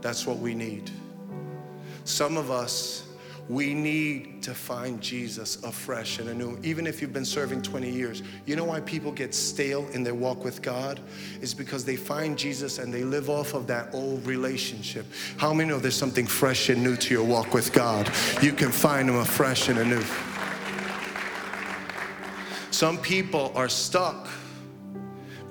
That's 0.02 0.28
what 0.28 0.38
we 0.38 0.54
need. 0.54 0.92
Some 2.04 2.38
of 2.38 2.52
us 2.52 3.04
we 3.50 3.74
need 3.74 4.42
to 4.44 4.54
find 4.54 5.02
Jesus 5.02 5.62
afresh 5.64 6.20
and 6.20 6.30
anew. 6.30 6.58
Even 6.64 6.88
if 6.88 7.02
you've 7.02 7.12
been 7.12 7.26
serving 7.26 7.62
20 7.62 7.90
years, 7.90 8.24
you 8.46 8.56
know 8.56 8.64
why 8.64 8.80
people 8.82 9.12
get 9.12 9.36
stale 9.36 9.88
in 9.90 10.02
their 10.02 10.14
walk 10.16 10.46
with 10.46 10.62
God? 10.62 11.02
Is 11.42 11.54
because 11.54 11.84
they 11.84 11.98
find 11.98 12.38
Jesus 12.38 12.80
and 12.80 12.94
they 12.94 13.04
live 13.04 13.30
off 13.30 13.54
of 13.54 13.68
that 13.68 13.94
old 13.94 14.26
relationship. 14.26 15.06
How 15.38 15.54
many 15.54 15.70
know 15.70 15.80
there's 15.80 15.96
something 15.96 16.26
fresh 16.26 16.70
and 16.70 16.82
new 16.82 16.96
to 16.96 17.14
your 17.14 17.26
walk 17.26 17.54
with 17.54 17.74
God? 17.74 18.10
You 18.42 18.54
can 18.54 18.72
find 18.72 19.10
Him 19.10 19.16
afresh 19.16 19.68
and 19.68 19.78
anew. 19.80 20.04
Some 22.72 22.98
people 22.98 23.52
are 23.56 23.70
stuck 23.70 24.30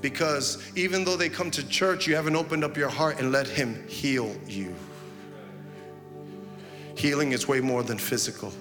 because 0.02 0.62
even 0.76 1.04
though 1.04 1.16
they 1.16 1.28
come 1.30 1.50
to 1.52 1.66
church, 1.68 2.06
you 2.06 2.14
haven't 2.14 2.36
opened 2.36 2.64
up 2.64 2.76
your 2.76 2.90
heart 2.90 3.18
and 3.18 3.32
let 3.32 3.48
Him 3.48 3.86
heal 3.88 4.36
you. 4.46 4.74
Healing 6.96 7.32
is 7.32 7.48
way 7.48 7.60
more 7.60 7.82
than 7.82 7.96
physical. 7.96 8.52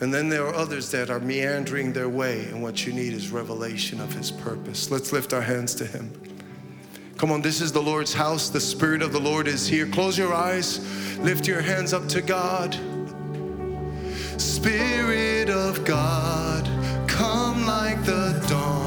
And 0.00 0.12
then 0.12 0.28
there 0.28 0.46
are 0.46 0.54
others 0.54 0.90
that 0.90 1.08
are 1.08 1.18
meandering 1.18 1.92
their 1.92 2.08
way, 2.08 2.44
and 2.44 2.62
what 2.62 2.86
you 2.86 2.92
need 2.92 3.14
is 3.14 3.30
revelation 3.30 4.00
of 4.00 4.12
His 4.12 4.30
purpose. 4.30 4.90
Let's 4.90 5.10
lift 5.10 5.32
our 5.32 5.40
hands 5.40 5.74
to 5.76 5.86
Him. 5.86 6.12
Come 7.16 7.32
on, 7.32 7.40
this 7.40 7.62
is 7.62 7.72
the 7.72 7.82
Lord's 7.82 8.12
house. 8.12 8.50
The 8.50 8.60
Spirit 8.60 9.00
of 9.00 9.10
the 9.10 9.18
Lord 9.18 9.48
is 9.48 9.66
here. 9.66 9.86
Close 9.86 10.18
your 10.18 10.34
eyes, 10.34 11.18
lift 11.18 11.48
your 11.48 11.62
hands 11.62 11.94
up 11.94 12.06
to 12.08 12.20
God. 12.20 12.78
Spirit 14.38 15.48
of 15.48 15.82
God, 15.86 16.66
come 17.08 17.64
like 17.64 18.04
the 18.04 18.44
dawn, 18.50 18.85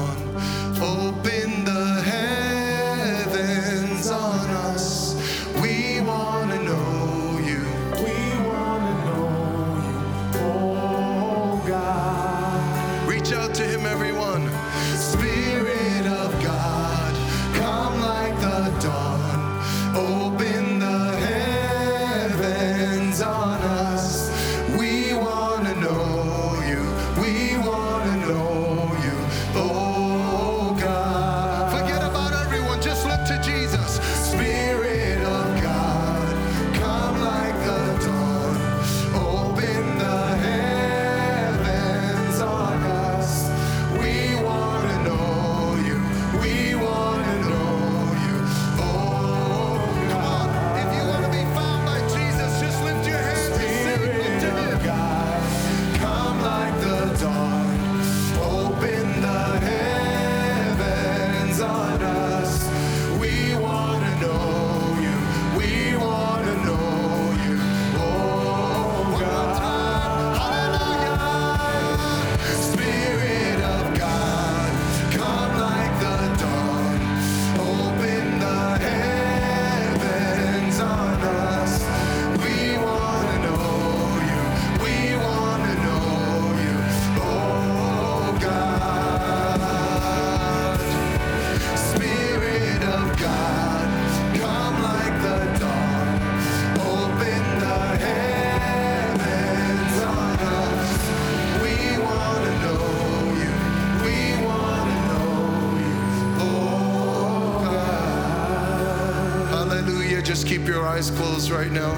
right 111.70 111.80
now. 111.80 111.94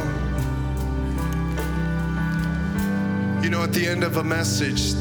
You 3.42 3.50
know, 3.50 3.62
at 3.62 3.72
the 3.72 3.86
end 3.86 4.04
of 4.04 4.18
a 4.18 4.24
message, 4.24 4.92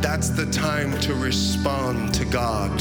that's 0.00 0.30
the 0.30 0.46
time 0.46 0.98
to 1.00 1.14
respond 1.14 2.14
to 2.14 2.24
God. 2.24 2.78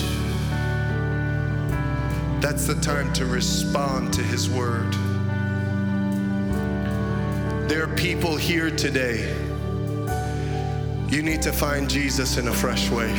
That's 2.41 2.67
the 2.67 2.75
time 2.81 3.11
to 3.13 3.25
respond 3.25 4.13
to 4.13 4.21
His 4.21 4.49
Word. 4.49 4.91
There 7.69 7.83
are 7.83 7.95
people 7.95 8.35
here 8.35 8.69
today. 8.69 9.33
You 11.09 11.21
need 11.21 11.41
to 11.43 11.51
find 11.51 11.89
Jesus 11.89 12.37
in 12.37 12.47
a 12.47 12.53
fresh 12.53 12.89
way. 12.89 13.11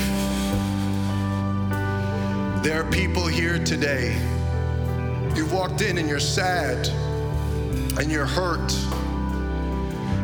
There 2.63 2.81
are 2.81 2.91
people 2.91 3.27
here 3.27 3.59
today. 3.65 4.15
You've 5.35 5.53
walked 5.53 5.83
in 5.83 5.99
and 5.99 6.09
you're 6.09 6.19
sad 6.19 6.89
and 7.99 8.13
you're 8.13 8.27
hurt 8.27 8.73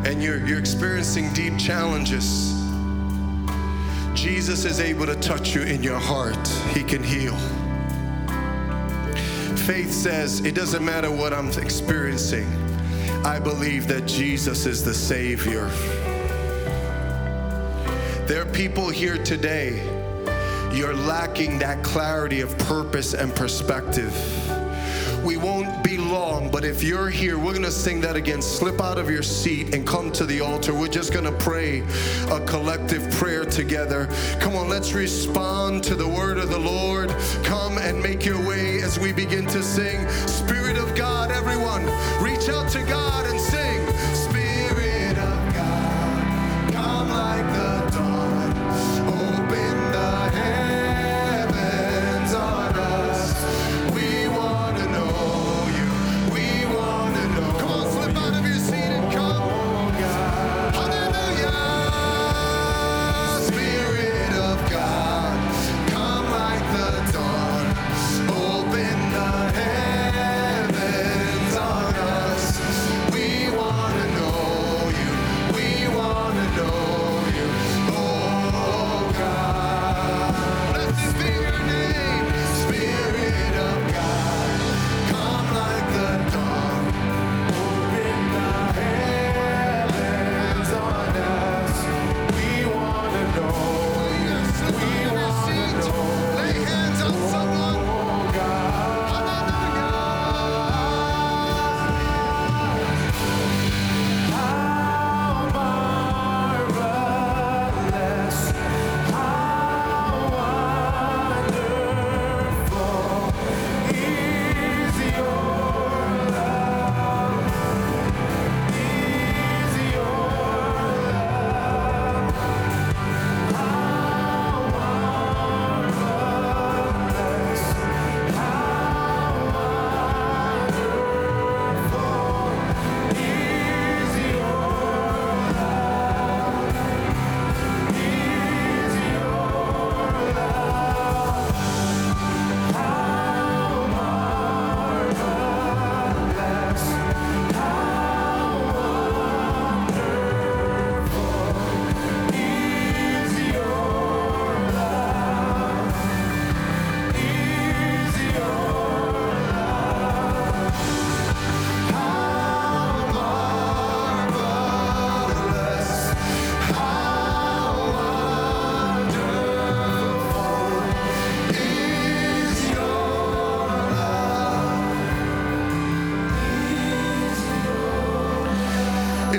and 0.05 0.21
you're, 0.21 0.45
you're 0.45 0.59
experiencing 0.59 1.31
deep 1.33 1.57
challenges. 1.57 2.53
Jesus 4.13 4.65
is 4.65 4.79
able 4.79 5.05
to 5.05 5.15
touch 5.15 5.55
you 5.55 5.61
in 5.61 5.81
your 5.81 5.99
heart, 5.99 6.47
He 6.73 6.83
can 6.83 7.03
heal. 7.03 7.35
Faith 9.57 9.91
says, 9.91 10.41
it 10.41 10.55
doesn't 10.55 10.83
matter 10.83 11.09
what 11.09 11.33
I'm 11.33 11.49
experiencing, 11.51 12.47
I 13.25 13.39
believe 13.39 13.87
that 13.87 14.05
Jesus 14.05 14.65
is 14.65 14.83
the 14.83 14.93
Savior. 14.93 15.67
There 18.27 18.41
are 18.41 18.51
people 18.51 18.89
here 18.89 19.17
today, 19.23 19.83
you're 20.73 20.93
lacking 20.93 21.59
that 21.59 21.83
clarity 21.83 22.41
of 22.41 22.57
purpose 22.59 23.13
and 23.13 23.33
perspective. 23.35 24.13
We 25.23 25.37
won't 25.37 25.82
but 26.53 26.63
if 26.63 26.83
you're 26.83 27.09
here, 27.09 27.39
we're 27.39 27.53
gonna 27.53 27.71
sing 27.71 27.99
that 28.01 28.15
again. 28.15 28.39
Slip 28.39 28.79
out 28.79 28.99
of 28.99 29.09
your 29.09 29.23
seat 29.23 29.73
and 29.73 29.87
come 29.87 30.11
to 30.11 30.23
the 30.23 30.39
altar. 30.39 30.71
We're 30.71 30.87
just 30.87 31.11
gonna 31.11 31.31
pray 31.31 31.81
a 32.29 32.39
collective 32.41 33.09
prayer 33.13 33.43
together. 33.43 34.07
Come 34.39 34.55
on, 34.55 34.69
let's 34.69 34.93
respond 34.93 35.83
to 35.85 35.95
the 35.95 36.07
word 36.07 36.37
of 36.37 36.51
the 36.51 36.59
Lord. 36.59 37.09
Come 37.43 37.79
and 37.79 37.99
make 37.99 38.23
your 38.23 38.39
way 38.47 38.83
as 38.83 38.99
we 38.99 39.11
begin 39.11 39.47
to 39.47 39.63
sing. 39.63 40.07
Spirit 40.27 40.77
of 40.77 40.95
God, 40.95 41.31
everyone, 41.31 41.85
reach 42.21 42.47
out 42.49 42.69
to 42.69 42.83
God 42.83 43.25
and 43.25 43.41
sing. 43.41 43.82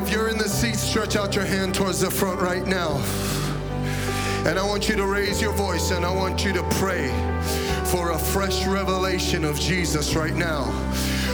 If 0.07 0.13
you're 0.13 0.29
in 0.29 0.37
the 0.37 0.51
seat, 0.51 0.77
stretch 0.77 1.17
out 1.17 1.35
your 1.35 1.47
hand 1.47 1.75
towards 1.75 2.01
the 2.01 2.11
front 2.11 2.39
right 2.39 2.67
now. 2.67 3.03
And 4.47 4.59
I 4.59 4.63
want 4.63 4.87
you 4.87 4.97
to 4.97 5.07
raise 5.07 5.41
your 5.41 5.55
voice 5.55 5.93
and 5.93 6.05
I 6.05 6.15
want 6.15 6.45
you 6.45 6.53
to 6.53 6.63
pray 6.73 7.09
for 7.87 8.11
a 8.11 8.19
fresh 8.19 8.67
revelation 8.67 9.47
of 9.47 9.59
Jesus 9.59 10.15
right 10.15 10.35
now. 10.35 10.65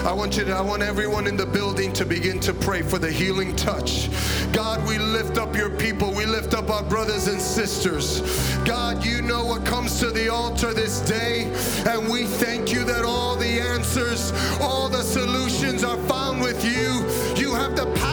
I 0.07 0.13
want 0.13 0.37
you 0.37 0.45
to, 0.45 0.53
I 0.53 0.61
want 0.61 0.83
everyone 0.83 1.27
in 1.27 1.37
the 1.37 1.47
building 1.47 1.93
to 1.95 2.07
begin 2.07 2.39
to 2.41 2.55
pray 2.55 2.81
for 2.81 2.99
the 2.99 3.11
healing 3.11 3.57
touch. 3.57 4.09
God, 4.53 4.87
we 4.89 4.99
lift 4.99 5.37
up 5.37 5.57
your 5.57 5.71
people. 5.71 6.13
We 6.15 6.25
lift 6.25 6.55
up 6.55 6.71
our 6.71 6.85
brothers 6.85 7.27
and 7.27 7.41
sisters. 7.41 8.21
God, 8.65 9.05
you 9.05 9.21
know 9.21 9.45
what 9.45 9.67
comes 9.67 9.99
to 9.99 10.11
the 10.11 10.29
altar 10.29 10.73
this 10.73 11.01
day. 11.01 11.53
And 11.87 12.09
we 12.09 12.25
thank 12.25 12.73
you 12.73 12.85
that 12.85 13.05
all 13.05 13.35
the 13.35 13.61
answers, 13.61 14.33
all 14.61 14.89
the 14.89 15.03
solutions 15.03 15.83
are 15.83 15.99
found 16.07 16.41
with 16.41 16.65
you. 16.65 17.05
You 17.37 17.55
have 17.55 17.77
the 17.77 17.87
power, 17.97 18.10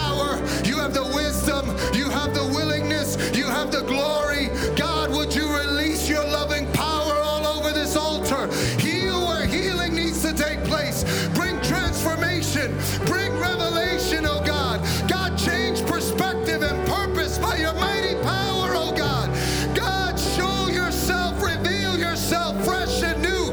have 3.67 3.83
the 3.83 3.87
glory. 3.87 4.47
God, 4.75 5.11
would 5.11 5.33
you 5.33 5.47
release 5.47 6.09
your 6.09 6.23
loving 6.23 6.71
power 6.73 7.13
all 7.21 7.45
over 7.45 7.71
this 7.71 7.95
altar? 7.95 8.51
Heal 8.79 9.25
where 9.27 9.45
healing 9.45 9.95
needs 9.95 10.21
to 10.21 10.33
take 10.33 10.63
place. 10.63 11.03
Bring 11.29 11.59
transformation, 11.61 12.75
bring 13.05 13.37
revelation, 13.39 14.25
oh 14.25 14.41
God. 14.45 14.81
God, 15.07 15.37
change 15.37 15.85
perspective 15.85 16.61
and 16.61 16.87
purpose 16.87 17.37
by 17.37 17.57
your 17.57 17.73
mighty 17.73 18.15
power, 18.23 18.73
oh 18.75 18.93
God. 18.95 19.29
God, 19.75 20.17
show 20.19 20.67
yourself, 20.67 21.41
reveal 21.41 21.97
yourself 21.97 22.63
fresh 22.63 23.03
and 23.03 23.21
new. 23.21 23.51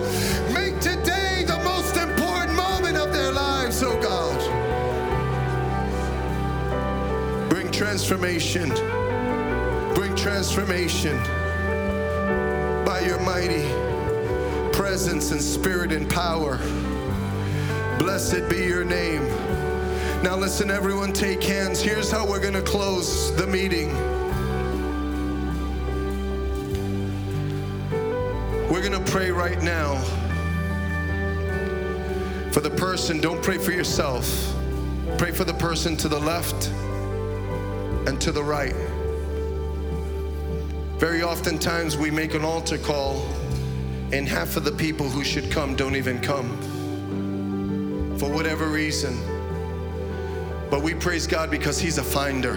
Make 0.52 0.80
today 0.80 1.44
the 1.46 1.60
most 1.64 1.96
important 1.96 2.54
moment 2.56 2.96
of 2.96 3.12
their 3.12 3.32
lives, 3.32 3.82
oh 3.82 4.00
God. 4.00 4.38
Bring 7.50 7.70
transformation. 7.70 8.93
Transformation 10.24 11.16
by 12.84 13.02
your 13.06 13.20
mighty 13.20 13.68
presence 14.72 15.30
and 15.30 15.40
spirit 15.40 15.92
and 15.92 16.10
power. 16.10 16.56
Blessed 17.98 18.48
be 18.48 18.64
your 18.64 18.84
name. 18.84 19.22
Now, 20.24 20.36
listen, 20.36 20.70
everyone, 20.70 21.12
take 21.12 21.42
hands. 21.42 21.80
Here's 21.80 22.10
how 22.10 22.26
we're 22.26 22.40
going 22.40 22.54
to 22.54 22.62
close 22.62 23.36
the 23.36 23.46
meeting. 23.46 23.92
We're 28.70 28.82
going 28.82 28.92
to 28.92 29.12
pray 29.12 29.30
right 29.30 29.62
now 29.62 30.02
For 32.54 32.60
the 32.60 32.70
person, 32.70 33.20
don't 33.20 33.42
pray 33.42 33.58
for 33.58 33.72
yourself. 33.72 34.54
Pray 35.18 35.32
for 35.32 35.42
the 35.42 35.54
person 35.54 35.96
to 35.96 36.08
the 36.08 36.20
left 36.20 36.68
and 38.08 38.20
to 38.20 38.30
the 38.30 38.44
right. 38.44 38.76
Very 41.04 41.22
oftentimes 41.22 41.98
we 41.98 42.10
make 42.10 42.32
an 42.32 42.46
altar 42.46 42.78
call 42.78 43.28
and 44.10 44.26
half 44.26 44.56
of 44.56 44.64
the 44.64 44.72
people 44.72 45.06
who 45.06 45.22
should 45.22 45.50
come 45.50 45.76
don't 45.76 45.96
even 45.96 46.18
come 46.18 46.48
for 48.18 48.32
whatever 48.32 48.68
reason. 48.68 49.14
But 50.70 50.80
we 50.80 50.94
praise 50.94 51.26
God 51.26 51.50
because 51.50 51.78
He's 51.78 51.98
a 51.98 52.02
finder. 52.02 52.56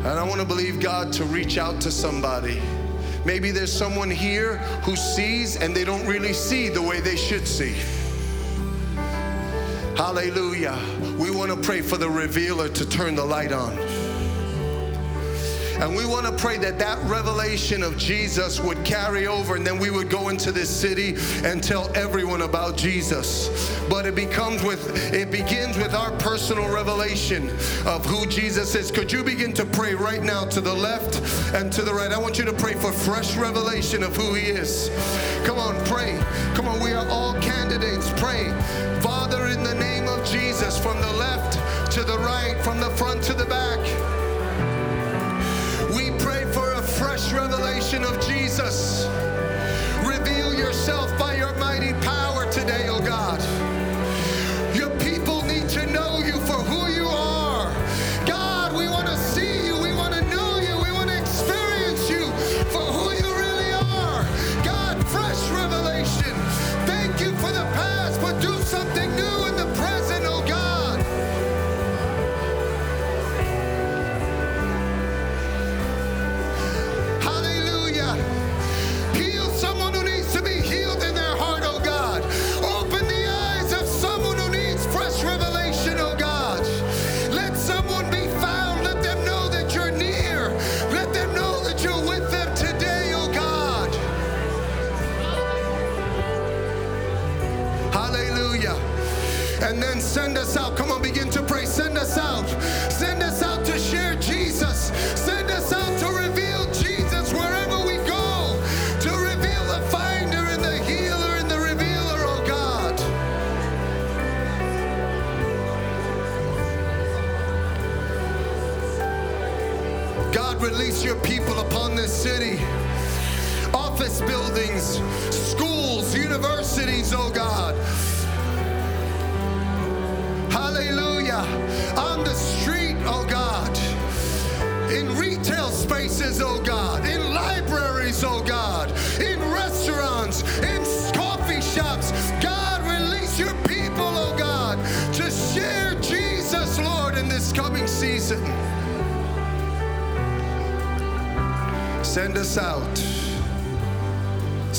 And 0.00 0.08
I 0.08 0.22
want 0.22 0.42
to 0.42 0.46
believe 0.46 0.78
God 0.78 1.10
to 1.14 1.24
reach 1.24 1.56
out 1.56 1.80
to 1.80 1.90
somebody. 1.90 2.60
Maybe 3.24 3.50
there's 3.50 3.72
someone 3.72 4.10
here 4.10 4.58
who 4.84 4.94
sees 4.94 5.56
and 5.56 5.74
they 5.74 5.84
don't 5.84 6.06
really 6.06 6.34
see 6.34 6.68
the 6.68 6.82
way 6.82 7.00
they 7.00 7.16
should 7.16 7.48
see. 7.48 7.76
Hallelujah. 9.96 10.78
We 11.18 11.30
want 11.30 11.50
to 11.50 11.56
pray 11.56 11.80
for 11.80 11.96
the 11.96 12.10
revealer 12.10 12.68
to 12.68 12.86
turn 12.86 13.14
the 13.14 13.24
light 13.24 13.52
on. 13.52 14.01
And 15.82 15.96
we 15.96 16.06
want 16.06 16.26
to 16.26 16.32
pray 16.32 16.58
that 16.58 16.78
that 16.78 16.96
revelation 17.10 17.82
of 17.82 17.98
Jesus 17.98 18.60
would 18.60 18.84
carry 18.84 19.26
over 19.26 19.56
and 19.56 19.66
then 19.66 19.80
we 19.80 19.90
would 19.90 20.08
go 20.08 20.28
into 20.28 20.52
this 20.52 20.70
city 20.70 21.16
and 21.44 21.60
tell 21.60 21.90
everyone 21.96 22.42
about 22.42 22.76
Jesus. 22.76 23.48
But 23.90 24.06
it 24.06 24.14
becomes 24.14 24.62
with 24.62 25.12
it 25.12 25.32
begins 25.32 25.76
with 25.76 25.92
our 25.92 26.12
personal 26.18 26.72
revelation 26.72 27.50
of 27.84 28.06
who 28.06 28.26
Jesus 28.26 28.76
is. 28.76 28.92
Could 28.92 29.10
you 29.10 29.24
begin 29.24 29.52
to 29.54 29.64
pray 29.64 29.96
right 29.96 30.22
now 30.22 30.44
to 30.44 30.60
the 30.60 30.72
left 30.72 31.20
and 31.52 31.72
to 31.72 31.82
the 31.82 31.92
right? 31.92 32.12
I 32.12 32.18
want 32.18 32.38
you 32.38 32.44
to 32.44 32.52
pray 32.52 32.74
for 32.74 32.92
fresh 32.92 33.36
revelation 33.36 34.04
of 34.04 34.14
who 34.14 34.34
he 34.34 34.50
is. 34.50 34.88
Come 35.44 35.58
on, 35.58 35.74
pray. 35.86 36.16
Come 36.54 36.68
on, 36.68 36.80
we 36.80 36.92
are 36.92 37.08
all 37.08 37.34
candidates. 37.40 38.08
Pray. 38.18 38.52
Father 39.00 39.48
in 39.48 39.64
the 39.64 39.74
name 39.74 40.06
of 40.06 40.24
Jesus 40.24 40.78
from 40.78 41.00
the 41.00 41.12
left 41.14 41.54
to 41.90 42.04
the 42.04 42.18
right, 42.18 42.56
from 42.62 42.78
the 42.78 42.90
front 42.90 43.20
to 43.24 43.34
the 43.34 43.46
back. 43.46 44.11
Revelation 47.32 48.04
of 48.04 48.20
Jesus. 48.26 49.06
Reveal 50.04 50.54
yourself 50.54 51.16
by 51.18 51.34
your 51.36 51.52
mighty 51.56 51.92
power 52.04 52.50
today, 52.52 52.86
oh 52.88 53.00
God. 53.00 53.41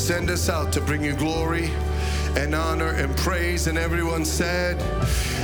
Send 0.03 0.29
us 0.29 0.49
out 0.49 0.73
to 0.73 0.81
bring 0.81 1.01
you 1.01 1.13
glory 1.13 1.71
and 2.35 2.53
honor 2.53 2.89
and 2.89 3.15
praise. 3.15 3.67
And 3.67 3.77
everyone 3.77 4.25
said, 4.25 4.77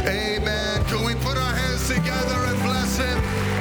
Amen. 0.05 0.83
Can 0.83 1.05
we 1.05 1.15
put 1.15 1.37
our 1.37 1.53
hands 1.53 1.87
together 1.87 2.35
and 2.35 2.61
bless 2.63 2.97
him? 2.97 3.58